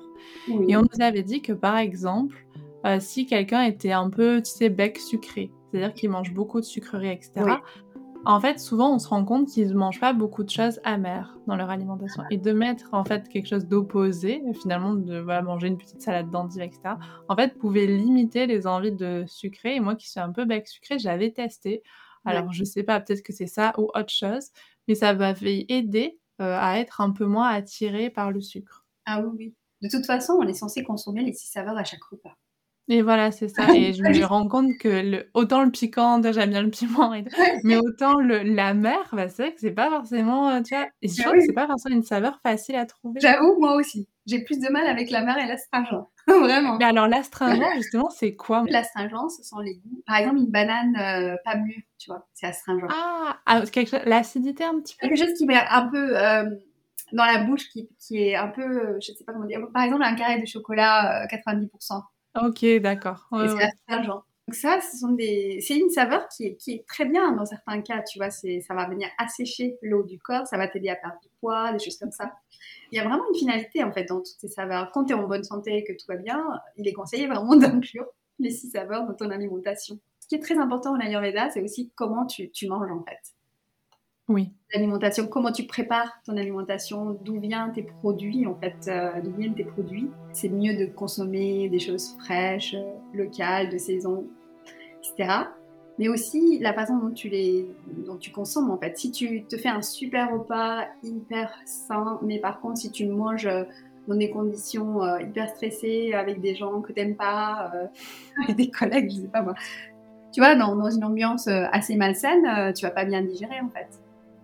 Et 0.68 0.76
on 0.76 0.82
nous 0.82 1.02
avait 1.02 1.24
dit 1.24 1.42
que 1.42 1.54
par 1.54 1.78
exemple, 1.78 2.46
euh, 2.86 2.98
si 3.00 3.26
quelqu'un 3.26 3.64
était 3.64 3.94
un 3.94 4.10
peu, 4.10 4.42
tu 4.42 4.52
sais, 4.52 4.70
bec 4.70 4.98
sucré, 4.98 5.50
c'est-à-dire 5.72 5.94
qu'il 5.94 6.10
mange 6.10 6.34
beaucoup 6.34 6.60
de 6.60 6.66
sucreries, 6.66 7.12
etc. 7.12 7.56
En 8.28 8.40
fait, 8.40 8.60
souvent, 8.60 8.96
on 8.96 9.00
se 9.00 9.08
rend 9.08 9.24
compte 9.24 9.48
qu'ils 9.48 9.70
ne 9.70 9.76
mangent 9.76 10.00
pas 10.00 10.12
beaucoup 10.12 10.44
de 10.44 10.50
choses 10.50 10.80
amères 10.84 11.38
dans 11.46 11.56
leur 11.56 11.70
alimentation. 11.70 12.24
Et 12.32 12.38
de 12.38 12.52
mettre 12.52 12.90
en 12.92 13.06
fait 13.06 13.30
quelque 13.30 13.48
chose 13.48 13.68
d'opposé, 13.68 14.42
finalement, 14.62 14.96
de 14.96 15.22
manger 15.22 15.68
une 15.68 15.78
petite 15.78 16.02
salade 16.02 16.32
d'endives, 16.32 16.64
etc. 16.64 16.96
En 17.30 17.36
fait, 17.36 17.56
pouvait 17.60 17.86
limiter 17.86 18.48
les 18.48 18.66
envies 18.66 18.92
de 18.92 19.26
sucré. 19.28 19.76
Et 19.76 19.80
moi, 19.80 19.96
qui 19.96 20.10
suis 20.10 20.20
un 20.20 20.32
peu 20.32 20.46
bec 20.46 20.68
sucré, 20.68 20.98
j'avais 20.98 21.32
testé. 21.32 21.84
Alors, 22.26 22.52
je 22.52 22.64
sais 22.64 22.84
pas, 22.84 23.00
peut-être 23.00 23.24
que 23.24 23.34
c'est 23.34 23.48
ça 23.48 23.74
ou 23.78 23.90
autre 23.94 24.10
chose, 24.10 24.50
mais 24.88 24.96
ça 24.96 25.14
va 25.14 25.34
aider 25.44 26.20
euh, 26.42 26.58
à 26.60 26.80
être 26.80 27.02
un 27.02 27.12
peu 27.12 27.26
moins 27.26 27.50
attiré 27.50 28.10
par 28.10 28.32
le 28.32 28.42
sucre. 28.42 28.86
Ah 29.06 29.22
oui, 29.22 29.30
oui. 29.38 29.56
De 29.82 29.90
toute 29.90 30.06
façon, 30.06 30.34
on 30.34 30.48
est 30.48 30.54
censé 30.54 30.84
consommer 30.84 31.24
les 31.24 31.34
six 31.34 31.48
saveurs 31.48 31.78
à 31.78 31.84
chaque 31.84 32.04
repas. 32.04 32.36
Et 32.88 33.02
voilà, 33.02 33.32
c'est 33.32 33.48
ça. 33.48 33.76
Et 33.76 33.94
je 33.94 34.04
me 34.04 34.26
rends 34.26 34.48
compte 34.48 34.78
que 34.80 34.88
le, 34.88 35.30
autant 35.34 35.64
le 35.64 35.72
piquant, 35.72 36.22
j'aime 36.22 36.52
bien 36.52 36.62
le 36.62 36.70
piment, 36.70 37.14
mais 37.64 37.78
autant 37.78 38.20
le, 38.20 38.44
la 38.44 38.74
mer, 38.76 39.10
bah, 39.12 39.28
c'est 39.28 39.44
vrai 39.44 39.54
que 39.54 39.62
c'est 39.62 39.72
pas 39.72 39.90
forcément, 39.90 40.50
euh, 40.50 40.62
tu 40.62 40.76
vois, 40.76 40.88
et 41.02 41.08
je 41.08 41.16
ah 41.20 41.24
trouve 41.24 41.40
que 41.40 41.46
c'est 41.46 41.54
pas 41.54 41.68
forcément 41.68 41.96
une 41.96 42.04
saveur 42.04 42.40
facile 42.44 42.76
à 42.76 42.86
trouver. 42.86 43.20
J'avoue, 43.20 43.60
moi 43.60 43.76
aussi. 43.76 44.08
J'ai 44.28 44.44
plus 44.44 44.60
de 44.60 44.70
mal 44.72 44.86
avec 44.86 45.10
la 45.10 45.24
mer 45.24 45.38
et 45.38 45.48
l'astringent. 45.48 46.08
Vraiment. 46.40 46.78
Mais 46.78 46.86
alors, 46.86 47.08
l'astringent, 47.08 47.76
justement, 47.76 48.10
c'est 48.10 48.36
quoi? 48.36 48.64
L'astringent, 48.68 49.30
ce 49.30 49.44
sont 49.44 49.60
les 49.60 49.76
goûts. 49.76 50.02
Par 50.08 50.18
exemple, 50.18 50.38
une 50.38 50.52
banane 50.52 50.96
euh, 50.96 51.36
pas 51.46 51.56
mûre, 51.56 51.82
tu 51.98 52.10
vois, 52.10 52.28
c'est 52.34 52.48
astringent. 52.48 52.88
Ah, 52.90 53.38
ah 53.46 53.62
l'acidité 54.06 54.64
un 54.64 54.80
petit 54.80 54.96
peu. 55.00 55.08
Quelque 55.08 55.20
chose 55.20 55.34
qui 55.38 55.46
met 55.46 55.60
un 55.70 55.88
peu 55.88 56.18
euh, 56.18 56.46
dans 57.12 57.26
la 57.26 57.44
bouche, 57.44 57.70
qui, 57.70 57.90
qui, 58.00 58.18
est 58.18 58.36
un 58.36 58.48
peu, 58.48 58.98
je 59.02 59.12
sais 59.12 59.24
pas 59.24 59.34
comment 59.34 59.46
dire. 59.46 59.60
Par 59.74 59.84
exemple, 59.84 60.04
un 60.04 60.16
carré 60.16 60.42
de 60.42 60.48
chocolat, 60.48 61.28
90%. 61.28 62.02
Ok, 62.42 62.82
d'accord. 62.82 63.28
c'est 63.32 63.64
astringent. 63.64 64.24
Donc 64.48 64.56
ça, 64.56 64.80
ce 64.80 64.98
sont 64.98 65.12
des... 65.12 65.60
c'est 65.62 65.78
une 65.78 65.90
saveur 65.90 66.28
qui 66.28 66.46
est, 66.46 66.56
qui 66.56 66.74
est, 66.74 66.86
très 66.88 67.06
bien 67.06 67.32
dans 67.32 67.46
certains 67.46 67.82
cas, 67.82 68.04
tu 68.04 68.20
vois, 68.20 68.30
c'est, 68.30 68.62
ça 68.62 68.76
va 68.76 68.88
venir 68.88 69.08
assécher 69.18 69.78
l'eau 69.82 70.04
du 70.04 70.20
corps, 70.20 70.46
ça 70.46 70.58
va 70.58 70.68
t'aider 70.68 70.90
à 70.90 70.96
perdre 70.96 71.20
du 71.22 71.30
poids, 71.40 71.74
des 71.74 71.80
choses 71.80 71.98
comme 71.98 72.12
ça. 72.12 72.32
Il 72.92 72.98
y 72.98 73.02
a 73.02 73.08
vraiment 73.08 73.24
une 73.34 73.40
finalité 73.40 73.84
en 73.84 73.92
fait 73.92 74.04
dans 74.06 74.20
toutes 74.20 74.38
ces 74.40 74.48
saveurs. 74.48 74.92
Quand 74.92 75.06
tu 75.06 75.16
en 75.16 75.28
bonne 75.28 75.44
santé 75.44 75.78
et 75.78 75.84
que 75.84 75.94
tout 75.94 76.06
va 76.08 76.18
bien, 76.18 76.46
il 76.78 76.88
est 76.88 76.94
conseillé 76.94 77.26
vraiment 77.26 77.56
d'inclure 77.56 78.06
les 78.38 78.52
six 78.52 78.70
saveurs 78.70 79.08
dans 79.08 79.16
ton 79.16 79.32
alimentation. 79.32 80.00
Ce 80.20 80.28
qui 80.28 80.36
est 80.36 80.40
très 80.40 80.58
important 80.58 80.94
en 80.94 81.00
Ayurveda, 81.00 81.50
c'est 81.50 81.62
aussi 81.62 81.92
comment 81.96 82.26
tu, 82.26 82.52
tu 82.52 82.68
manges 82.68 82.92
en 82.92 83.04
fait. 83.04 83.35
Oui. 84.28 84.52
L'alimentation, 84.74 85.28
comment 85.28 85.52
tu 85.52 85.68
prépares 85.68 86.20
ton 86.26 86.36
alimentation, 86.36 87.16
d'où 87.24 87.40
viennent 87.40 87.72
tes 87.74 87.84
produits 87.84 88.48
en 88.48 88.56
fait, 88.56 88.76
euh, 88.88 89.22
d'où 89.22 89.32
viennent 89.32 89.54
tes 89.54 89.64
produits? 89.64 90.10
C'est 90.34 90.50
mieux 90.50 90.76
de 90.76 90.88
consommer 90.88 91.70
des 91.70 91.78
choses 91.80 92.16
fraîches, 92.24 92.74
euh, 92.74 92.94
locales, 93.14 93.70
de 93.70 93.78
saison, 93.78 94.26
etc. 94.98 95.44
Mais 96.00 96.10
aussi 96.10 96.58
la 96.60 96.74
façon 96.74 96.98
dont 96.98 97.12
tu 97.12 97.30
les, 97.30 97.68
dont 98.06 98.18
tu 98.18 98.32
consommes 98.32 98.72
en 98.72 98.78
fait. 98.80 98.98
Si 98.98 99.12
tu 99.12 99.46
te 99.46 99.58
fais 99.58 99.70
un 99.70 99.84
super 99.84 100.34
repas 100.34 100.88
hyper 101.04 101.54
sain, 101.66 102.20
mais 102.24 102.40
par 102.40 102.60
contre 102.62 102.80
si 102.80 102.92
tu 102.92 103.06
manges 103.06 103.46
euh, 103.46 103.64
dans 104.08 104.16
des 104.16 104.30
conditions 104.32 105.02
hyper 105.20 105.50
stressées 105.50 106.14
avec 106.14 106.40
des 106.40 106.54
gens 106.54 106.82
que 106.82 106.92
t'aimes 106.94 107.16
pas, 107.16 107.72
avec 108.44 108.56
des 108.56 108.70
collègues, 108.70 109.10
je 109.10 109.22
sais 109.22 109.28
pas 109.28 109.42
moi. 109.42 109.56
Tu 110.32 110.42
vois, 110.42 110.56
dans, 110.56 110.76
dans 110.76 110.92
une 110.92 111.04
ambiance 111.04 111.48
assez 111.48 111.96
malsaine, 111.96 112.74
tu 112.74 112.86
vas 112.86 112.92
pas 112.92 113.06
bien 113.06 113.24
digérer 113.24 113.60
en 113.62 113.70
fait. 113.70 113.88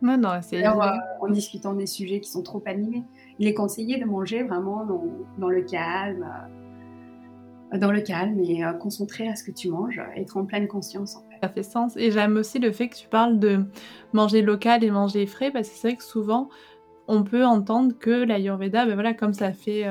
Non, 0.01 0.17
non, 0.17 0.39
c'est. 0.41 0.65
Euh, 0.65 0.71
en 1.19 1.27
discutant 1.29 1.73
des 1.73 1.85
sujets 1.85 2.19
qui 2.19 2.29
sont 2.29 2.41
trop 2.41 2.61
animés. 2.65 3.03
Il 3.39 3.47
est 3.47 3.53
conseillé 3.53 3.99
de 3.99 4.05
manger 4.05 4.43
vraiment 4.43 4.85
dans, 5.37 5.49
le 5.49 5.61
calme, 5.61 6.27
euh, 7.73 7.77
dans 7.77 7.91
le 7.91 8.01
calme 8.01 8.39
et 8.39 8.65
euh, 8.65 8.73
concentrer 8.73 9.27
à 9.27 9.35
ce 9.35 9.43
que 9.43 9.51
tu 9.51 9.69
manges, 9.69 10.01
être 10.15 10.37
en 10.37 10.45
pleine 10.45 10.67
conscience 10.67 11.15
en 11.15 11.21
fait. 11.21 11.37
Ça 11.41 11.49
fait 11.49 11.63
sens. 11.63 11.97
Et 11.97 12.11
j'aime 12.11 12.35
aussi 12.37 12.59
le 12.59 12.71
fait 12.71 12.89
que 12.89 12.95
tu 12.95 13.07
parles 13.07 13.39
de 13.39 13.65
manger 14.13 14.41
local 14.41 14.83
et 14.83 14.91
manger 14.91 15.25
frais 15.27 15.51
parce 15.51 15.69
que 15.69 15.75
c'est 15.75 15.87
vrai 15.89 15.97
que 15.97 16.03
souvent 16.03 16.49
on 17.07 17.23
peut 17.23 17.45
entendre 17.45 17.93
que 17.97 18.23
l'Ayurveda, 18.23 18.85
ben 18.85 18.93
voilà, 18.93 19.13
comme 19.13 19.33
ça 19.33 19.51
fait 19.51 19.85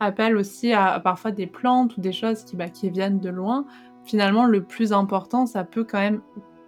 appel 0.00 0.36
aussi 0.36 0.72
à, 0.72 1.00
parfois 1.00 1.32
des 1.32 1.46
plantes 1.46 1.96
ou 1.96 2.00
des 2.00 2.12
choses 2.12 2.44
qui, 2.44 2.56
bah, 2.56 2.68
qui 2.68 2.90
viennent 2.90 3.20
de 3.20 3.30
loin, 3.30 3.64
finalement 4.04 4.44
le 4.44 4.62
plus 4.62 4.92
important, 4.92 5.46
ça 5.46 5.64
peut 5.64 5.84
quand 5.84 5.98
même 5.98 6.20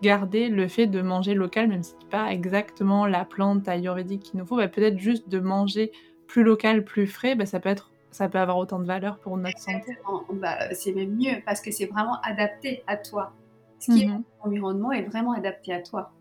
garder 0.04 0.48
le 0.48 0.68
fait 0.68 0.86
de 0.86 1.00
manger 1.00 1.34
local, 1.34 1.68
même 1.68 1.82
si 1.82 1.94
c'est 1.98 2.08
pas 2.10 2.30
exactement 2.30 3.06
la 3.06 3.24
plante 3.24 3.66
ayurvédique 3.68 4.22
qu'il 4.22 4.38
nous 4.38 4.46
faut, 4.46 4.56
bah, 4.56 4.68
peut-être 4.68 4.98
juste 4.98 5.28
de 5.28 5.40
manger 5.40 5.92
plus 6.26 6.42
local, 6.42 6.84
plus 6.84 7.06
frais, 7.06 7.34
bah, 7.34 7.46
ça 7.46 7.58
peut 7.58 7.70
être 7.70 7.90
ça 8.10 8.28
peut 8.28 8.38
avoir 8.38 8.58
autant 8.58 8.78
de 8.78 8.84
valeur 8.84 9.18
pour 9.18 9.36
notre 9.36 9.58
santé. 9.58 9.98
Bah, 10.34 10.72
c'est 10.72 10.92
même 10.92 11.16
mieux 11.16 11.42
parce 11.44 11.60
que 11.60 11.72
c'est 11.72 11.86
vraiment 11.86 12.20
adapté 12.22 12.84
à 12.86 12.96
toi. 12.96 13.32
Ce 13.80 13.92
qui 13.92 14.04
est 14.04 14.06
mhm. 14.06 14.22
environnement 14.40 14.92
est 14.92 15.02
vraiment 15.02 15.32
adapté 15.32 15.72
à 15.72 15.80
toi. 15.80 16.12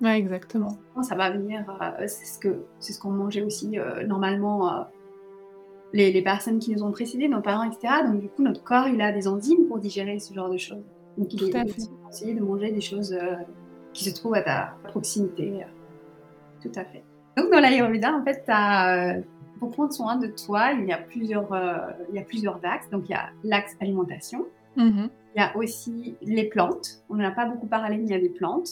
Ouais, 0.00 0.16
exactement. 0.16 0.78
Ça 1.02 1.14
va 1.16 1.30
venir, 1.30 1.62
euh, 1.82 2.06
c'est 2.06 2.24
ce 2.24 2.38
que 2.38 2.64
c'est 2.78 2.94
ce 2.94 3.00
qu'on 3.00 3.10
mangeait 3.10 3.42
aussi 3.42 3.78
euh, 3.78 4.06
normalement 4.06 4.72
euh, 4.72 4.82
les, 5.92 6.10
les, 6.10 6.22
personnes 6.22 6.58
qui 6.58 6.72
nous 6.72 6.82
ont 6.82 6.90
précédés, 6.90 7.28
nos 7.28 7.42
parents, 7.42 7.70
etc. 7.70 8.02
Donc 8.06 8.20
du 8.20 8.28
coup, 8.30 8.42
notre 8.42 8.64
corps, 8.64 8.88
il 8.88 9.02
a 9.02 9.12
des 9.12 9.28
enzymes 9.28 9.66
pour 9.68 9.78
digérer 9.78 10.18
ce 10.20 10.32
genre 10.32 10.48
de 10.48 10.56
choses. 10.56 10.84
Donc 11.18 11.32
il 11.34 11.44
est 11.44 12.02
conseillé 12.02 12.34
de 12.34 12.40
manger 12.40 12.72
des 12.72 12.80
choses 12.80 13.12
euh, 13.12 13.36
qui 13.92 14.04
se 14.04 14.14
trouvent 14.14 14.34
à 14.34 14.42
ta 14.42 14.74
proximité. 14.84 15.64
Tout 16.62 16.72
à 16.74 16.84
fait. 16.84 17.02
Donc 17.36 17.50
dans 17.50 17.60
l'Ayurveda, 17.60 18.14
en 18.14 18.24
fait, 18.24 18.42
as, 18.48 19.16
euh, 19.16 19.20
pour 19.58 19.70
prendre 19.70 19.92
soin 19.92 20.16
de 20.16 20.28
toi, 20.28 20.72
il 20.72 20.86
y 20.86 20.92
a 20.92 20.98
plusieurs, 20.98 21.52
euh, 21.52 21.76
il 22.10 22.16
y 22.16 22.18
a 22.18 22.24
plusieurs 22.24 22.60
axes. 22.64 22.88
Donc 22.90 23.08
il 23.08 23.12
y 23.12 23.14
a 23.14 23.30
l'axe 23.44 23.76
alimentation. 23.80 24.46
Mm-hmm. 24.76 25.08
Il 25.36 25.40
y 25.40 25.44
a 25.44 25.56
aussi 25.56 26.16
les 26.22 26.48
plantes. 26.48 27.04
On 27.08 27.16
n'en 27.16 27.28
a 27.28 27.30
pas 27.30 27.46
beaucoup 27.46 27.66
parlé, 27.66 27.96
mais 27.96 28.04
il 28.04 28.10
y 28.10 28.14
a 28.14 28.20
des 28.20 28.30
plantes 28.30 28.68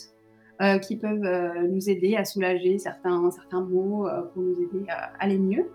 qui 0.83 0.96
peuvent 0.96 1.68
nous 1.68 1.88
aider 1.88 2.16
à 2.16 2.24
soulager 2.24 2.79
certains, 2.79 3.31
certains 3.31 3.61
maux, 3.61 4.09
pour 4.35 4.42
nous 4.42 4.61
aider 4.61 4.87
à 4.88 5.12
aller 5.20 5.38
mieux. 5.38 5.70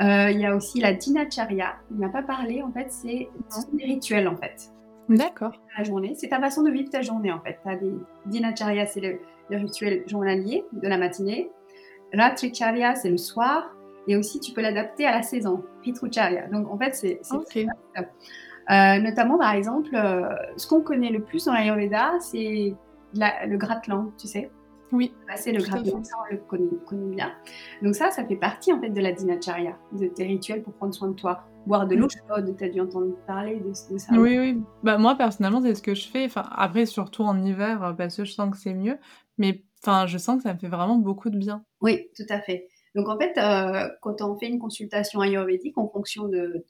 il 0.00 0.40
y 0.40 0.44
a 0.44 0.56
aussi 0.56 0.80
la 0.80 0.94
dinacharya. 0.94 1.76
On 1.94 1.98
n'a 2.00 2.08
pas 2.08 2.24
parlé, 2.24 2.60
en 2.60 2.72
fait, 2.72 2.90
c'est 2.90 3.28
des 3.72 3.84
rituels, 3.84 4.26
en 4.26 4.36
fait. 4.36 4.72
D'accord. 5.08 5.52
La 5.78 5.84
journée, 5.84 6.14
c'est 6.16 6.28
ta 6.28 6.40
façon 6.40 6.62
de 6.62 6.70
vivre 6.70 6.90
ta 6.90 7.02
journée 7.02 7.32
en 7.32 7.40
fait. 7.40 7.58
As 7.64 7.76
des 7.76 7.92
dinacharya, 8.26 8.86
c'est 8.86 9.00
le, 9.00 9.18
rituel 9.50 10.02
journalier 10.06 10.64
de 10.72 10.88
la 10.88 10.98
matinée. 10.98 11.50
Ratricharya, 12.12 12.94
c'est 12.96 13.10
le 13.10 13.18
soir. 13.18 13.70
Et 14.08 14.16
aussi, 14.16 14.40
tu 14.40 14.52
peux 14.52 14.60
l'adapter 14.60 15.06
à 15.06 15.12
la 15.12 15.22
saison. 15.22 15.64
Pitrucharya. 15.82 16.48
Donc 16.48 16.70
en 16.70 16.78
fait, 16.78 16.94
c'est 16.94 17.20
okay. 17.30 17.66
euh, 18.70 18.98
notamment, 18.98 19.38
par 19.38 19.54
exemple, 19.54 19.94
euh, 19.94 20.28
ce 20.56 20.66
qu'on 20.66 20.80
connaît 20.80 21.10
le 21.10 21.22
plus 21.22 21.44
dans 21.44 21.52
l'Ayurveda, 21.52 22.14
c'est 22.20 22.74
le 23.14 23.56
gratte-langue, 23.56 24.10
tu 24.18 24.26
sais. 24.26 24.50
Oui. 24.92 25.12
C'est 25.34 25.52
le 25.52 25.62
gratte-langue, 25.62 26.04
ça 26.04 26.16
on 26.20 26.32
le 26.32 26.38
connaît, 26.38 26.68
connaît, 26.86 27.14
bien. 27.14 27.32
Donc 27.82 27.94
ça, 27.94 28.10
ça 28.10 28.24
fait 28.24 28.36
partie 28.36 28.72
en 28.72 28.80
fait 28.80 28.90
de 28.90 29.00
la 29.00 29.12
dinacharya, 29.12 29.76
de 29.92 30.06
tes 30.06 30.24
rituels 30.24 30.62
pour 30.62 30.74
prendre 30.74 30.94
soin 30.94 31.08
de 31.08 31.14
toi 31.14 31.44
boire 31.66 31.86
de 31.86 31.96
l'eau 31.96 32.08
chaude. 32.08 32.56
Tu 32.56 32.64
as 32.64 32.68
dû 32.68 32.80
entendre 32.80 33.14
parler 33.26 33.60
de, 33.60 33.72
ça. 33.72 34.12
Oui, 34.12 34.38
oui. 34.38 34.62
Bah, 34.82 34.98
moi, 34.98 35.16
personnellement, 35.16 35.60
c'est 35.60 35.74
ce 35.74 35.82
que 35.82 35.94
je 35.94 36.08
fais. 36.08 36.24
Enfin, 36.24 36.44
après, 36.52 36.86
surtout 36.86 37.22
en 37.22 37.42
hiver, 37.44 37.82
euh, 37.82 37.92
parce 37.92 38.16
que 38.16 38.24
je 38.24 38.32
sens 38.32 38.50
que 38.50 38.56
c'est 38.56 38.74
mieux. 38.74 38.98
Mais 39.38 39.64
enfin, 39.82 40.06
je 40.06 40.18
sens 40.18 40.38
que 40.38 40.42
ça 40.44 40.54
me 40.54 40.58
fait 40.58 40.68
vraiment 40.68 40.96
beaucoup 40.96 41.30
de 41.30 41.38
bien. 41.38 41.64
Oui, 41.80 42.08
tout 42.16 42.26
à 42.28 42.40
fait. 42.40 42.68
Donc, 42.94 43.08
en 43.08 43.18
fait, 43.18 43.36
euh, 43.38 43.88
quand 44.00 44.22
on 44.22 44.36
fait 44.36 44.48
une 44.48 44.58
consultation 44.58 45.20
ayurvédique, 45.20 45.76
en 45.78 45.88
fonction 45.88 46.28
de. 46.28 46.64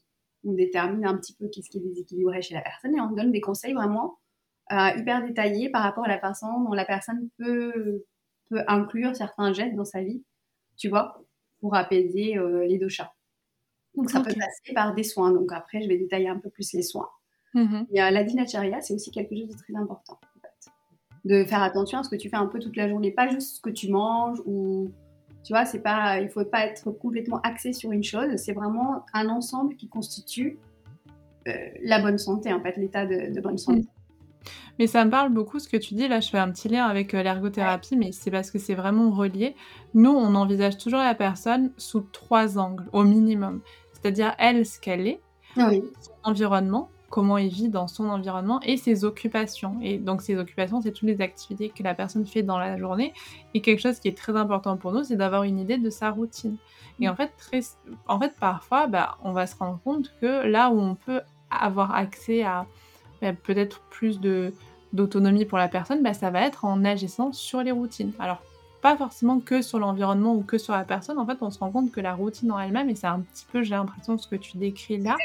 On 0.49 0.53
détermine 0.53 1.05
un 1.05 1.17
petit 1.17 1.35
peu 1.35 1.49
qu'est-ce 1.49 1.69
qui 1.69 1.79
est 1.79 1.81
déséquilibré 1.81 2.41
chez 2.41 2.55
la 2.55 2.61
personne 2.61 2.95
et 2.95 3.01
on 3.01 3.11
donne 3.11 3.33
des 3.33 3.41
conseils 3.41 3.73
vraiment 3.73 4.21
euh, 4.71 4.91
hyper 4.97 5.27
détaillés 5.27 5.71
par 5.71 5.83
rapport 5.83 6.05
à 6.05 6.09
la 6.09 6.21
façon 6.21 6.47
dont 6.61 6.73
la 6.73 6.85
personne 6.85 7.29
peut, 7.37 8.05
peut 8.49 8.63
inclure 8.69 9.17
certains 9.17 9.53
gestes 9.53 9.75
dans 9.75 9.85
sa 9.85 10.03
vie, 10.05 10.23
tu 10.77 10.89
vois, 10.89 11.21
pour 11.59 11.75
apaiser 11.75 12.37
les 12.69 12.79
doshas. 12.79 13.16
Donc 13.97 14.11
ça 14.11 14.21
peut 14.21 14.35
passer 14.35 14.75
par 14.75 14.95
des 14.95 15.03
soins. 15.03 15.33
Donc 15.33 15.53
après, 15.53 15.83
je 15.83 15.89
vais 15.89 15.97
détailler 15.99 16.29
un 16.29 16.39
peu 16.39 16.51
plus 16.51 16.73
les 16.73 16.83
soins. 16.83 17.09
Mm-hmm. 17.55 17.87
Et 17.93 17.97
la 17.97 18.25
dinacharya, 18.25 18.81
c'est 18.81 18.95
aussi 18.95 19.11
quelque 19.11 19.35
chose 19.35 19.49
de 19.49 19.57
très 19.57 19.75
important. 19.75 20.19
De 21.25 21.45
faire 21.45 21.63
attention 21.63 21.99
à 21.99 22.03
ce 22.05 22.11
que 22.11 22.17
tu 22.17 22.29
fais 22.29 22.37
un 22.37 22.47
peu 22.47 22.59
toute 22.59 22.77
la 22.77 22.89
journée, 22.89 23.11
pas 23.11 23.29
juste 23.29 23.57
ce 23.57 23.61
que 23.61 23.71
tu 23.71 23.91
manges 23.91 24.41
ou 24.45 24.93
tu 25.47 25.53
vois, 25.53 25.65
c'est 25.65 25.79
pas, 25.79 26.19
il 26.19 26.29
faut 26.29 26.45
pas 26.45 26.67
être 26.67 26.91
complètement 26.91 27.41
axé 27.43 27.73
sur 27.73 27.93
une 27.93 28.03
chose. 28.03 28.35
C'est 28.35 28.53
vraiment 28.53 29.07
un 29.15 29.29
ensemble 29.29 29.77
qui 29.77 29.89
constitue 29.89 30.59
euh, 31.47 31.53
la 31.85 32.01
bonne 32.01 32.19
santé, 32.19 32.53
en 32.53 32.61
fait, 32.61 32.77
l'état 32.77 33.07
de, 33.07 33.41
bonne 33.41 33.57
santé. 33.57 33.83
Mm. 33.83 33.87
Mais 34.81 34.89
ça 34.89 35.05
me 35.05 35.11
parle 35.11 35.33
beaucoup 35.33 35.61
ce 35.61 35.69
que 35.69 35.77
tu 35.77 35.95
dis. 35.95 36.09
Là, 36.09 36.19
je 36.19 36.31
fais 36.31 36.39
un 36.39 36.51
petit 36.51 36.69
lien 36.69 36.85
avec 36.85 37.15
euh, 37.15 37.23
l'ergothérapie, 37.23 37.97
mais 37.97 38.11
c'est 38.11 38.33
parce 38.33 38.51
que 38.51 38.59
c'est 38.59 38.75
vraiment 38.75 39.13
relié. 39.13 39.55
Nous, 39.95 40.11
on 40.11 40.35
envisage 40.35 40.79
toujours 40.79 40.99
la 40.99 41.15
personne 41.15 41.71
sous 41.77 42.01
trois 42.01 42.59
angles, 42.59 42.89
au 42.93 43.05
minimum 43.05 43.61
c'est-à-dire 44.07 44.37
elle, 44.39 44.65
ce 44.65 44.79
qu'elle 44.79 45.09
est, 45.09 45.21
son 45.57 45.83
environnement, 46.23 46.91
comment 47.11 47.39
elle 47.39 47.49
vit 47.49 47.69
dans 47.69 47.89
son 47.89 48.09
environnement 48.09 48.61
et 48.63 48.77
ses 48.77 49.05
occupations. 49.05 49.79
Et 49.83 49.99
donc 49.99 50.23
ses 50.23 50.37
occupations, 50.39 50.81
c'est 50.81 50.93
toutes 50.93 51.09
les 51.09 51.21
activités 51.21 51.71
que 51.71 51.83
la 51.83 51.93
personne 51.93 52.25
fait 52.25 52.45
dans 52.45 52.57
la 52.57 52.79
journée. 52.79 53.13
Et 53.55 53.61
quelque 53.61 53.81
chose 53.81 53.99
qui 53.99 54.07
est 54.07 54.17
très 54.17 54.37
important 54.37 54.77
pour 54.77 54.93
nous, 54.93 55.03
c'est 55.03 55.17
d'avoir 55.17 55.43
une 55.43 55.59
idée 55.59 55.77
de 55.77 55.91
sa 55.91 56.11
routine. 56.11 56.57
Et 57.01 57.09
en 57.09 57.17
fait, 57.17 57.33
très, 57.37 57.63
en 58.07 58.21
fait 58.21 58.33
parfois, 58.39 58.87
bah, 58.87 59.19
on 59.25 59.33
va 59.33 59.49
se 59.49 59.57
rendre 59.57 59.81
compte 59.83 60.13
que 60.21 60.47
là 60.47 60.71
où 60.71 60.79
on 60.79 60.95
peut 60.95 61.21
avoir 61.51 61.93
accès 61.93 62.45
à 62.45 62.67
bah, 63.21 63.33
peut-être 63.33 63.81
plus 63.91 64.21
de 64.21 64.53
d'autonomie 64.93 65.47
pour 65.47 65.59
la 65.59 65.67
personne, 65.67 66.01
bah, 66.05 66.15
ça 66.15 66.31
va 66.31 66.43
être 66.43 66.65
en 66.65 66.85
agissant 66.85 67.33
sur 67.33 67.61
les 67.61 67.73
routines. 67.73 68.13
Alors 68.21 68.41
pas 68.87 68.97
forcément 68.97 69.41
que 69.41 69.63
sur 69.63 69.81
l'environnement 69.81 70.37
ou 70.37 70.43
que 70.43 70.59
sur 70.59 70.73
la 70.73 70.85
personne. 70.85 71.19
En 71.19 71.27
fait, 71.27 71.39
on 71.41 71.51
se 71.51 71.59
rend 71.59 71.73
compte 71.73 71.91
que 71.91 72.01
la 72.01 72.15
routine 72.15 72.53
en 72.53 72.61
elle-même, 72.61 72.89
et 72.89 72.95
c'est 72.95 73.09
un 73.09 73.19
petit 73.19 73.45
peu, 73.51 73.65
j'ai 73.65 73.75
l'impression, 73.75 74.17
ce 74.17 74.29
que 74.29 74.37
tu 74.37 74.59
décris 74.59 74.99
là, 74.99 75.17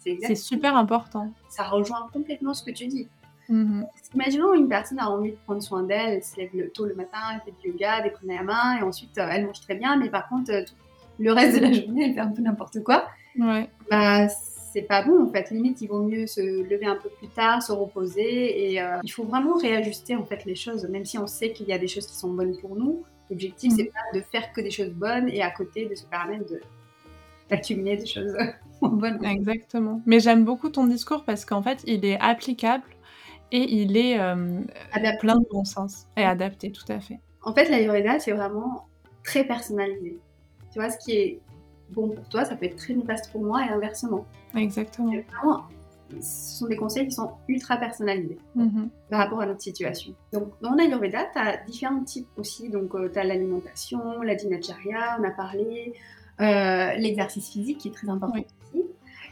c'est 0.00 0.34
super 0.34 0.76
important. 0.76 1.32
Ça 1.48 1.62
rejoint 1.62 2.08
complètement 2.12 2.54
ce 2.54 2.64
que 2.64 2.72
tu 2.72 2.88
dis. 2.88 3.06
Mm-hmm. 3.48 3.86
Imaginons 4.14 4.54
une 4.54 4.68
personne 4.68 4.98
a 4.98 5.08
envie 5.08 5.30
de 5.30 5.36
prendre 5.44 5.62
soin 5.62 5.84
d'elle, 5.84 6.14
elle 6.14 6.24
se 6.24 6.36
lève 6.38 6.72
tôt 6.72 6.86
le 6.86 6.96
matin, 6.96 7.18
elle 7.32 7.40
fait 7.42 7.54
du 7.62 7.68
yoga, 7.68 8.00
des 8.00 8.42
main 8.42 8.78
et 8.80 8.82
ensuite 8.82 9.16
euh, 9.16 9.28
elle 9.30 9.46
mange 9.46 9.60
très 9.60 9.76
bien, 9.76 9.96
mais 9.96 10.10
par 10.10 10.28
contre, 10.28 10.50
euh, 10.50 10.64
le 11.20 11.32
reste 11.32 11.60
de 11.60 11.64
la 11.64 11.72
journée, 11.80 12.06
elle 12.08 12.14
fait 12.14 12.20
un 12.20 12.32
peu 12.32 12.42
n'importe 12.42 12.82
quoi. 12.82 13.06
Ouais. 13.38 13.70
Bah, 13.92 14.26
c'est 14.72 14.82
pas 14.82 15.02
bon 15.02 15.24
en 15.24 15.30
fait. 15.30 15.50
Limite, 15.50 15.80
il 15.82 15.88
vaut 15.88 16.02
mieux 16.02 16.26
se 16.26 16.40
lever 16.40 16.86
un 16.86 16.96
peu 16.96 17.10
plus 17.10 17.28
tard, 17.28 17.62
se 17.62 17.72
reposer 17.72 18.72
et 18.72 18.80
euh, 18.80 18.98
il 19.02 19.10
faut 19.10 19.24
vraiment 19.24 19.54
réajuster 19.56 20.16
en 20.16 20.24
fait 20.24 20.44
les 20.44 20.54
choses, 20.54 20.88
même 20.88 21.04
si 21.04 21.18
on 21.18 21.26
sait 21.26 21.52
qu'il 21.52 21.66
y 21.66 21.72
a 21.72 21.78
des 21.78 21.88
choses 21.88 22.06
qui 22.06 22.16
sont 22.16 22.32
bonnes 22.32 22.56
pour 22.58 22.74
nous. 22.74 23.04
L'objectif, 23.30 23.72
c'est 23.76 23.84
mm. 23.84 23.88
pas 23.88 24.18
de 24.18 24.22
faire 24.22 24.52
que 24.52 24.60
des 24.60 24.70
choses 24.70 24.90
bonnes 24.90 25.28
et 25.28 25.42
à 25.42 25.50
côté 25.50 25.86
de 25.86 25.94
se 25.94 26.06
permettre 26.06 26.46
de 26.50 26.60
d'accumuler 27.50 27.98
des 27.98 28.06
choses 28.06 28.34
bonnes. 28.80 29.22
Exactement. 29.24 30.00
Mais 30.06 30.20
j'aime 30.20 30.44
beaucoup 30.44 30.70
ton 30.70 30.86
discours 30.86 31.24
parce 31.24 31.44
qu'en 31.44 31.62
fait, 31.62 31.82
il 31.86 32.04
est 32.04 32.18
applicable 32.18 32.84
et 33.50 33.74
il 33.74 33.96
est 33.98 34.18
euh, 34.18 34.62
plein 35.20 35.38
de 35.38 35.46
bon 35.50 35.64
sens 35.64 36.06
et 36.16 36.24
adapté, 36.24 36.72
tout 36.72 36.90
à 36.90 36.98
fait. 36.98 37.20
En 37.42 37.52
fait, 37.52 37.68
l'Ayurveda, 37.68 38.20
c'est 38.20 38.32
vraiment 38.32 38.86
très 39.22 39.44
personnalisé. 39.44 40.18
Tu 40.72 40.78
vois, 40.78 40.88
ce 40.88 40.96
qui 40.96 41.12
est 41.12 41.40
bon 41.90 42.08
pour 42.08 42.26
toi, 42.30 42.46
ça 42.46 42.56
peut 42.56 42.64
être 42.64 42.76
très 42.76 42.94
néfaste 42.94 43.30
pour 43.32 43.42
moi 43.42 43.66
et 43.66 43.68
inversement. 43.68 44.24
Exactement. 44.54 45.12
ce 46.20 46.58
sont 46.58 46.66
des 46.66 46.76
conseils 46.76 47.06
qui 47.06 47.14
sont 47.14 47.32
ultra 47.48 47.76
personnalisés 47.76 48.38
mm-hmm. 48.56 48.88
par 49.10 49.20
rapport 49.20 49.40
à 49.40 49.46
notre 49.46 49.62
situation. 49.62 50.14
Donc, 50.32 50.52
dans 50.60 50.74
l'Ayurveda, 50.74 51.24
tu 51.32 51.38
as 51.38 51.56
différents 51.58 52.04
types 52.04 52.28
aussi. 52.36 52.68
Donc, 52.68 52.94
euh, 52.94 53.10
tu 53.12 53.18
as 53.18 53.24
l'alimentation, 53.24 54.22
la 54.22 54.34
dinacharya, 54.34 55.18
on 55.20 55.24
a 55.24 55.30
parlé, 55.30 55.94
euh, 56.40 56.94
l'exercice 56.94 57.50
physique 57.50 57.78
qui 57.78 57.88
est 57.88 57.92
très 57.92 58.08
important 58.08 58.40
aussi. 58.40 58.84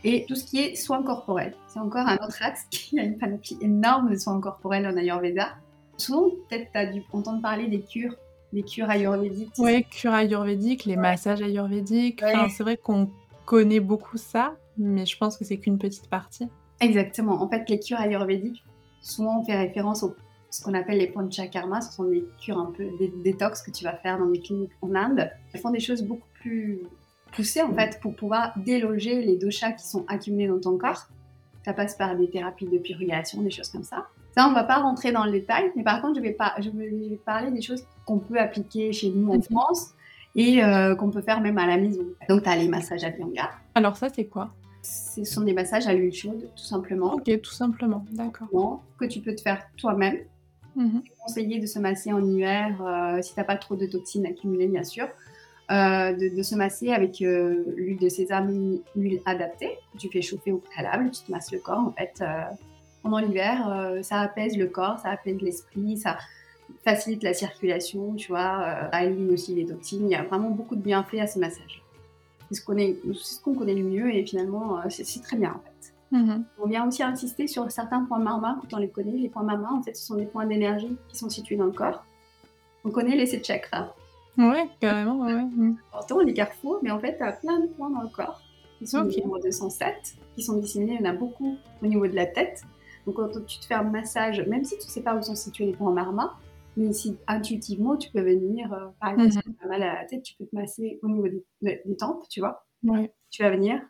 Et 0.04 0.24
tout 0.26 0.34
ce 0.34 0.44
qui 0.44 0.60
est 0.60 0.74
soins 0.76 1.02
corporels. 1.02 1.54
C'est 1.66 1.80
encore 1.80 2.06
un 2.06 2.16
autre 2.16 2.42
axe 2.42 2.64
qui 2.70 2.98
a 2.98 3.02
une 3.02 3.18
panoplie 3.18 3.58
énorme 3.60 4.10
de 4.10 4.16
soins 4.16 4.40
corporels 4.40 4.86
en 4.86 4.96
Ayurveda. 4.96 5.48
Souvent, 5.96 6.30
peut-être 6.48 6.70
tu 6.72 6.78
as 6.78 6.86
dû 6.86 7.02
entendre 7.12 7.42
parler 7.42 7.68
des 7.68 7.80
cures, 7.80 8.14
des 8.52 8.62
cures 8.62 8.88
ayurvédiques. 8.88 9.52
Oui, 9.58 9.84
cures 9.84 10.14
ayurvédiques, 10.14 10.84
les 10.84 10.96
massages 10.96 11.42
ayurvédiques. 11.42 12.22
c'est 12.50 12.62
vrai 12.62 12.76
qu'on 12.76 13.10
connaît 13.44 13.80
beaucoup 13.80 14.16
ça, 14.16 14.54
mais 14.80 15.06
je 15.06 15.16
pense 15.16 15.36
que 15.36 15.44
c'est 15.44 15.58
qu'une 15.58 15.78
petite 15.78 16.08
partie. 16.08 16.48
Exactement. 16.80 17.42
En 17.42 17.48
fait, 17.48 17.68
les 17.68 17.78
cures 17.78 18.00
ayurvédiques, 18.00 18.64
souvent 19.00 19.40
on 19.40 19.44
fait 19.44 19.56
référence 19.56 20.02
au 20.02 20.14
ce 20.50 20.64
qu'on 20.64 20.74
appelle 20.74 20.98
les 20.98 21.06
panchakarma, 21.06 21.80
ce 21.80 21.92
sont 21.92 22.04
des 22.04 22.24
cures 22.40 22.58
un 22.58 22.72
peu 22.76 22.84
des 22.98 23.12
détox 23.22 23.62
que 23.62 23.70
tu 23.70 23.84
vas 23.84 23.94
faire 23.94 24.18
dans 24.18 24.26
des 24.26 24.40
cliniques 24.40 24.72
en 24.82 24.94
Inde. 24.96 25.30
Elles 25.52 25.60
font 25.60 25.70
des 25.70 25.78
choses 25.78 26.02
beaucoup 26.02 26.26
plus 26.34 26.80
poussées 27.30 27.62
en 27.62 27.72
fait 27.72 28.00
pour 28.00 28.16
pouvoir 28.16 28.52
déloger 28.58 29.22
les 29.22 29.36
doshas 29.36 29.72
qui 29.72 29.86
sont 29.86 30.04
accumulés 30.08 30.48
dans 30.48 30.58
ton 30.58 30.76
corps. 30.76 31.06
Ça 31.64 31.72
passe 31.72 31.94
par 31.94 32.16
des 32.16 32.28
thérapies 32.28 32.66
de 32.66 32.78
purgation, 32.78 33.42
des 33.42 33.50
choses 33.50 33.68
comme 33.68 33.84
ça. 33.84 34.08
Ça, 34.36 34.48
on 34.48 34.52
va 34.52 34.64
pas 34.64 34.78
rentrer 34.78 35.12
dans 35.12 35.24
le 35.24 35.32
détail, 35.32 35.70
mais 35.76 35.82
par 35.82 36.00
contre, 36.00 36.16
je 36.16 36.22
vais, 36.22 36.32
pas, 36.32 36.54
je 36.58 36.70
vais 36.70 37.20
parler 37.24 37.50
des 37.50 37.62
choses 37.62 37.84
qu'on 38.06 38.18
peut 38.18 38.38
appliquer 38.38 38.92
chez 38.92 39.10
nous 39.10 39.32
en. 39.32 39.40
France 39.40 39.94
et 40.36 40.62
euh, 40.62 40.94
qu'on 40.94 41.10
peut 41.10 41.22
faire 41.22 41.40
même 41.40 41.58
à 41.58 41.66
la 41.66 41.76
maison. 41.76 42.04
Donc, 42.28 42.44
tu 42.44 42.48
as 42.48 42.56
les 42.56 42.68
massages 42.68 43.04
à 43.04 43.10
Vyanga. 43.10 43.50
Alors 43.74 43.96
ça, 43.96 44.08
c'est 44.08 44.26
quoi? 44.26 44.50
Ce 44.82 45.24
sont 45.24 45.42
des 45.42 45.52
massages 45.52 45.86
à 45.86 45.94
l'huile 45.94 46.12
chaude, 46.12 46.48
tout 46.56 46.64
simplement. 46.64 47.14
Ok, 47.14 47.40
tout 47.42 47.52
simplement, 47.52 48.04
d'accord. 48.12 48.82
Que 48.98 49.04
tu 49.04 49.20
peux 49.20 49.34
te 49.34 49.42
faire 49.42 49.62
toi-même. 49.76 50.18
Mhm. 50.76 51.02
C'est 51.04 51.16
conseillé 51.18 51.58
de 51.58 51.66
se 51.66 51.78
masser 51.78 52.12
en 52.12 52.24
hiver 52.24 52.80
euh, 52.82 53.20
si 53.22 53.34
tu 53.34 53.40
n'as 53.40 53.44
pas 53.44 53.56
trop 53.56 53.76
de 53.76 53.86
toxines 53.86 54.26
accumulées, 54.26 54.68
bien 54.68 54.84
sûr. 54.84 55.08
Euh, 55.70 56.12
de, 56.12 56.42
se 56.42 56.56
masser 56.56 56.90
avec 56.90 57.20
l'huile 57.20 57.98
de 57.98 58.08
sésame, 58.08 58.50
une 58.50 58.80
huile 58.96 59.20
adaptée. 59.24 59.78
Tu 59.98 60.08
fais 60.08 60.22
chauffer 60.22 60.52
au 60.52 60.58
préalable, 60.58 61.10
tu 61.10 61.22
te 61.22 61.30
masses 61.30 61.52
le 61.52 61.58
corps 61.58 61.78
en 61.78 61.92
fait 61.92 62.20
pendant 63.02 63.18
l'hiver, 63.18 63.68
euh, 63.68 64.02
ça 64.02 64.20
apaise 64.20 64.56
le 64.56 64.66
corps, 64.66 64.98
ça 64.98 65.10
apaise 65.10 65.40
l'esprit, 65.40 65.96
ça 65.96 66.18
facilite 66.84 67.22
la 67.22 67.34
circulation, 67.34 68.14
tu 68.14 68.28
vois, 68.28 68.62
euh, 68.62 68.90
ça 68.92 69.04
élimine 69.04 69.32
aussi 69.32 69.54
les 69.54 69.66
toxines. 69.66 70.06
Il 70.06 70.10
y 70.10 70.14
a 70.14 70.22
vraiment 70.22 70.50
beaucoup 70.50 70.76
de 70.76 70.82
bienfaits 70.82 71.18
à 71.20 71.26
ce 71.26 71.38
massage. 71.38 71.82
C'est 72.50 72.56
ce 72.56 73.40
qu'on 73.40 73.54
connaît 73.54 73.74
le 73.74 73.84
mieux 73.84 74.14
et 74.14 74.24
finalement, 74.24 74.78
euh, 74.78 74.82
c'est 74.88 75.22
très 75.22 75.36
bien 75.36 75.52
en 75.52 75.60
fait. 75.60 75.94
Mm-hmm. 76.12 76.42
On 76.58 76.66
vient 76.66 76.88
aussi 76.88 77.02
insister 77.02 77.46
sur 77.46 77.70
certains 77.70 78.04
points 78.04 78.18
marma 78.18 78.58
quand 78.60 78.76
on 78.76 78.80
les 78.80 78.88
connaît. 78.88 79.12
Les 79.12 79.28
points 79.28 79.44
marma, 79.44 79.72
en 79.72 79.82
fait, 79.82 79.96
ce 79.96 80.06
sont 80.06 80.16
des 80.16 80.26
points 80.26 80.46
d'énergie 80.46 80.96
qui 81.08 81.16
sont 81.16 81.28
situés 81.28 81.56
dans 81.56 81.66
le 81.66 81.72
corps. 81.72 82.04
On 82.84 82.90
connaît 82.90 83.16
les 83.16 83.26
sept 83.26 83.46
chakras. 83.46 83.94
Ouais, 84.36 84.68
carrément, 84.80 85.20
ouais. 85.20 85.34
Mm. 85.34 85.76
Pourtant, 85.92 86.20
les 86.20 86.34
carrefours, 86.34 86.80
mais 86.82 86.90
en 86.90 86.98
fait, 86.98 87.16
tu 87.16 87.22
as 87.22 87.32
plein 87.32 87.60
de 87.60 87.66
points 87.66 87.90
dans 87.90 88.02
le 88.02 88.08
corps. 88.08 88.40
Ils 88.80 88.88
sont 88.88 88.98
au 88.98 89.20
nombre 89.20 89.40
207, 89.40 90.16
qui 90.34 90.42
sont 90.42 90.56
disséminés. 90.56 90.96
Il 90.98 91.04
y 91.04 91.08
en 91.08 91.10
a 91.10 91.14
beaucoup 91.14 91.56
au 91.82 91.86
niveau 91.86 92.06
de 92.06 92.14
la 92.14 92.26
tête. 92.26 92.62
Donc 93.06 93.16
quand 93.16 93.28
tu 93.46 93.58
te 93.58 93.66
fais 93.66 93.74
un 93.74 93.82
massage, 93.82 94.40
même 94.46 94.64
si 94.64 94.78
tu 94.78 94.86
ne 94.86 94.90
sais 94.90 95.02
pas 95.02 95.14
où 95.14 95.22
sont 95.22 95.34
situés 95.34 95.66
les 95.66 95.72
points 95.72 95.92
marma, 95.92 96.38
mais 96.80 96.92
si 96.94 97.16
intuitivement 97.26 97.96
tu 97.96 98.10
peux 98.10 98.22
venir, 98.22 98.72
euh, 98.72 98.86
par 99.00 99.10
exemple, 99.10 99.32
si 99.32 99.38
tu 99.54 99.64
as 99.64 99.68
mal 99.68 99.82
à 99.82 100.00
la 100.00 100.04
tête, 100.06 100.22
tu 100.22 100.34
peux 100.34 100.46
te 100.46 100.56
masser 100.56 100.98
au 101.02 101.08
niveau 101.08 101.28
des, 101.60 101.96
tempes, 101.98 102.26
tu 102.28 102.40
vois. 102.40 102.66
Tu 103.30 103.42
vas 103.42 103.50
venir 103.50 103.80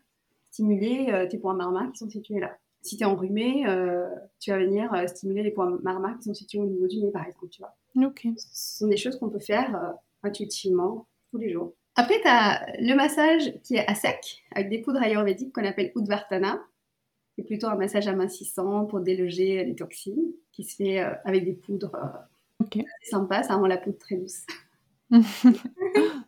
stimuler 0.51 1.07
euh, 1.11 1.29
tes 1.29 1.39
points 1.39 1.55
marma 1.55 1.89
qui 1.93 1.99
sont 1.99 2.11
situés 2.11 2.41
là. 2.41 2.57
Si 2.83 2.97
tu 2.97 3.05
es 3.05 3.07
enrhumé, 3.07 3.65
euh, 3.69 4.09
tu 4.41 4.51
vas 4.51 4.59
venir 4.59 4.93
stimuler 5.09 5.43
les 5.43 5.53
points 5.53 5.79
marma 5.83 6.15
qui 6.15 6.25
sont 6.25 6.35
situés 6.35 6.59
au 6.59 6.67
niveau 6.67 6.89
du 6.89 6.99
nez, 6.99 7.13
par 7.13 7.25
exemple, 7.27 7.49
tu 7.49 7.63
vois. 7.63 7.77
Ok. 8.05 8.27
Ce 8.37 8.79
sont 8.79 8.89
des 8.89 8.97
choses 8.97 9.17
qu'on 9.19 9.31
peut 9.31 9.39
faire 9.39 9.95
intuitivement 10.23 11.07
tous 11.31 11.39
les 11.39 11.53
jours. 11.53 11.75
Après, 11.95 12.21
tu 12.21 12.27
as 12.27 12.67
le 12.81 12.95
massage 12.95 13.53
qui 13.63 13.77
est 13.77 13.87
à 13.87 13.95
sec, 13.95 14.43
avec 14.53 14.69
des 14.69 14.79
poudres 14.79 15.03
ayurvédiques 15.03 15.53
qu'on 15.53 15.65
appelle 15.65 15.93
Udvartana. 15.95 16.61
C'est 17.37 17.45
plutôt 17.45 17.69
un 17.69 17.77
massage 17.77 18.09
amincissant 18.09 18.87
pour 18.87 19.01
déloger 19.01 19.65
les 19.65 19.75
toxines 19.77 20.33
qui 20.51 20.65
se 20.65 20.77
fait 20.77 20.99
avec 20.99 21.45
des 21.45 21.53
poudres. 21.53 21.93
Euh, 22.61 22.65
ok. 22.65 22.79
C'est 23.03 23.11
sympa, 23.11 23.43
ça 23.43 23.57
rend 23.57 23.67
la 23.67 23.77
poudre 23.77 23.99
très 23.99 24.17
douce. 24.17 24.47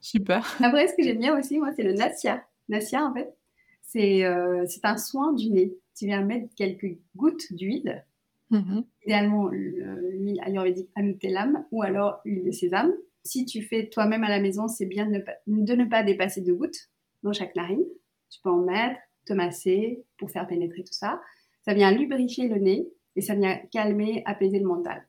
Super. 0.01 0.57
Après, 0.63 0.89
ce 0.89 0.95
que 0.95 1.03
j'aime 1.03 1.19
bien 1.19 1.39
aussi, 1.39 1.59
moi, 1.59 1.73
c'est 1.75 1.83
le 1.83 1.93
Nasya. 1.93 2.45
Nasya, 2.69 3.05
en 3.05 3.15
fait, 3.15 3.35
c'est 3.83 4.25
euh, 4.25 4.65
un 4.83 4.97
soin 4.97 5.33
du 5.33 5.51
nez. 5.51 5.77
Tu 5.97 6.07
viens 6.07 6.23
mettre 6.23 6.49
quelques 6.57 6.99
gouttes 7.15 7.53
d'huile, 7.53 8.05
mm-hmm. 8.51 8.85
idéalement 9.05 9.49
l'huile 9.49 10.41
ayurvédique 10.43 10.89
Anutelam 10.95 11.67
ou 11.71 11.83
alors 11.83 12.21
l'huile 12.25 12.45
de 12.45 12.51
sésame. 12.51 12.93
Si 13.25 13.45
tu 13.45 13.63
fais 13.63 13.89
toi-même 13.89 14.25
à 14.25 14.31
la 14.31 14.41
maison, 14.41 14.67
c'est 14.69 14.87
bien 14.87 15.07
de 15.07 15.13
ne, 15.13 15.19
pas, 15.21 15.35
de 15.47 15.75
ne 15.75 15.85
pas 15.85 16.03
dépasser 16.03 16.41
deux 16.41 16.55
gouttes 16.55 16.91
dans 17.23 17.33
chaque 17.33 17.55
narine. 17.55 17.85
Tu 18.31 18.41
peux 18.43 18.51
en 18.51 18.63
mettre, 18.63 18.99
te 19.27 19.33
masser 19.33 20.03
pour 20.17 20.31
faire 20.31 20.47
pénétrer 20.47 20.83
tout 20.83 20.93
ça. 20.93 21.21
Ça 21.65 21.75
vient 21.75 21.93
lubrifier 21.93 22.49
le 22.49 22.57
nez 22.57 22.89
et 23.15 23.21
ça 23.21 23.35
vient 23.35 23.59
calmer, 23.71 24.23
apaiser 24.25 24.59
le 24.59 24.67
mental. 24.67 25.07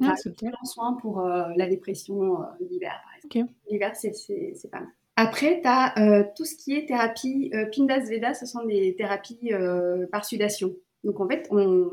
C'est 0.00 0.46
un 0.46 0.64
soin 0.64 0.94
pour 0.94 1.20
euh, 1.20 1.48
la 1.56 1.68
dépression 1.68 2.42
euh, 2.42 2.44
l'hiver, 2.60 3.00
par 3.04 3.14
exemple. 3.16 3.52
L'hiver, 3.70 3.92
c'est 3.94 4.70
pas 4.70 4.80
mal. 4.80 4.88
Après, 5.16 5.60
tu 5.60 5.68
as 5.68 5.98
euh, 5.98 6.24
tout 6.34 6.44
ce 6.44 6.56
qui 6.56 6.74
est 6.74 6.86
thérapie 6.86 7.52
Pindas 7.74 8.08
Veda, 8.08 8.32
ce 8.34 8.46
sont 8.46 8.64
des 8.64 8.94
thérapies 8.96 9.52
par 10.10 10.24
sudation. 10.24 10.74
Donc 11.04 11.20
en 11.20 11.28
fait, 11.28 11.46
on 11.50 11.88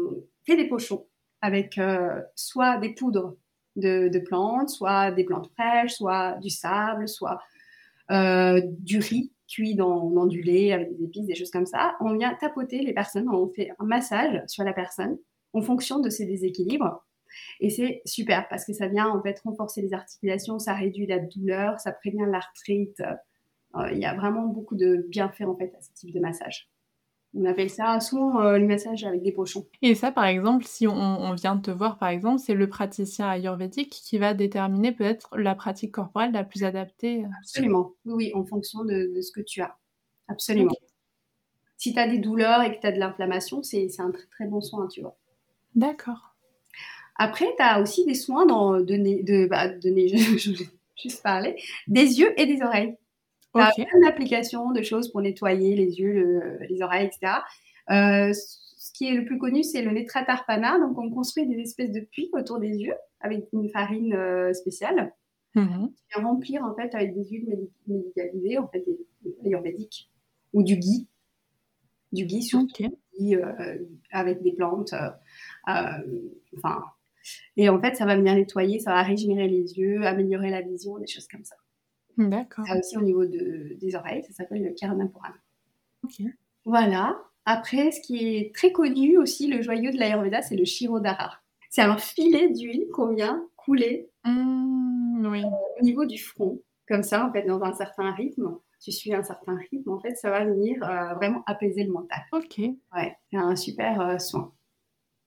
fait 0.46 0.56
des 0.56 0.68
pochons 0.68 1.06
avec 1.42 1.80
soit 2.36 2.78
des 2.78 2.94
poudres 2.94 3.36
de, 3.76 4.08
de, 4.08 4.20
plantes, 4.20 4.70
soit 4.70 5.12
des 5.12 5.26
plantes 5.26 5.50
fraîches, 5.58 5.94
soit 5.94 6.38
du 6.42 6.50
sable, 6.50 7.08
soit 7.10 7.40
du 8.10 9.00
riz 9.00 9.32
cuit 9.50 9.76
dans, 9.76 10.26
du 10.28 10.42
lait 10.42 10.72
avec 10.72 10.96
des 10.96 11.04
épices, 11.04 11.26
des 11.26 11.36
choses 11.36 11.52
comme 11.52 11.66
ça. 11.66 11.96
On 12.00 12.16
vient 12.16 12.34
tapoter 12.36 12.80
les 12.80 12.94
personnes, 12.94 13.28
on 13.30 13.50
fait 13.50 13.72
un 13.80 13.86
massage 13.86 14.42
sur 14.48 14.64
la 14.64 14.74
personne 14.74 15.18
en 15.54 15.62
fonction 15.62 16.00
de 16.00 16.10
ses 16.10 16.26
déséquilibres. 16.26 17.04
Et 17.60 17.70
c'est 17.70 18.02
super 18.06 18.48
parce 18.50 18.66
que 18.66 18.74
ça 18.74 18.88
vient 18.88 19.10
en 19.10 19.22
fait 19.22 19.40
renforcer 19.42 19.82
les 19.82 19.94
articulations, 19.94 20.60
ça 20.60 20.74
réduit 20.74 21.06
la 21.06 21.20
douleur, 21.20 21.80
ça 21.80 21.92
prévient 21.92 22.26
l'arthrite. 22.28 23.02
Euh, 23.76 23.92
il 23.92 24.00
y 24.00 24.06
a 24.06 24.14
vraiment 24.16 24.48
beaucoup 24.48 24.76
de 24.76 25.06
bienfaits 25.10 25.44
en 25.44 25.56
fait 25.56 25.74
à 25.78 25.82
ce 25.82 25.94
type 25.94 26.14
de 26.14 26.20
massage. 26.20 26.70
On 27.36 27.46
appelle 27.46 27.70
ça 27.70 28.00
souvent 28.00 28.42
euh, 28.42 28.58
le 28.58 28.66
massage 28.66 29.04
avec 29.04 29.22
des 29.22 29.32
pochons. 29.32 29.68
Et 29.84 29.94
ça, 29.94 30.12
par 30.12 30.26
exemple, 30.26 30.66
si 30.66 30.88
on, 30.88 31.34
vient 31.34 31.58
te 31.58 31.70
voir, 31.70 32.00
par 32.00 32.10
exemple, 32.10 32.40
c'est 32.40 32.56
le 32.56 32.68
praticien 32.68 33.30
ayurvédique 33.30 33.92
qui 33.92 34.18
va 34.18 34.34
déterminer 34.34 34.92
peut-être 34.92 35.38
la 35.38 35.54
pratique 35.54 35.92
corporelle 35.92 36.32
la 36.32 36.44
plus 36.44 36.64
adaptée. 36.64 37.24
Euh, 37.24 37.30
Absolument, 37.40 37.94
oui, 38.06 38.32
en 38.34 38.46
fonction 38.46 38.84
de, 38.84 39.22
ce 39.22 39.32
que 39.32 39.42
tu 39.42 39.62
as. 39.62 39.78
Absolument. 40.28 40.74
Si 41.78 41.94
tu 41.94 42.00
as 42.00 42.08
des 42.08 42.18
douleurs 42.18 42.64
et 42.64 42.76
que 42.76 42.82
tu 42.82 42.88
as 42.88 42.92
de 42.92 43.00
l'inflammation, 43.00 43.62
c'est 43.62 43.88
un 44.00 44.12
très, 44.12 44.26
très 44.26 44.48
bon 44.48 44.60
soin, 44.60 44.88
tu 44.88 45.02
vois. 45.02 45.18
D'accord. 45.76 46.29
Après, 47.20 47.54
tu 47.58 47.62
as 47.62 47.82
aussi 47.82 48.06
des 48.06 48.16
soins 48.16 48.46
dans, 48.46 48.80
de, 48.80 48.94
nez, 48.96 49.24
de, 49.24 49.46
bah, 49.46 49.68
de 49.68 49.90
nez, 49.90 50.08
je, 50.38 50.52
vais 50.52 50.66
juste 50.96 51.22
parler, 51.22 51.62
des 51.88 52.20
yeux 52.20 52.34
et 52.40 52.46
des 52.46 52.62
oreilles. 52.64 52.96
Okay. 53.54 53.86
plein 53.86 54.00
d'applications, 54.02 54.72
de 54.72 54.82
choses 54.84 55.12
pour 55.12 55.22
nettoyer 55.22 55.76
les 55.76 56.00
yeux, 56.00 56.60
les 56.70 56.82
oreilles, 56.82 57.08
etc. 57.08 57.40
Euh, 57.90 58.32
ce 58.32 58.92
qui 58.94 59.08
est 59.08 59.14
le 59.14 59.26
plus 59.26 59.38
connu, 59.38 59.64
c'est 59.64 59.82
le 59.82 59.92
netratarpana. 59.92 60.80
Donc, 60.80 60.98
on 60.98 61.10
construit 61.10 61.48
des 61.48 61.60
espèces 61.60 61.92
de 61.92 62.00
puits 62.00 62.30
autour 62.34 62.60
des 62.60 62.78
yeux 62.78 62.94
avec 63.20 63.48
une 63.52 63.70
farine 63.70 64.14
euh, 64.14 64.54
spéciale. 64.54 65.14
Mmh. 65.56 65.88
Et 66.16 66.22
remplir 66.22 66.64
en 66.64 66.76
fait 66.76 66.94
avec 66.94 67.16
des 67.16 67.26
huiles 67.26 67.68
médicalisées, 67.88 68.60
en 68.60 68.68
fait, 68.68 68.86
ayurvédiques 69.44 70.10
ou 70.54 70.64
du 70.64 70.78
ghee. 70.78 71.08
Du 72.12 72.26
ghee 72.26 72.44
surtout. 72.44 72.84
Euh, 73.20 73.78
avec 74.12 74.42
des 74.42 74.54
plantes. 74.54 74.94
enfin. 75.66 76.84
Et 77.58 77.70
en 77.70 77.80
fait, 77.80 77.96
ça 77.96 78.06
va 78.06 78.16
venir 78.16 78.34
nettoyer, 78.36 78.80
ça 78.80 78.92
va 78.92 79.04
régénérer 79.04 79.48
les 79.48 79.78
yeux, 79.78 80.06
améliorer 80.06 80.50
la 80.50 80.62
vision, 80.62 80.98
des 80.98 81.08
choses 81.08 81.28
comme 81.28 81.44
ça. 81.44 81.56
D'accord. 82.18 82.66
Ça 82.68 82.78
aussi 82.78 82.98
au 82.98 83.02
niveau 83.02 83.26
de, 83.26 83.78
des 83.80 83.96
oreilles, 83.96 84.24
ça 84.24 84.34
s'appelle 84.34 84.64
le 84.64 84.72
Karnapurana. 84.72 85.36
Ok. 86.04 86.22
Voilà. 86.66 87.18
Après, 87.46 87.92
ce 87.92 88.02
qui 88.02 88.36
est 88.36 88.54
très 88.54 88.72
connu 88.72 89.18
aussi, 89.18 89.48
le 89.48 89.62
joyau 89.62 89.92
de 89.92 89.98
l'Ayurveda, 89.98 90.42
c'est 90.42 90.56
le 90.56 90.66
Shirodhara. 90.66 91.40
C'est 91.70 91.82
un 91.82 91.98
filet 91.98 92.50
d'huile 92.50 92.88
qu'on 92.94 93.14
vient 93.14 93.48
couler 93.56 94.10
mmh, 94.26 95.28
oui. 95.28 95.44
au 95.80 95.84
niveau 95.84 96.06
du 96.06 96.18
front. 96.18 96.62
Comme 96.88 97.04
ça, 97.04 97.26
en 97.26 97.32
fait, 97.32 97.44
dans 97.44 97.62
un 97.62 97.74
certain 97.74 98.12
rythme, 98.12 98.58
tu 98.82 98.92
suis 98.92 99.14
un 99.14 99.24
certain 99.24 99.58
rythme, 99.72 99.92
en 99.92 100.00
fait, 100.00 100.16
ça 100.16 100.30
va 100.30 100.46
venir 100.46 100.84
euh, 100.84 101.14
vraiment 101.16 101.44
apaiser 101.46 101.84
le 101.84 101.92
mental. 101.92 102.20
Ok. 102.32 102.60
Ouais, 102.96 103.16
c'est 103.32 103.38
un 103.38 103.56
super 103.56 104.02
euh, 104.02 104.18
soin 104.18 104.54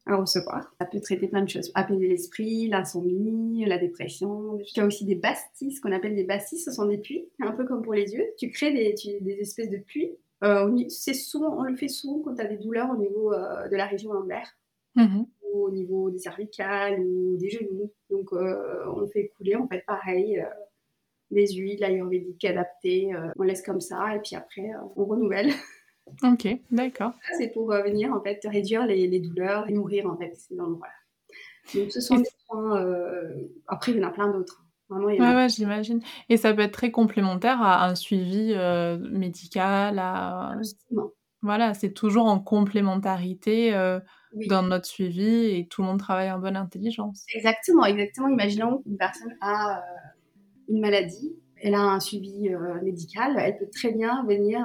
à 0.06 0.16
recevoir. 0.16 0.74
Ça 0.80 0.86
peut 0.86 1.00
traiter 1.00 1.28
plein 1.28 1.42
de 1.42 1.48
choses. 1.48 1.70
Apaiser 1.74 2.08
l'esprit, 2.08 2.68
l'insomnie, 2.68 3.64
la 3.66 3.78
dépression. 3.78 4.58
Il 4.58 4.76
y 4.76 4.80
a 4.80 4.86
aussi 4.86 5.04
des 5.04 5.14
bastis, 5.14 5.76
ce 5.76 5.80
qu'on 5.80 5.92
appelle 5.92 6.14
des 6.14 6.24
bastis. 6.24 6.64
Ce 6.64 6.72
sont 6.72 6.86
des 6.86 6.98
puits, 6.98 7.28
un 7.40 7.52
peu 7.52 7.64
comme 7.64 7.82
pour 7.82 7.94
les 7.94 8.12
yeux. 8.12 8.26
Tu 8.38 8.50
crées 8.50 8.72
des, 8.72 9.20
des 9.20 9.32
espèces 9.40 9.70
de 9.70 9.78
puits. 9.78 10.12
Euh, 10.42 10.88
c'est 10.88 11.14
souvent, 11.14 11.56
on 11.56 11.62
le 11.62 11.76
fait 11.76 11.88
souvent 11.88 12.20
quand 12.20 12.34
tu 12.34 12.42
as 12.42 12.46
des 12.48 12.56
douleurs 12.56 12.90
au 12.90 12.96
niveau 12.96 13.32
euh, 13.32 13.68
de 13.68 13.76
la 13.76 13.86
région 13.86 14.12
lombaire. 14.12 14.50
Mm-hmm. 14.96 15.26
Ou 15.52 15.64
au 15.64 15.70
niveau 15.70 16.10
des 16.10 16.18
cervicales 16.18 17.00
ou 17.00 17.36
des 17.36 17.50
genoux. 17.50 17.92
Donc, 18.10 18.32
euh, 18.32 18.84
on 18.88 19.06
fait 19.06 19.32
couler, 19.36 19.56
on 19.56 19.68
fait 19.68 19.84
pareil. 19.86 20.44
des 21.30 21.46
huiles 21.46 21.82
ayurvédiques 21.84 22.44
adaptées. 22.44 23.12
on 23.38 23.42
laisse 23.42 23.62
comme 23.62 23.80
ça 23.80 24.16
et 24.16 24.20
puis 24.20 24.34
après, 24.36 24.70
on 24.96 25.04
renouvelle. 25.04 25.50
Ok, 26.22 26.48
d'accord. 26.70 27.12
C'est 27.38 27.52
pour 27.52 27.68
venir 27.68 28.12
en 28.12 28.20
fait 28.20 28.40
réduire 28.44 28.86
les, 28.86 29.06
les 29.06 29.20
douleurs 29.20 29.68
et 29.68 29.72
nourrir 29.72 30.06
en 30.06 30.16
fait 30.16 30.34
ces 30.36 30.58
endroits-là. 30.60 31.80
Donc 31.80 31.92
ce 31.92 32.00
sont 32.00 32.16
des 32.16 32.28
soins. 32.46 32.84
après, 33.68 33.92
il 33.92 33.98
y 33.98 34.04
en 34.04 34.08
a 34.08 34.10
plein 34.10 34.28
d'autres. 34.28 34.64
Ouais, 34.90 35.18
ouais, 35.18 35.48
j'imagine. 35.48 36.02
Et 36.28 36.36
ça 36.36 36.52
peut 36.52 36.60
être 36.62 36.72
très 36.72 36.90
complémentaire 36.90 37.62
à 37.62 37.86
un 37.86 37.94
suivi 37.94 38.54
médical, 39.10 39.98
à... 39.98 40.56
Voilà, 41.40 41.74
c'est 41.74 41.92
toujours 41.92 42.26
en 42.26 42.38
complémentarité 42.38 43.72
dans 44.48 44.62
notre 44.62 44.86
suivi 44.86 45.56
et 45.56 45.66
tout 45.66 45.82
le 45.82 45.88
monde 45.88 45.98
travaille 45.98 46.30
en 46.30 46.38
bonne 46.38 46.56
intelligence. 46.56 47.24
Exactement, 47.34 47.84
exactement. 47.84 48.28
Imaginons 48.28 48.82
qu'une 48.82 48.96
personne 48.96 49.34
a 49.40 49.82
une 50.68 50.80
maladie, 50.80 51.34
elle 51.62 51.74
a 51.74 51.80
un 51.80 52.00
suivi 52.00 52.50
médical, 52.82 53.36
elle 53.38 53.56
peut 53.56 53.70
très 53.72 53.92
bien 53.92 54.24
venir 54.26 54.64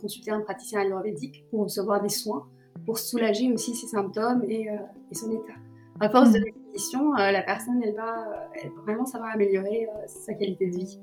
consulter 0.00 0.30
un 0.30 0.40
praticien 0.40 0.80
ayurvédique 0.80 1.44
pour 1.50 1.62
recevoir 1.64 2.02
des 2.02 2.08
soins, 2.08 2.46
pour 2.84 2.98
soulager 2.98 3.52
aussi 3.52 3.74
ses 3.74 3.86
symptômes 3.86 4.42
et, 4.48 4.68
et 5.10 5.14
son 5.14 5.30
état. 5.30 5.54
À 6.00 6.08
force 6.08 6.32
de 6.32 6.40
mmh. 6.40 6.44
répétition, 6.44 7.12
la 7.12 7.42
personne, 7.42 7.80
elle 7.84 7.94
va, 7.94 8.48
vraiment, 8.84 9.04
va 9.04 9.32
améliorer 9.32 9.88
sa 10.06 10.34
qualité 10.34 10.66
de 10.66 10.76
vie. 10.76 10.98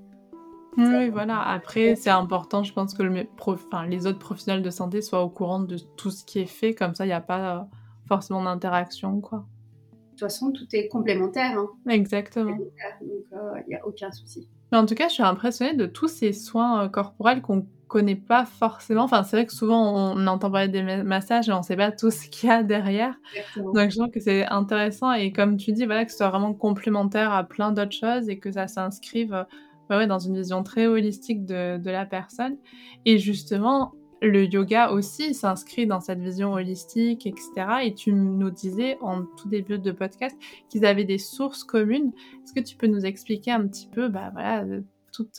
Oui, 0.78 1.10
voilà. 1.10 1.42
Après, 1.42 1.96
c'est 1.96 2.10
important, 2.10 2.64
je 2.64 2.74
pense 2.74 2.94
que 2.94 3.04
le 3.04 3.28
enfin, 3.46 3.86
les 3.88 4.08
autres 4.08 4.20
professionnels 4.20 4.64
de 4.64 4.70
santé 4.70 5.02
soient 5.02 5.24
au 5.24 5.30
courant 5.30 5.60
de 5.60 5.78
tout 5.98 6.12
ce 6.12 6.24
qui 6.24 6.40
est 6.40 6.46
fait, 6.46 6.74
comme 6.74 6.96
ça, 6.96 7.06
il 7.06 7.10
n'y 7.10 7.14
a 7.14 7.22
pas 7.22 7.58
euh, 7.58 7.64
forcément 8.08 8.44
d'interaction, 8.44 9.20
quoi. 9.20 9.40
De 9.40 10.10
toute 10.12 10.20
façon, 10.20 10.52
tout 10.52 10.68
est 10.74 10.88
complémentaire. 10.88 11.58
Hein. 11.58 11.70
Exactement. 11.90 12.52
Donc, 12.52 12.68
il 13.02 13.64
n'y 13.68 13.76
a 13.76 13.88
aucun 13.88 14.12
souci. 14.12 14.50
Mais 14.72 14.78
en 14.78 14.86
tout 14.86 14.96
cas, 14.96 15.08
je 15.08 15.14
suis 15.14 15.24
impressionnée 15.24 15.76
de 15.76 15.86
tous 15.86 16.08
ces 16.08 16.34
soins 16.34 16.86
euh, 16.86 16.90
corporels 16.90 17.42
qu'on 17.42 17.66
connaît 17.88 18.16
pas 18.16 18.46
forcément. 18.46 19.04
Enfin, 19.04 19.24
c'est 19.24 19.36
vrai 19.36 19.46
que 19.46 19.54
souvent 19.54 20.14
on 20.14 20.28
entend 20.28 20.52
parler 20.52 20.68
des 20.68 21.04
massages 21.04 21.50
et 21.50 21.52
on 21.52 21.64
sait 21.64 21.76
pas 21.76 21.92
tout 21.92 22.12
ce 22.12 22.30
qu'il 22.30 22.48
y 22.48 22.52
a 22.52 22.64
derrière. 22.64 23.16
Exactement. 23.36 23.74
Donc 23.74 23.92
je 23.92 23.98
pense 23.98 24.12
que 24.12 24.20
c'est 24.20 24.46
intéressant 24.46 25.12
et 25.12 25.34
comme 25.34 25.58
tu 25.58 25.74
dis, 25.74 25.86
voilà, 25.86 26.06
que 26.06 26.12
ce 26.12 26.18
soit 26.18 26.30
vraiment 26.30 26.54
complémentaire 26.54 27.34
à 27.34 27.44
plein 27.44 27.72
d'autres 27.72 27.96
choses 27.96 28.30
et 28.30 28.38
que 28.38 28.52
ça 28.52 28.68
s'inscrive 28.68 29.34
euh, 29.34 29.98
ouais, 29.98 30.08
dans 30.08 30.20
une 30.20 30.38
vision 30.38 30.64
très 30.64 30.86
holistique 30.86 31.46
de, 31.46 31.78
de, 31.78 31.90
la 31.90 32.06
personne. 32.06 32.58
Et 33.06 33.18
justement, 33.18 33.92
le 34.22 34.46
yoga 34.46 34.92
aussi 34.92 35.34
s'inscrit 35.34 35.88
dans 35.88 36.00
cette 36.00 36.20
vision 36.20 36.54
holistique, 36.54 37.26
etc. 37.26 37.52
Et 37.84 37.94
tu 37.94 38.14
nous 38.14 38.50
disais 38.50 38.98
en 39.02 39.24
tout 39.24 39.48
début 39.48 39.80
de 39.80 39.92
podcast 39.92 40.38
qu'ils 40.70 40.86
avaient 40.86 41.06
des 41.06 41.18
sources 41.18 41.64
communes. 41.64 42.12
Est-ce 42.44 42.54
que 42.54 42.60
tu 42.60 42.76
peux 42.76 42.88
nous 42.88 43.06
expliquer 43.06 43.52
un 43.52 43.68
petit 43.68 43.88
peu, 43.88 44.10
bah 44.10 44.30
voilà, 44.34 44.66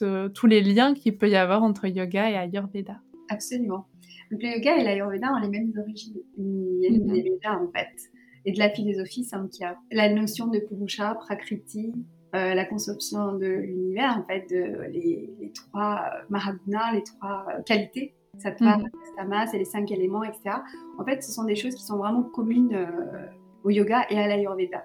euh, 0.02 0.28
tous 0.28 0.46
les 0.46 0.62
liens 0.62 0.94
qu'il 0.94 1.16
peut 1.16 1.28
y 1.28 1.36
avoir 1.36 1.62
entre 1.62 1.86
yoga 1.86 2.30
et 2.30 2.36
Ayurveda? 2.36 3.00
Absolument. 3.28 3.86
Donc, 4.30 4.42
le 4.42 4.56
yoga 4.56 4.76
et 4.76 4.84
l'Ayurveda 4.84 5.32
ont 5.32 5.40
les 5.40 5.48
mêmes 5.48 5.72
origines. 5.78 6.18
Il 6.38 6.78
y 6.82 6.86
a 6.86 6.90
mm 6.90 7.28
-hmm. 7.42 7.68
en 7.68 7.72
fait. 7.72 8.10
Et 8.46 8.52
de 8.52 8.58
la 8.58 8.70
philosophie 8.70 9.24
samkhya. 9.24 9.76
La 9.92 10.08
notion 10.12 10.46
de 10.46 10.58
Purusha, 10.60 11.14
Prakriti, 11.14 11.92
euh, 12.34 12.54
la 12.54 12.64
conception 12.64 13.36
de 13.36 13.46
l'univers, 13.46 14.16
en 14.18 14.24
fait, 14.24 14.48
de, 14.50 14.62
les, 14.92 15.52
trois 15.54 16.10
Mahagunas, 16.28 16.92
les 16.94 17.02
trois 17.02 17.44
euh, 17.48 17.62
qualités, 17.62 18.14
Sattva, 18.38 18.78
Tamas 19.16 19.52
et 19.52 19.58
les 19.58 19.64
cinq 19.64 19.90
éléments, 19.90 20.24
etc. 20.24 20.56
En 20.98 21.04
fait, 21.04 21.22
ce 21.22 21.32
sont 21.32 21.44
des 21.44 21.56
choses 21.56 21.74
qui 21.74 21.84
sont 21.84 21.98
vraiment 21.98 22.22
communes 22.22 22.74
euh, 22.74 23.26
au 23.64 23.70
yoga 23.70 24.06
et 24.10 24.18
à 24.18 24.28
l'Ayurveda. 24.28 24.84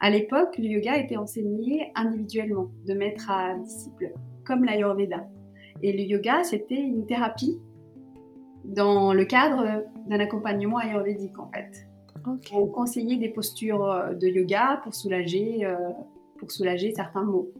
À 0.00 0.10
l'époque, 0.10 0.56
le 0.58 0.64
yoga 0.64 0.96
était 0.96 1.16
enseigné 1.16 1.92
individuellement, 1.94 2.68
de 2.86 2.94
maître 2.94 3.30
à 3.30 3.54
disciple, 3.54 4.12
comme 4.44 4.64
l'Ayurveda. 4.64 5.26
Et 5.82 5.92
le 5.92 6.02
yoga, 6.02 6.44
c'était 6.44 6.80
une 6.80 7.06
thérapie 7.06 7.58
dans 8.64 9.12
le 9.12 9.24
cadre 9.24 9.84
d'un 10.08 10.20
accompagnement 10.20 10.78
ayurvédique, 10.78 11.38
en 11.38 11.50
fait. 11.50 11.88
On 12.52 12.66
conseillait 12.66 13.16
des 13.16 13.30
postures 13.30 14.14
de 14.14 14.28
yoga 14.28 14.80
pour 14.84 14.94
soulager 14.94 15.66
pour 16.42 16.50
soulager 16.50 16.92
certains 16.92 17.22
maux. 17.22 17.52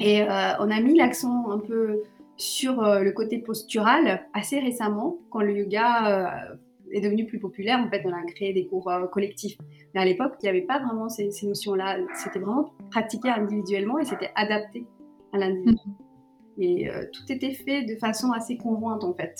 Et 0.00 0.22
euh, 0.22 0.56
on 0.58 0.70
a 0.72 0.80
mis 0.80 0.98
l'accent 0.98 1.48
un 1.52 1.60
peu 1.60 2.02
sur 2.36 2.82
euh, 2.82 3.00
le 3.00 3.12
côté 3.12 3.38
postural 3.38 4.26
assez 4.34 4.58
récemment, 4.58 5.18
quand 5.30 5.40
le 5.40 5.56
yoga 5.56 6.50
euh, 6.52 6.56
est 6.92 7.00
devenu 7.00 7.26
plus 7.26 7.38
populaire. 7.38 7.78
En 7.78 7.90
fait, 7.90 8.02
on 8.04 8.12
a 8.12 8.22
créé 8.24 8.52
des 8.52 8.66
cours 8.66 8.90
collectifs. 9.10 9.56
Mais 9.94 10.00
à 10.00 10.04
l'époque, 10.04 10.34
il 10.40 10.44
n'y 10.44 10.50
avait 10.50 10.66
pas 10.66 10.78
vraiment 10.78 11.08
ces, 11.08 11.30
notions-là. 11.42 11.98
C'était 12.14 12.38
vraiment 12.38 12.72
pratiqué 12.90 13.28
individuellement 13.28 13.98
et 13.98 14.04
c'était 14.04 14.30
adapté 14.36 14.86
à 15.32 15.38
l'individu. 15.38 15.76
Mm-hmm. 15.76 16.62
Et 16.62 16.90
tout 17.12 17.30
était 17.30 17.52
fait 17.52 17.82
de 17.82 17.96
façon 17.96 18.32
assez 18.32 18.56
conjointe, 18.56 19.04
en 19.04 19.12
fait. 19.12 19.34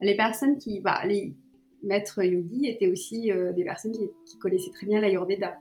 Les 0.00 0.16
personnes 0.16 0.56
qui, 0.58 0.80
bah, 0.80 1.00
les 1.04 1.34
maîtres 1.82 2.24
yogis 2.24 2.66
étaient 2.66 2.88
aussi 2.88 3.30
des 3.54 3.64
personnes 3.64 3.92
qui, 3.92 4.08
qui 4.24 4.38
connaissaient 4.38 4.72
très 4.72 4.86
bien 4.86 5.00
l'Ayurveda 5.00 5.58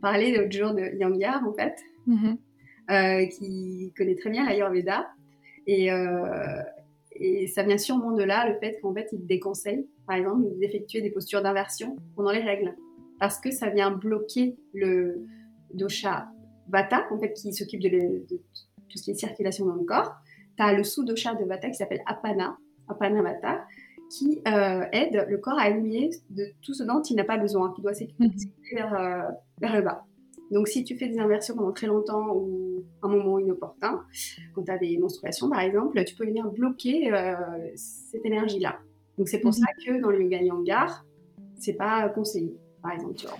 parlait 0.00 0.36
l'autre 0.36 0.52
jour 0.52 0.74
de 0.74 0.96
Yangar, 0.98 1.46
en 1.46 1.52
fait, 1.52 1.76
mhm. 2.06 2.36
euh, 2.90 3.26
qui 3.26 3.92
connaît 3.96 4.16
très 4.16 4.30
bien 4.30 4.44
l'Ayurveda. 4.44 5.08
Et, 5.66 5.90
euh, 5.92 6.62
et 7.12 7.46
ça 7.46 7.62
vient 7.62 7.78
sûrement 7.78 8.12
de 8.12 8.22
là, 8.22 8.48
le 8.48 8.58
fait 8.58 8.78
qu'en 8.80 8.92
fait, 8.92 9.08
il 9.12 9.26
déconseille, 9.26 9.86
par 10.06 10.16
exemple, 10.16 10.44
d'effectuer 10.58 11.00
des 11.00 11.10
postures 11.10 11.42
d'inversion 11.42 11.96
pendant 12.16 12.32
les 12.32 12.40
règles. 12.40 12.74
Parce 13.20 13.38
que 13.38 13.50
ça 13.50 13.70
vient 13.70 13.90
bloquer 13.90 14.56
le 14.72 15.24
dosha 15.72 16.28
Vata, 16.68 17.06
en 17.10 17.18
fait, 17.18 17.32
qui 17.32 17.52
s'occupe 17.52 17.80
de, 17.80 18.24
tout 18.28 18.98
ce 18.98 19.02
qui 19.02 19.10
est 19.10 19.14
circulation 19.14 19.66
dans 19.66 19.74
le 19.74 19.84
corps. 19.84 20.14
Tu 20.56 20.62
as 20.62 20.72
le 20.72 20.82
sous-dosha 20.82 21.34
de 21.34 21.44
Vata 21.44 21.68
qui 21.68 21.76
s'appelle 21.76 22.02
Apana, 22.06 22.56
Apana 22.88 23.22
Vata, 23.22 23.64
qui 24.10 24.40
euh, 24.46 24.84
aide 24.92 25.26
le 25.28 25.38
corps 25.38 25.58
à 25.58 25.70
éliminer 25.70 26.10
de 26.30 26.46
tout 26.62 26.74
ce 26.74 26.82
dont 26.82 27.02
il 27.02 27.16
n'a 27.16 27.24
pas 27.24 27.38
besoin, 27.38 27.72
qui 27.72 27.82
doit 27.82 27.94
s'équilibrer 27.94 28.36
vers, 28.74 28.94
euh, 28.94 29.30
vers, 29.60 29.76
le 29.76 29.82
bas. 29.82 30.04
Donc, 30.50 30.68
si 30.68 30.84
tu 30.84 30.96
fais 30.96 31.08
des 31.08 31.18
inversions 31.18 31.56
pendant 31.56 31.72
très 31.72 31.86
longtemps 31.86 32.34
ou 32.34 32.84
un 33.02 33.08
moment 33.08 33.38
inopportun, 33.38 34.04
quand 34.54 34.62
tu 34.62 34.70
as 34.70 34.78
des 34.78 34.98
menstruations 34.98 35.48
par 35.48 35.60
exemple, 35.60 36.02
tu 36.04 36.14
peux 36.14 36.26
venir 36.26 36.50
bloquer 36.50 37.12
euh, 37.12 37.34
cette 37.74 38.24
énergie-là. 38.24 38.78
Donc, 39.18 39.28
c'est 39.28 39.40
pour 39.40 39.50
mhm. 39.50 39.58
ça 39.58 39.66
que 39.86 40.00
dans 40.00 40.10
le 40.10 40.22
yoga 40.22 40.42
yangar, 40.42 41.04
c'est 41.58 41.74
pas 41.74 42.08
conseillé, 42.08 42.56
par 42.82 42.92
exemple. 42.92 43.14
Tu 43.14 43.26
vois. 43.26 43.38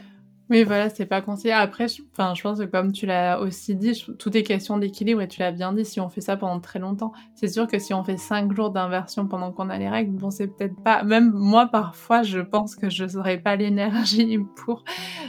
Oui, 0.51 0.63
voilà, 0.63 0.91
c'est 0.91 1.07
pas 1.07 1.23
conseillé. 1.23 1.55
Après, 1.55 1.89
je, 1.89 2.03
je 2.03 2.43
pense 2.43 2.59
que 2.59 2.65
comme 2.65 2.93
tu 2.93 3.07
l'as 3.07 3.41
aussi 3.41 3.75
dit, 3.75 4.05
tout 4.19 4.37
est 4.37 4.43
question 4.43 4.77
d'équilibre 4.77 5.23
et 5.23 5.29
tu 5.29 5.41
l'as 5.41 5.53
bien 5.53 5.73
dit, 5.73 5.87
si 5.87 6.01
on 6.01 6.11
fait 6.11 6.21
ça 6.21 6.37
pendant 6.37 6.61
très 6.61 6.79
longtemps, 6.79 7.13
c'est 7.35 7.49
sûr 7.49 7.67
que 7.67 7.79
si 7.79 7.95
on 7.95 8.05
fait 8.05 8.19
cinq 8.19 8.55
jours 8.55 8.71
d'inversion 8.71 9.27
pendant 9.27 9.53
qu'on 9.53 9.71
a 9.71 9.79
les 9.79 9.89
règles, 9.89 10.13
bon, 10.13 10.31
c'est 10.31 10.49
peut-être 10.49 10.77
pas. 10.83 11.03
Même 11.03 11.33
moi, 11.33 11.67
parfois, 11.67 12.23
je 12.23 12.41
pense 12.41 12.77
que 12.77 12.91
je 12.91 13.05
n'aurais 13.17 13.39
pas 13.39 13.57
l'énergie 13.57 14.39
pour. 14.57 14.85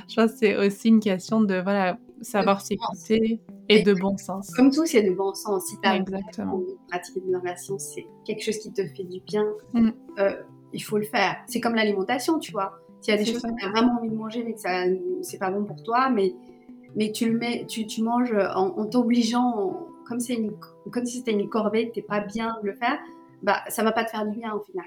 Je 0.09 0.16
pense 0.16 0.34
que 0.34 0.38
c'est 0.38 0.57
aussi 0.57 0.89
une 0.89 0.99
question 0.99 1.39
de 1.39 1.61
voilà, 1.61 1.97
savoir 2.22 2.59
s'écouter 2.59 3.39
et 3.70 3.84
de 3.84 3.93
bon 3.93 4.18
sens. 4.18 4.51
Comme 4.51 4.70
tout, 4.70 4.86
c'est 4.86 5.01
de 5.01 5.13
bon 5.13 5.34
sens. 5.34 5.68
Si 5.68 5.80
tu 5.82 5.88
as 5.88 5.95
Exactement. 5.95 6.61
pratiquer 6.89 7.22
des 7.22 7.34
inversions, 7.34 7.80
c'est 7.80 8.05
quelque 8.26 8.43
chose 8.43 8.57
qui 8.57 8.74
te 8.74 8.86
fait 8.86 9.05
du 9.05 9.22
bien, 9.22 9.45
mm. 9.74 9.91
euh, 10.20 10.36
il 10.74 10.84
faut 10.84 10.97
le 10.97 11.05
faire. 11.05 11.38
C'est 11.47 11.61
comme 11.61 11.76
l'alimentation, 11.76 12.38
tu 12.38 12.51
vois 12.51 12.74
s'il 13.05 13.13
y 13.13 13.17
a 13.17 13.23
des 13.23 13.31
choses 13.31 13.43
que 13.43 13.55
tu 13.55 13.65
as 13.65 13.69
vraiment 13.69 13.99
envie 13.99 14.09
de 14.09 14.15
manger, 14.15 14.43
mais 14.43 14.53
que 14.53 14.59
ça, 14.59 14.83
c'est 15.21 15.37
pas 15.37 15.51
bon 15.51 15.63
pour 15.63 15.83
toi, 15.83 16.09
mais, 16.09 16.33
mais 16.95 17.11
tu 17.11 17.29
le 17.31 17.37
mets, 17.37 17.65
tu, 17.67 17.85
tu 17.85 18.01
manges 18.01 18.33
en, 18.55 18.85
t'obligeant, 18.85 19.87
comme, 20.07 20.19
c'est 20.19 20.33
une, 20.33 20.53
comme 20.91 21.05
si 21.05 21.17
c'était 21.17 21.33
une 21.33 21.47
corvée, 21.47 21.89
que 21.89 21.93
tu 21.93 22.01
pas 22.01 22.21
bien 22.21 22.57
de 22.63 22.67
le 22.67 22.73
faire, 22.73 22.97
bah, 23.43 23.61
ça 23.69 23.83
va 23.83 23.91
pas 23.91 24.03
te 24.05 24.09
faire 24.09 24.25
du 24.25 24.37
bien 24.39 24.53
au 24.53 24.59
final. 24.59 24.85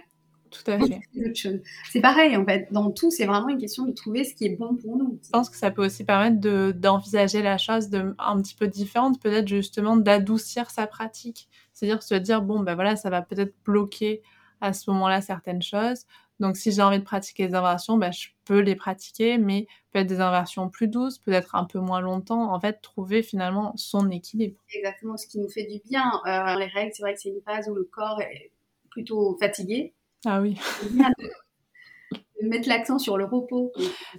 Tout 0.50 0.68
à 0.70 0.78
fait. 0.78 1.00
C'est 1.92 2.00
pareil, 2.00 2.34
en 2.34 2.44
fait. 2.44 2.68
Dans 2.72 2.90
tout, 2.90 3.10
c'est 3.10 3.26
vraiment 3.26 3.50
une 3.50 3.58
question 3.58 3.84
de 3.84 3.92
trouver 3.92 4.24
ce 4.24 4.34
qui 4.34 4.46
est 4.46 4.56
bon 4.56 4.76
pour 4.76 4.96
nous. 4.96 5.18
Je 5.22 5.28
pense 5.28 5.50
que 5.50 5.58
ça 5.58 5.70
peut 5.70 5.84
aussi 5.84 6.04
permettre 6.04 6.40
de, 6.40 6.72
d'envisager 6.74 7.42
la 7.42 7.58
chose 7.58 7.90
de, 7.90 8.14
un 8.18 8.40
petit 8.40 8.54
peu 8.54 8.66
différente, 8.66 9.20
peut-être 9.20 9.46
justement 9.46 9.98
d'adoucir 9.98 10.70
sa 10.70 10.86
pratique. 10.86 11.50
C'est-à-dire 11.74 12.02
se 12.02 12.14
dire, 12.14 12.40
bon, 12.40 12.60
ben 12.60 12.74
voilà, 12.74 12.96
ça 12.96 13.10
va 13.10 13.20
peut-être 13.20 13.54
bloquer 13.66 14.22
à 14.62 14.72
ce 14.72 14.90
moment-là 14.90 15.20
certaines 15.20 15.60
choses. 15.60 16.06
Donc, 16.40 16.56
si 16.56 16.70
j'ai 16.70 16.82
envie 16.82 16.98
de 16.98 17.04
pratiquer 17.04 17.48
les 17.48 17.54
inversions, 17.54 17.96
bah, 17.96 18.10
je 18.10 18.28
peux 18.44 18.60
les 18.60 18.76
pratiquer, 18.76 19.38
mais 19.38 19.66
peut-être 19.92 20.06
des 20.06 20.20
inversions 20.20 20.68
plus 20.68 20.86
douces, 20.86 21.18
peut-être 21.18 21.54
un 21.54 21.64
peu 21.64 21.80
moins 21.80 22.00
longtemps. 22.00 22.52
En 22.52 22.60
fait, 22.60 22.80
trouver 22.80 23.22
finalement 23.22 23.72
son 23.76 24.10
équilibre. 24.10 24.62
Exactement, 24.72 25.16
ce 25.16 25.26
qui 25.26 25.38
nous 25.40 25.48
fait 25.48 25.64
du 25.64 25.80
bien. 25.88 26.10
Euh, 26.26 26.58
les 26.58 26.66
règles, 26.66 26.92
c'est 26.94 27.02
vrai 27.02 27.14
que 27.14 27.20
c'est 27.20 27.30
une 27.30 27.42
phase 27.42 27.68
où 27.68 27.74
le 27.74 27.84
corps 27.84 28.20
est 28.20 28.52
plutôt 28.90 29.36
fatigué. 29.38 29.94
Ah 30.24 30.40
oui. 30.40 30.56
de 30.82 32.48
mettre 32.48 32.68
l'accent 32.68 32.98
sur 32.98 33.16
le 33.16 33.24
repos. 33.24 33.72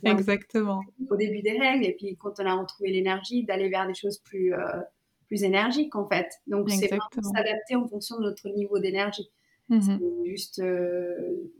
Exactement. 0.03 0.81
Au 1.09 1.15
début 1.15 1.41
des 1.41 1.57
règles, 1.57 1.85
et 1.85 1.93
puis 1.93 2.17
quand 2.17 2.39
on 2.39 2.45
a 2.45 2.55
retrouvé 2.55 2.91
l'énergie, 2.91 3.43
d'aller 3.45 3.69
vers 3.69 3.87
des 3.87 3.93
choses 3.93 4.19
plus, 4.19 4.53
euh, 4.53 4.81
plus 5.27 5.43
énergiques 5.43 5.95
en 5.95 6.07
fait. 6.07 6.29
Donc, 6.47 6.69
c'est 6.69 6.89
s'adapter 6.89 7.75
en 7.75 7.87
fonction 7.87 8.17
de 8.17 8.23
notre 8.23 8.49
niveau 8.49 8.79
d'énergie. 8.79 9.29
Mmh 9.69 9.81
c'est 9.81 10.29
juste. 10.29 10.59
Euh, 10.59 11.53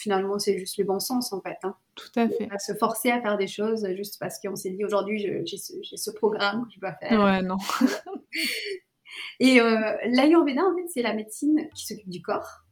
finalement, 0.00 0.38
c'est 0.38 0.58
juste 0.58 0.78
le 0.78 0.84
bon 0.84 0.98
sens, 0.98 1.32
en 1.32 1.40
fait. 1.40 1.56
Hein. 1.62 1.74
Tout 1.94 2.10
à 2.16 2.28
fait. 2.28 2.48
À 2.50 2.58
se 2.58 2.74
forcer 2.74 3.10
à 3.10 3.20
faire 3.20 3.36
des 3.36 3.46
choses 3.46 3.86
juste 3.94 4.18
parce 4.18 4.40
qu'on 4.40 4.56
s'est 4.56 4.70
dit 4.70 4.84
aujourd'hui, 4.84 5.18
j'ai 5.18 5.56
ce, 5.56 6.10
programme 6.10 6.66
que 6.66 6.74
je 6.74 6.80
dois 6.80 6.94
faire. 6.94 7.20
Ouais, 7.22 7.42
non. 7.42 7.56
Et 9.40 9.60
euh, 9.60 9.96
l'Ayurveda, 10.06 10.62
en 10.62 10.76
fait, 10.76 10.86
c'est 10.88 11.02
la 11.02 11.14
médecine 11.14 11.68
qui 11.74 11.86
s'occupe 11.86 12.08
du 12.08 12.22
corps. 12.22 12.64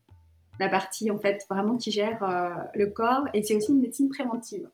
la 0.61 0.69
partie 0.69 1.09
en 1.13 1.21
fait 1.21 1.47
vraiment 1.49 1.77
qui 1.77 1.93
gère 1.93 2.21
euh, 2.25 2.51
le 2.75 2.87
corps 2.89 3.29
et 3.33 3.45
c'est 3.45 3.55
aussi 3.55 3.71
une 3.71 3.81
médecine 3.81 4.09
préventive. 4.09 4.69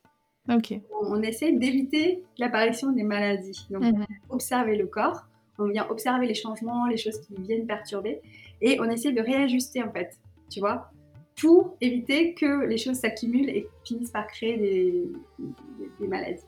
Ok. 0.49 0.73
On, 0.99 1.21
essaie 1.21 1.51
d'éviter 1.51 2.23
l'apparition 2.39 2.91
des 2.91 3.03
maladies. 3.03 3.67
Donc, 3.69 3.83
Mhm. 3.83 4.05
observer 4.29 4.77
le 4.77 4.87
corps, 4.87 5.27
on 5.59 5.67
vient 5.67 5.87
observer 5.89 6.25
les 6.25 6.33
changements, 6.33 6.87
les 6.87 6.97
choses 6.97 7.19
qui 7.21 7.35
viennent 7.39 7.67
perturber 7.67 8.19
et 8.61 8.79
on 8.79 8.85
essaie 8.85 9.11
de 9.11 9.21
réajuster 9.21 9.83
en 9.83 9.91
fait, 9.91 10.17
tu 10.49 10.59
vois, 10.59 10.91
pour 11.39 11.75
éviter 11.81 12.33
que 12.33 12.65
les 12.65 12.77
choses 12.77 12.97
s'accumulent 12.97 13.49
et 13.49 13.67
finissent 13.83 14.11
par 14.11 14.27
créer 14.27 14.57
des, 14.57 14.91
des- 15.39 15.89
des 15.99 16.07
maladies. 16.07 16.41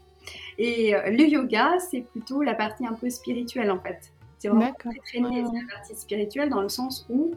Et 0.57 0.95
euh, 0.95 1.09
le 1.09 1.23
yoga, 1.27 1.77
c'est 1.79 2.01
plutôt 2.01 2.41
la 2.41 2.53
partie 2.53 2.85
un 2.85 2.93
peu 2.93 3.09
spirituelle 3.09 3.71
en 3.71 3.79
fait. 3.79 4.11
C'est 4.39 4.49
vraiment 4.49 4.73
très 4.73 4.89
Ouais. 5.19 5.41
la 5.41 5.75
partie 5.75 5.95
spirituelle 5.95 6.49
dans 6.49 6.61
le 6.61 6.69
sens 6.69 7.05
où 7.09 7.31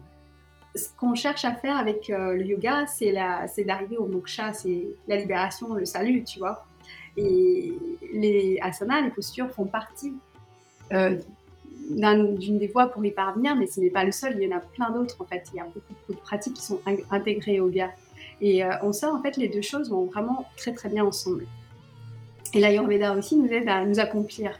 ce 0.77 0.89
qu'on 0.99 1.15
cherche 1.15 1.45
à 1.45 1.55
faire 1.55 1.77
avec 1.77 2.11
euh, 2.11 2.35
le 2.35 2.45
yoga, 2.45 2.87
c'est 2.87 3.13
d'arriver 3.65 3.97
au 3.97 4.07
moksha, 4.07 4.53
c'est 4.53 4.87
la 5.09 5.17
libération, 5.17 5.75
le 5.75 5.85
salut, 5.85 6.23
tu 6.25 6.39
vois. 6.39 6.65
Et 7.17 7.73
les 8.13 8.59
asanas, 8.63 9.01
les 9.03 9.11
postures 9.11 9.51
font 9.51 9.65
partie 9.67 10.13
euh, 10.93 11.17
d'une 11.91 12.59
des 12.59 12.69
voies 12.69 12.87
pour 12.87 13.05
y 13.05 13.11
parvenir, 13.11 13.57
mais 13.57 13.67
ce 13.67 13.81
n'est 13.81 13.91
pas 13.91 14.05
le 14.05 14.13
seul, 14.13 14.37
il 14.41 14.49
y 14.49 14.53
en 14.53 14.57
a 14.57 14.61
plein 14.61 14.91
d'autres 14.91 15.17
en 15.21 15.25
fait. 15.25 15.45
Il 15.53 15.57
y 15.57 15.61
a 15.61 15.65
beaucoup, 15.65 15.81
beaucoup 15.89 16.13
de 16.15 16.19
pratiques 16.19 16.55
qui 16.55 16.63
sont 16.63 16.81
in- 16.87 16.97
intégrées 17.11 17.61
au 17.61 17.69
yoga. 17.69 17.91
Et 18.41 18.65
euh, 18.65 18.71
on 18.83 18.93
sort 18.93 19.15
en 19.15 19.21
fait, 19.23 19.37
les 19.37 19.49
deux 19.49 19.63
choses 19.63 19.91
vont 19.91 20.05
vraiment 20.07 20.47
très 20.57 20.73
très 20.73 20.89
bien 20.89 21.05
ensemble. 21.05 21.47
Et 22.55 22.61
l'Ayurveda 22.61 23.15
aussi 23.17 23.37
nous 23.37 23.49
aide 23.49 23.69
à 23.69 23.85
nous 23.85 24.01
accomplir. 24.01 24.59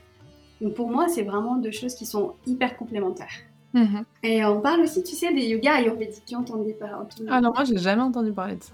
Donc 0.61 0.75
pour 0.75 0.91
moi, 0.91 1.09
c'est 1.09 1.23
vraiment 1.23 1.57
deux 1.57 1.71
choses 1.71 1.95
qui 1.95 2.05
sont 2.07 2.35
hyper 2.47 2.77
complémentaires. 2.77 3.33
Mhm. 3.73 4.05
Et 4.23 4.45
on 4.45 4.61
parle 4.61 4.81
aussi, 4.83 5.03
tu 5.03 5.15
sais, 5.15 5.33
des 5.33 5.47
yogas 5.47 5.75
ayurvédiques 5.77 6.25
qui 6.25 6.35
ont 6.37 6.41
entendu 6.41 6.73
par 6.75 7.01
entendu- 7.01 7.29
Ah 7.31 7.41
non, 7.41 7.53
moi 7.55 7.65
j'ai 7.65 7.79
jamais 7.79 8.03
entendu 8.03 8.33
parler 8.33 8.57
de 8.57 8.63
ça. 8.63 8.73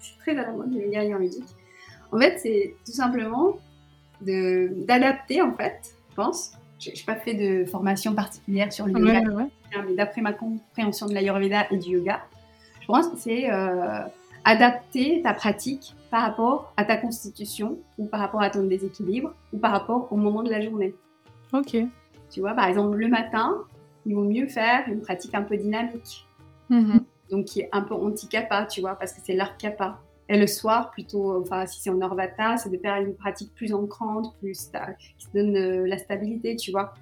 C'est 0.00 0.18
très 0.20 0.32
à 0.38 0.46
la 0.46 0.52
mode, 0.52 0.72
le 0.72 0.82
yoga 0.86 1.00
ayurvédique. 1.00 1.44
En 2.10 2.18
fait, 2.18 2.38
c'est 2.38 2.74
tout 2.84 2.92
simplement 2.92 3.58
d'adapter, 4.20 5.42
en 5.42 5.52
fait, 5.54 5.94
je 6.10 6.14
pense. 6.16 6.52
Je 6.78 6.90
n'ai 6.90 6.96
pas 7.06 7.16
fait 7.16 7.34
de 7.34 7.64
formation 7.64 8.14
particulière 8.14 8.72
sur 8.72 8.86
le 8.86 8.92
yoga, 8.92 9.20
Ouais, 9.20 9.26
ouais, 9.28 9.34
ouais. 9.34 9.82
mais 9.86 9.94
d'après 9.94 10.20
ma 10.20 10.32
compréhension 10.32 11.06
de 11.06 11.14
l'ayurveda 11.14 11.66
et 11.70 11.76
du 11.76 11.90
yoga, 11.90 12.20
je 12.80 12.86
pense 12.86 13.08
que 13.08 13.16
c'est 13.16 13.50
euh, 13.52 14.00
adapter 14.44 15.20
ta 15.22 15.34
pratique 15.34 15.94
par 16.10 16.22
rapport 16.22 16.72
à 16.76 16.84
ta 16.84 16.96
constitution 16.96 17.78
ou 17.98 18.06
par 18.06 18.20
rapport 18.20 18.40
à 18.40 18.50
ton 18.50 18.62
déséquilibre 18.64 19.34
ou 19.52 19.58
par 19.58 19.72
rapport 19.72 20.08
au 20.12 20.16
moment 20.16 20.42
de 20.42 20.50
la 20.50 20.60
journée. 20.60 20.94
Ok. 21.52 21.76
Tu 22.30 22.40
vois, 22.40 22.54
par 22.54 22.66
exemple, 22.66 22.96
le 22.96 23.08
matin, 23.08 23.56
il 24.06 24.14
vaut 24.14 24.24
mieux 24.24 24.46
faire 24.46 24.84
une 24.88 25.00
pratique 25.00 25.34
un 25.34 25.42
peu 25.42 25.56
dynamique, 25.56 26.26
Mhm. 26.70 27.00
donc 27.30 27.46
qui 27.46 27.60
est 27.60 27.68
un 27.72 27.80
peu 27.82 27.94
anti-kappa, 27.94 28.66
tu 28.66 28.80
vois, 28.82 28.94
parce 28.94 29.12
que 29.12 29.20
c'est 29.24 29.34
l'art 29.34 29.56
kappa. 29.56 29.98
Et 30.28 30.38
le 30.38 30.46
soir, 30.46 30.90
plutôt, 30.90 31.40
enfin, 31.40 31.66
si 31.66 31.80
c'est 31.80 31.90
en 31.90 32.00
Orvata, 32.02 32.56
c'est 32.58 32.68
de 32.70 32.76
faire 32.78 32.96
une 32.96 33.14
pratique 33.14 33.54
plus 33.54 33.72
ancrante, 33.72 34.34
plus 34.40 34.70
qui 35.18 35.26
te 35.26 35.38
donne 35.38 35.56
euh, 35.56 35.86
la 35.86 35.96
stabilité, 35.98 36.54
tu 36.56 36.70
vois. 36.70 36.92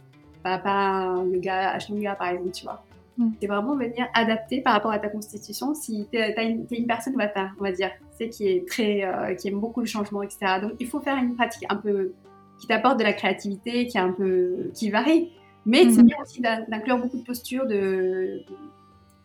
Pas, 0.45 0.59
pas 0.59 0.71
un 0.71 1.27
yoga, 1.27 1.71
Ashtanga, 1.71 2.15
par 2.15 2.29
exemple, 2.29 2.51
tu 2.53 2.65
vois. 2.65 2.85
Mm. 3.19 3.31
C'est 3.41 3.47
vraiment 3.49 3.75
venir 3.77 4.07
adapter 4.15 4.61
par 4.61 4.75
rapport 4.75 4.93
à 4.93 4.99
ta 5.01 5.09
constitution. 5.09 5.75
Si 5.75 6.07
tu 6.13 6.19
es, 6.19 6.49
une, 6.51 6.67
t'es 6.67 6.77
une 6.77 6.87
personne 6.87 7.17
Vata, 7.17 7.51
on 7.59 7.65
va 7.65 7.73
dire, 7.73 7.91
sais, 8.13 8.29
qui 8.29 8.47
est 8.47 8.69
très, 8.69 9.03
euh, 9.05 9.35
qui 9.35 9.49
aime 9.49 9.59
beaucoup 9.59 9.81
le 9.81 9.87
changement, 9.87 10.23
etc. 10.23 10.61
Donc, 10.63 10.73
il 10.79 10.87
faut 10.87 11.01
faire 11.01 11.17
une 11.17 11.35
pratique 11.35 11.65
un 11.69 11.77
peu 11.77 12.13
qui 12.61 12.67
t'apporte 12.69 12.99
de 12.99 13.03
la 13.05 13.13
créativité, 13.13 13.87
qui 13.87 13.97
est 13.99 14.01
un 14.01 14.13
peu, 14.13 14.71
qui 14.73 14.89
varie. 14.91 15.33
Mais 15.67 15.91
c'est 15.91 16.01
Mhm. 16.03 16.07
bien 16.07 16.17
aussi 16.23 16.41
d'in- 16.41 16.65
d'inclure 16.69 16.99
beaucoup 16.99 17.19
de 17.19 17.25
postures 17.25 17.67
de 17.67 18.41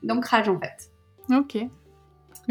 d'ancrage 0.03 0.49
en 0.49 0.59
fait. 0.59 0.89
Ok. 1.31 1.57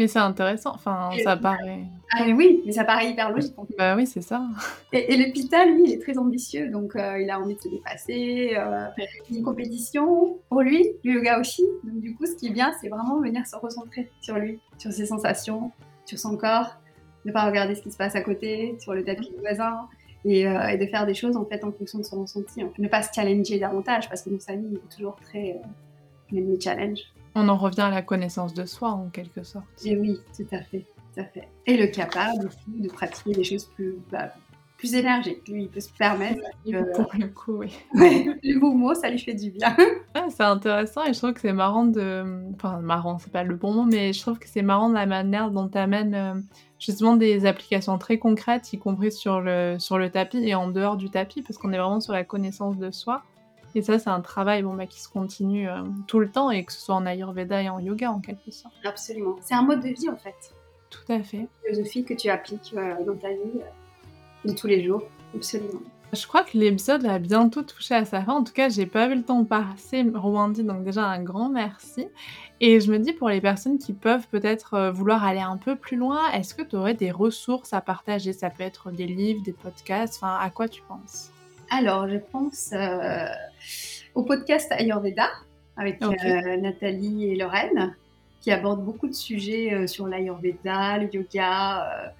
Mais 0.01 0.07
c'est 0.07 0.17
intéressant. 0.19 0.71
Enfin, 0.73 1.11
Et- 1.11 1.21
ça 1.21 1.37
paraît. 1.37 1.83
Ah 2.17 2.23
oui, 2.35 2.63
mais 2.65 2.71
ça 2.71 2.83
paraît 2.83 3.11
hyper 3.11 3.29
logique. 3.31 3.53
Bah 3.77 3.95
oui, 3.95 4.07
c'est 4.07 4.21
ça. 4.21 4.41
Et, 4.91 5.13
et 5.13 5.17
le 5.17 5.31
Pita, 5.31 5.63
lui, 5.65 5.83
il 5.85 5.93
est 5.93 6.01
très 6.01 6.17
ambitieux, 6.17 6.69
donc 6.71 6.95
euh, 6.95 7.21
il 7.21 7.29
a 7.29 7.39
envie 7.39 7.53
de 7.55 7.61
se 7.61 7.69
dépasser. 7.69 8.53
Euh, 8.57 8.87
une 9.29 9.43
compétition 9.43 10.39
pour 10.49 10.61
lui, 10.61 10.87
le 11.03 11.13
yoga 11.13 11.39
aussi. 11.39 11.63
Donc 11.83 12.01
du 12.01 12.15
coup, 12.15 12.25
ce 12.25 12.35
qui 12.35 12.47
est 12.47 12.51
bien, 12.51 12.71
c'est 12.81 12.89
vraiment 12.89 13.21
venir 13.21 13.45
se 13.45 13.55
recentrer 13.55 14.09
sur 14.21 14.37
lui, 14.39 14.59
sur 14.79 14.91
ses 14.91 15.05
sensations, 15.05 15.71
sur 16.05 16.17
son 16.17 16.35
corps, 16.35 16.77
ne 17.25 17.31
pas 17.31 17.45
regarder 17.45 17.75
ce 17.75 17.81
qui 17.83 17.91
se 17.91 17.97
passe 17.97 18.15
à 18.15 18.21
côté, 18.21 18.75
sur 18.79 18.93
le 18.95 19.03
tapis 19.03 19.29
du 19.29 19.39
voisin. 19.39 19.87
Et, 20.25 20.47
euh, 20.47 20.67
et 20.67 20.77
de 20.77 20.85
faire 20.87 21.05
des 21.07 21.15
choses 21.15 21.35
en 21.37 21.45
fait 21.45 21.63
en 21.63 21.71
fonction 21.71 21.97
de 21.99 22.03
son 22.03 22.21
ressenti. 22.21 22.63
Ne 22.77 22.87
pas 22.87 23.01
se 23.03 23.09
challenger 23.13 23.57
davantage 23.59 24.07
parce 24.09 24.21
que 24.23 24.29
dans 24.31 24.39
sa 24.39 24.55
vie, 24.55 24.65
il 24.69 24.75
est 24.77 24.95
toujours 24.95 25.15
très. 25.15 25.51
Euh, 25.51 25.67
il 26.31 26.39
aime 26.39 26.49
les 26.51 26.59
challenges. 26.59 27.01
On 27.35 27.47
en 27.47 27.57
revient 27.57 27.81
à 27.81 27.89
la 27.89 28.01
connaissance 28.01 28.53
de 28.53 28.65
soi 28.65 28.89
en 28.89 29.09
quelque 29.09 29.43
sorte. 29.43 29.65
Et 29.85 29.97
oui, 29.97 30.19
tout 30.35 30.47
à 30.51 30.61
fait, 30.61 30.85
tout 31.13 31.21
à 31.21 31.23
fait. 31.25 31.47
Et 31.65 31.77
le 31.77 31.87
capable 31.87 32.49
de 32.67 32.89
pratiquer 32.89 33.31
des 33.31 33.43
choses 33.43 33.65
plus, 33.65 33.95
bah, 34.11 34.33
plus 34.81 34.95
énergiques. 34.95 35.47
Lui, 35.47 35.63
il 35.63 35.69
peut 35.69 35.79
se 35.79 35.93
permettre. 35.93 36.41
Euh, 36.67 36.83
Pour 36.93 37.07
le 37.17 37.27
coup, 37.27 37.53
oui. 37.57 37.75
le 37.93 38.59
beau 38.59 38.71
mot, 38.73 38.93
ça 38.93 39.09
lui 39.09 39.17
fait 39.17 39.33
du 39.33 39.49
bien. 39.49 39.75
Ouais, 39.77 40.29
c'est 40.29 40.43
intéressant 40.43 41.03
et 41.03 41.11
je 41.13 41.17
trouve 41.17 41.33
que 41.33 41.41
c'est 41.41 41.53
marrant 41.53 41.85
de. 41.85 42.23
Enfin, 42.53 42.79
marrant, 42.79 43.17
c'est 43.17 43.31
pas 43.31 43.43
le 43.43 43.55
bon 43.55 43.73
mot, 43.73 43.83
mais 43.83 44.13
je 44.13 44.21
trouve 44.21 44.37
que 44.37 44.47
c'est 44.47 44.61
marrant 44.61 44.87
de 44.87 44.93
la 44.93 45.07
manière 45.07 45.49
dont 45.49 45.67
tu 45.67 45.77
amènes 45.77 46.45
justement 46.79 47.15
des 47.15 47.47
applications 47.47 47.97
très 47.97 48.19
concrètes, 48.19 48.71
y 48.73 48.77
compris 48.77 49.11
sur 49.11 49.41
le, 49.41 49.77
sur 49.79 49.97
le 49.97 50.11
tapis 50.11 50.37
et 50.47 50.53
en 50.53 50.67
dehors 50.69 50.97
du 50.97 51.09
tapis, 51.09 51.41
parce 51.41 51.57
qu'on 51.57 51.73
est 51.73 51.79
vraiment 51.79 51.99
sur 51.99 52.13
la 52.13 52.23
connaissance 52.23 52.77
de 52.77 52.91
soi. 52.91 53.23
Et 53.75 53.81
ça, 53.81 53.99
c'est 53.99 54.09
un 54.09 54.21
travail 54.21 54.63
bon, 54.63 54.73
bah, 54.73 54.85
qui 54.85 55.01
se 55.01 55.09
continue 55.09 55.69
euh, 55.69 55.83
tout 56.07 56.19
le 56.19 56.29
temps, 56.29 56.51
et 56.51 56.63
que 56.63 56.73
ce 56.73 56.81
soit 56.81 56.95
en 56.95 57.05
Ayurveda 57.05 57.61
et 57.61 57.69
en 57.69 57.79
yoga 57.79 58.11
en 58.11 58.19
quelque 58.19 58.51
sorte. 58.51 58.73
Absolument. 58.83 59.37
C'est 59.41 59.53
un 59.53 59.63
mode 59.63 59.81
de 59.81 59.89
vie 59.89 60.09
en 60.09 60.17
fait. 60.17 60.53
Tout 60.89 61.11
à 61.11 61.21
fait. 61.23 61.37
Une 61.37 61.47
philosophie 61.63 62.03
que 62.03 62.13
tu 62.13 62.29
appliques 62.29 62.73
euh, 62.75 63.03
dans 63.05 63.15
ta 63.15 63.29
vie 63.29 63.37
euh, 63.55 64.49
de 64.49 64.53
tous 64.53 64.67
les 64.67 64.83
jours. 64.83 65.03
Absolument. 65.33 65.81
Je 66.11 66.27
crois 66.27 66.43
que 66.43 66.57
l'épisode 66.57 67.03
va 67.03 67.19
bientôt 67.19 67.61
toucher 67.61 67.95
à 67.95 68.03
sa 68.03 68.21
fin. 68.21 68.33
En 68.33 68.43
tout 68.43 68.51
cas, 68.51 68.67
j'ai 68.67 68.85
pas 68.85 69.07
vu 69.07 69.15
le 69.15 69.23
temps 69.23 69.45
passer, 69.45 70.05
Rwandi, 70.13 70.65
donc 70.65 70.83
déjà 70.83 71.05
un 71.05 71.23
grand 71.23 71.47
merci. 71.47 72.09
Et 72.59 72.81
je 72.81 72.91
me 72.91 72.99
dis 72.99 73.13
pour 73.13 73.29
les 73.29 73.39
personnes 73.39 73.77
qui 73.77 73.93
peuvent 73.93 74.27
peut-être 74.27 74.89
vouloir 74.89 75.23
aller 75.23 75.39
un 75.39 75.55
peu 75.55 75.77
plus 75.77 75.95
loin, 75.95 76.29
est-ce 76.33 76.53
que 76.53 76.63
tu 76.63 76.75
aurais 76.75 76.95
des 76.95 77.11
ressources 77.11 77.71
à 77.71 77.79
partager? 77.79 78.33
Ça 78.33 78.49
peut 78.49 78.63
être 78.63 78.91
des 78.91 79.07
livres, 79.07 79.41
des 79.41 79.53
podcasts, 79.53 80.15
enfin 80.21 80.37
à 80.37 80.49
quoi 80.49 80.67
tu 80.67 80.81
penses? 80.81 81.31
Alors, 81.73 82.09
je 82.09 82.17
pense 82.17 82.73
euh, 82.73 83.27
au 84.13 84.23
podcast 84.23 84.69
Ayurveda 84.73 85.29
avec 85.77 86.01
euh, 86.03 86.57
Nathalie 86.57 87.29
et 87.29 87.35
Lorraine 87.37 87.95
qui 88.41 88.51
abordent 88.51 88.83
beaucoup 88.83 89.07
de 89.07 89.13
sujets 89.13 89.73
euh, 89.73 89.87
sur 89.87 90.05
l'Ayurveda, 90.05 90.97
le 90.97 91.07
yoga, 91.15 92.13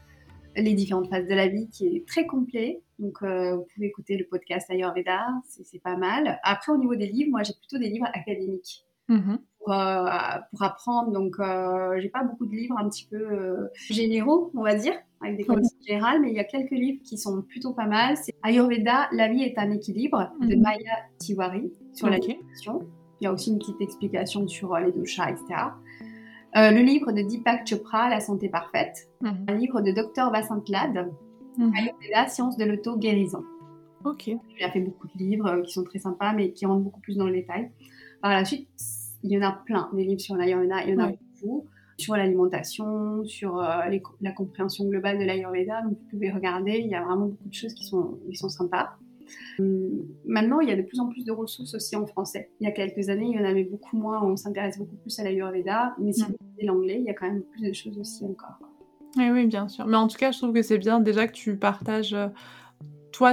les 0.56 0.74
différentes 0.74 1.10
phases 1.10 1.28
de 1.28 1.34
la 1.34 1.50
vie 1.50 1.68
qui 1.68 1.86
est 1.86 2.08
très 2.08 2.26
complet. 2.26 2.80
Donc, 2.98 3.22
vous 3.22 3.68
pouvez 3.74 3.88
écouter 3.88 4.16
le 4.16 4.24
podcast 4.24 4.72
Ayurveda, 4.72 5.28
c'est 5.50 5.66
c'est 5.66 5.82
pas 5.82 5.98
mal. 5.98 6.40
Après, 6.44 6.72
au 6.72 6.78
niveau 6.78 6.96
des 6.96 7.08
livres, 7.08 7.32
moi, 7.32 7.44
j'ai 7.44 7.54
plutôt 7.54 7.78
des 7.78 7.90
livres 7.90 8.08
académiques. 8.14 8.86
Mhm. 9.10 9.38
Pour, 9.64 9.74
euh, 9.74 10.06
pour 10.52 10.64
apprendre. 10.64 11.12
Donc, 11.12 11.36
euh, 11.40 12.00
j'ai 12.00 12.10
pas 12.10 12.24
beaucoup 12.24 12.46
de 12.46 12.52
livres 12.52 12.78
un 12.78 12.90
petit 12.90 13.08
peu 13.10 13.18
euh, 13.18 13.68
généraux, 13.90 14.52
on 14.56 14.64
va 14.64 14.76
dire, 14.76 14.94
avec 15.22 15.38
des 15.38 15.44
connaissances 15.44 15.76
générales, 15.88 16.20
mais 16.22 16.30
il 16.30 16.36
y 16.36 16.40
a 16.40 16.44
quelques 16.44 16.72
livres 16.72 17.02
qui 17.04 17.18
sont 17.18 17.42
plutôt 17.44 17.74
pas 17.74 17.86
mal. 17.88 18.18
C'est 18.18 18.34
Ayurveda, 18.44 19.10
La 19.12 19.28
vie 19.28 19.44
est 19.44 19.58
un 19.58 19.72
équilibre 19.72 20.32
de 20.42 20.56
Mhm. 20.56 20.62
Maya 20.62 20.96
Tiwari 21.20 21.72
sur 21.94 22.08
Ok. 22.08 22.14
l'alimentation. 22.14 22.80
Il 23.20 23.26
y 23.26 23.28
a 23.28 23.34
aussi 23.34 23.52
une 23.52 23.60
petite 23.60 23.80
explication 23.82 24.48
sur 24.48 24.76
les 24.78 24.92
doshas, 24.92 25.30
etc. 25.30 25.46
Euh, 26.58 26.72
le 26.72 26.82
livre 26.82 27.12
de 27.12 27.22
Deepak 27.22 27.68
Chopra, 27.68 28.10
La 28.10 28.20
santé 28.20 28.50
parfaite. 28.50 29.10
Mhm. 29.22 29.46
Un 29.48 29.54
livre 29.56 29.82
de 29.82 29.92
Dr 29.92 30.32
Vasant 30.32 30.64
Lad, 30.70 31.12
Mhm. 31.58 31.74
Ayurveda, 31.76 32.28
Science 32.28 32.58
de 32.58 32.66
l'auto-guérison. 32.66 33.44
Ok. 34.06 34.28
Il 34.28 34.64
a 34.64 34.72
fait 34.72 34.80
beaucoup 34.80 35.08
de 35.08 35.18
livres 35.20 35.62
qui 35.62 35.72
sont 35.74 35.84
très 35.84 36.00
sympas, 36.00 36.34
mais 36.34 36.52
qui 36.54 36.66
rentrent 36.66 36.82
beaucoup 36.82 37.02
plus 37.02 37.16
dans 37.18 37.28
le 37.28 37.34
détail. 37.34 37.70
Par 38.24 38.32
la 38.32 38.44
suite, 38.46 38.68
il 39.24 39.32
y 39.32 39.38
en 39.38 39.42
a 39.42 39.52
plein, 39.66 39.90
des 39.94 40.04
livres 40.04 40.22
sur 40.22 40.36
l'Ayurveda, 40.36 40.84
il 40.84 40.90
y 40.92 40.96
en 40.96 41.00
a 41.00 41.08
beaucoup, 41.42 41.68
sur 41.98 42.16
l'alimentation, 42.16 43.24
sur 43.26 43.60
euh, 43.60 43.86
les- 43.90 44.02
la 44.22 44.32
compréhension 44.32 44.86
globale 44.86 45.20
de 45.20 45.24
l'Ayurveda. 45.26 45.82
Donc, 45.84 45.92
vous 45.94 46.08
pouvez 46.10 46.32
regarder, 46.32 46.80
il 46.80 46.88
y 46.88 46.96
a 46.96 47.04
vraiment 47.04 47.28
beaucoup 47.28 47.48
de 47.50 47.54
choses 47.54 47.74
qui 47.74 47.84
sont, 47.86 48.20
qui 48.30 48.36
sont 48.36 48.50
sympas. 48.50 48.92
Hum, 49.60 49.90
Maintenant, 50.26 50.60
il 50.62 50.70
y 50.70 50.72
a 50.72 50.76
de 50.76 50.82
plus 50.82 51.00
en 51.00 51.08
plus 51.08 51.24
de 51.26 51.32
ressources 51.32 51.74
aussi 51.76 51.96
en 51.96 52.06
français. 52.06 52.50
Il 52.60 52.66
y 52.66 52.68
a 52.68 52.72
quelques 52.72 53.10
années, 53.10 53.28
il 53.34 53.40
y 53.40 53.40
en 53.40 53.46
avait 53.46 53.64
beaucoup 53.64 53.98
moins, 53.98 54.24
on 54.24 54.36
s'intéresse 54.36 54.78
beaucoup 54.78 54.96
plus 54.98 55.18
à 55.20 55.24
l'Ayurveda, 55.24 55.96
mais 56.00 56.12
si 56.14 56.24
Mm. 56.24 56.26
vous 56.28 56.36
lisez 56.56 56.66
l'anglais, 56.68 56.98
il 57.00 57.06
y 57.06 57.10
a 57.10 57.14
quand 57.14 57.28
même 57.28 57.44
plus 57.44 57.68
de 57.68 57.74
choses 57.74 57.98
aussi 58.00 58.26
encore. 58.26 58.58
Oui, 59.18 59.30
oui, 59.30 59.46
bien 59.46 59.68
sûr. 59.68 59.86
Mais 59.88 59.98
en 59.98 60.08
tout 60.08 60.18
cas, 60.18 60.32
je 60.32 60.38
trouve 60.40 60.54
que 60.54 60.62
c'est 60.62 60.78
bien 60.78 61.00
déjà 61.02 61.28
que 61.28 61.34
tu 61.34 61.58
partages, 61.58 62.14
euh, 62.14 62.28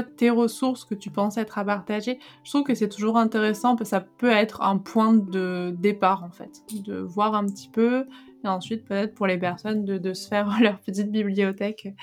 tes 0.02 0.30
ressources 0.30 0.84
que 0.84 0.94
tu 0.94 1.10
penses 1.10 1.36
être 1.36 1.58
à 1.58 1.64
partager. 1.64 2.18
Je 2.44 2.50
trouve 2.50 2.64
que 2.64 2.74
c'est 2.74 2.88
toujours 2.88 3.16
intéressant 3.16 3.76
parce 3.76 3.90
que 3.90 3.96
ça 3.96 4.00
peut 4.00 4.30
être 4.30 4.62
un 4.62 4.78
point 4.78 5.14
de 5.14 5.74
départ, 5.78 6.24
en 6.24 6.30
fait. 6.30 6.62
De 6.84 6.98
voir 6.98 7.34
un 7.34 7.46
petit 7.46 7.68
peu 7.68 8.06
et 8.44 8.48
ensuite 8.48 8.84
peut-être 8.84 9.14
pour 9.14 9.26
les 9.26 9.38
personnes 9.38 9.84
de, 9.84 10.12
se 10.12 10.28
faire 10.28 10.48
leur 10.60 10.78
petite 10.80 11.10
bibliothèque 11.10 11.94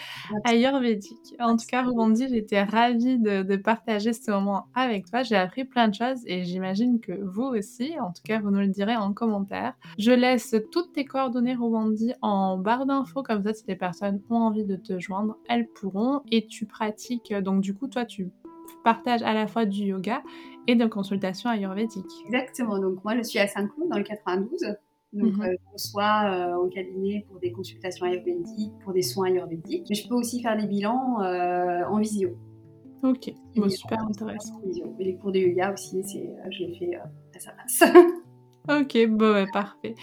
ayurvédique. 0.43 1.36
En 1.39 1.57
tout 1.57 1.65
cas, 1.67 1.83
Rwandi, 1.83 2.27
j'étais 2.29 2.63
ravie 2.63 3.17
de, 3.19 3.55
partager 3.55 4.13
ce 4.13 4.31
moment 4.31 4.67
avec 4.75 5.09
toi. 5.09 5.23
J'ai 5.23 5.36
appris 5.38 5.65
plein 5.65 5.88
de 5.88 5.95
choses 5.95 6.21
et 6.25 6.43
j'imagine 6.43 6.99
que 6.99 7.13
vous 7.13 7.43
aussi. 7.43 7.93
En 7.99 8.11
tout 8.11 8.21
cas, 8.23 8.39
vous 8.39 8.51
nous 8.51 8.59
le 8.59 8.67
direz 8.67 8.95
en 8.95 9.13
commentaire. 9.13 9.73
Je 9.97 10.11
laisse 10.11 10.55
toutes 10.71 10.93
tes 10.93 11.05
coordonnées 11.05 11.55
Rwandi 11.55 12.13
en 12.21 12.57
barre 12.57 12.86
d'infos, 12.86 13.23
comme 13.23 13.41
ça, 13.41 13.53
si 13.53 13.63
les 13.67 13.75
personnes 13.75 14.21
ont 14.29 14.36
envie 14.36 14.65
de 14.65 14.75
te 14.75 14.99
joindre, 14.99 15.38
elles 15.47 15.67
pourront. 15.67 16.21
Et 16.31 16.47
tu 16.47 16.65
pratiques, 16.65 17.33
donc 17.33 17.61
du 17.61 17.73
coup, 17.73 17.88
toi, 17.88 18.05
tu 18.05 18.29
partages 18.83 19.23
à 19.23 19.33
la 19.33 19.47
fois 19.47 19.65
du 19.65 19.86
yoga 19.86 20.21
et 20.67 20.75
de 20.75 20.86
consultations 20.86 21.49
ayurvédiques. 21.49 22.05
Exactement. 22.25 22.79
Donc 22.79 23.03
moi, 23.03 23.15
je 23.17 23.23
suis 23.23 23.39
à 23.39 23.47
Saint-Cloud 23.47 23.89
dans 23.89 23.97
le 23.97 24.03
92. 24.03 24.75
Donc, 25.16 25.34
mhm. 25.34 25.41
euh, 25.43 25.55
soit 25.78 26.30
euh, 26.30 26.55
au 26.57 26.68
cabinet 26.68 27.26
pour 27.30 27.39
des 27.39 27.51
consultations 27.51 28.05
ayurvédiques, 28.05 28.74
pour 28.84 28.91
des 28.91 29.01
soins 29.01 29.28
ayurvédiques. 29.28 29.88
Mais 29.89 29.95
je 29.95 30.07
peux 30.07 30.16
aussi 30.16 30.41
faire 30.41 30.57
des 30.57 30.68
bilans 30.68 31.22
euh, 31.22 31.86
en 31.89 31.99
visio. 31.99 32.38
Ok, 33.01 33.32
super 33.70 34.01
intéressant. 34.01 34.61
Et 34.99 35.03
les 35.03 35.16
cours 35.16 35.32
de 35.32 35.39
yoga 35.39 35.74
aussi, 35.74 36.01
je 36.03 36.63
les 36.63 36.76
fais 36.78 36.95
à 36.95 37.39
sa 37.39 37.51
place. 37.51 37.84
Ok, 38.68 38.97
bon, 39.07 39.45
parfait. 39.53 39.93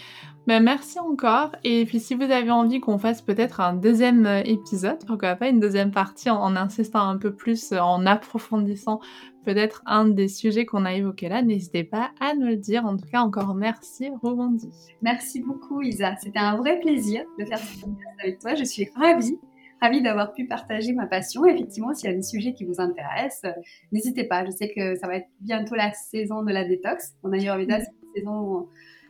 Ben, 0.47 0.61
merci 0.63 0.99
encore. 0.99 1.51
Et 1.63 1.85
puis 1.85 1.99
si 1.99 2.15
vous 2.15 2.23
avez 2.23 2.51
envie 2.51 2.79
qu'on 2.79 2.97
fasse 2.97 3.21
peut-être 3.21 3.59
un 3.59 3.73
deuxième 3.73 4.25
euh, 4.25 4.41
épisode, 4.43 5.05
pourquoi 5.05 5.35
pas 5.35 5.49
une 5.49 5.59
deuxième 5.59 5.91
partie 5.91 6.29
en, 6.29 6.55
insistant 6.55 7.07
un 7.07 7.17
peu 7.17 7.33
plus, 7.33 7.71
euh, 7.71 7.79
en 7.79 8.05
approfondissant 8.05 8.99
peut-être 9.43 9.81
un 9.85 10.07
des 10.07 10.27
sujets 10.27 10.65
qu'on 10.65 10.85
a 10.85 10.93
évoqués 10.93 11.29
là, 11.29 11.41
n'hésitez 11.41 11.83
pas 11.83 12.11
à 12.19 12.33
nous 12.35 12.47
le 12.47 12.57
dire. 12.57 12.85
En 12.85 12.97
tout 12.97 13.07
cas, 13.11 13.21
encore 13.21 13.55
merci, 13.55 14.09
Robondi. 14.21 14.69
Merci 15.01 15.41
beaucoup, 15.41 15.81
Isa. 15.81 16.15
C'était 16.21 16.39
un 16.39 16.57
vrai 16.57 16.79
plaisir 16.79 17.23
de 17.39 17.45
faire 17.45 17.59
ce 17.59 17.81
podcast 17.81 18.19
avec 18.21 18.39
toi. 18.39 18.55
Je 18.55 18.63
suis 18.63 18.89
ravie 18.95 19.37
ravie 19.83 20.01
d'avoir 20.01 20.33
pu 20.33 20.45
partager 20.45 20.93
ma 20.93 21.07
passion. 21.07 21.45
Effectivement, 21.45 21.93
s'il 21.93 22.09
y 22.09 22.13
a 22.13 22.15
des 22.15 22.23
sujets 22.23 22.53
qui 22.53 22.63
vous 22.63 22.79
intéressent, 22.79 23.51
euh, 23.51 23.61
n'hésitez 23.91 24.23
pas. 24.23 24.45
Je 24.45 24.51
sais 24.51 24.71
que 24.73 24.95
ça 24.95 25.07
va 25.07 25.17
être 25.17 25.27
bientôt 25.41 25.75
la 25.75 25.91
saison 25.91 26.41
de 26.41 26.51
la 26.51 26.63
détox. 26.63 27.13
En 27.23 27.33
Ayurveda, 27.33 27.81
c'est 27.81 27.91
une 27.91 28.13
saison 28.15 28.69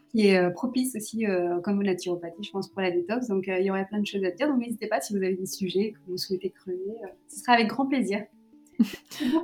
qui 0.09 0.27
est 0.27 0.37
euh, 0.37 0.49
propice 0.49 0.95
aussi, 0.95 1.27
euh, 1.27 1.59
comme 1.61 1.81
la 1.81 1.91
naturopathie, 1.91 2.43
je 2.43 2.51
pense, 2.51 2.69
pour 2.69 2.81
la 2.81 2.89
détox. 2.89 3.27
Donc, 3.27 3.45
il 3.47 3.63
y 3.63 3.69
aurait 3.69 3.85
plein 3.85 3.99
de 3.99 4.07
choses 4.07 4.23
à 4.23 4.31
dire. 4.31 4.47
Donc, 4.47 4.59
n'hésitez 4.59 4.87
pas 4.87 4.99
si 4.99 5.13
vous 5.13 5.23
avez 5.23 5.35
des 5.35 5.45
sujets 5.45 5.91
que 5.91 6.11
vous 6.11 6.17
souhaitez 6.17 6.49
creuser. 6.49 6.95
ce 7.27 7.39
sera 7.39 7.53
avec 7.53 7.67
grand 7.67 7.85
plaisir. 7.85 8.23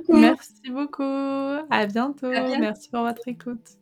Merci 0.08 0.70
beaucoup. 0.70 1.02
À 1.02 1.86
bientôt. 1.86 2.26
À 2.26 2.40
bientôt. 2.42 2.60
Merci 2.60 2.88
pour 2.90 3.02
votre 3.02 3.26
écoute. 3.26 3.79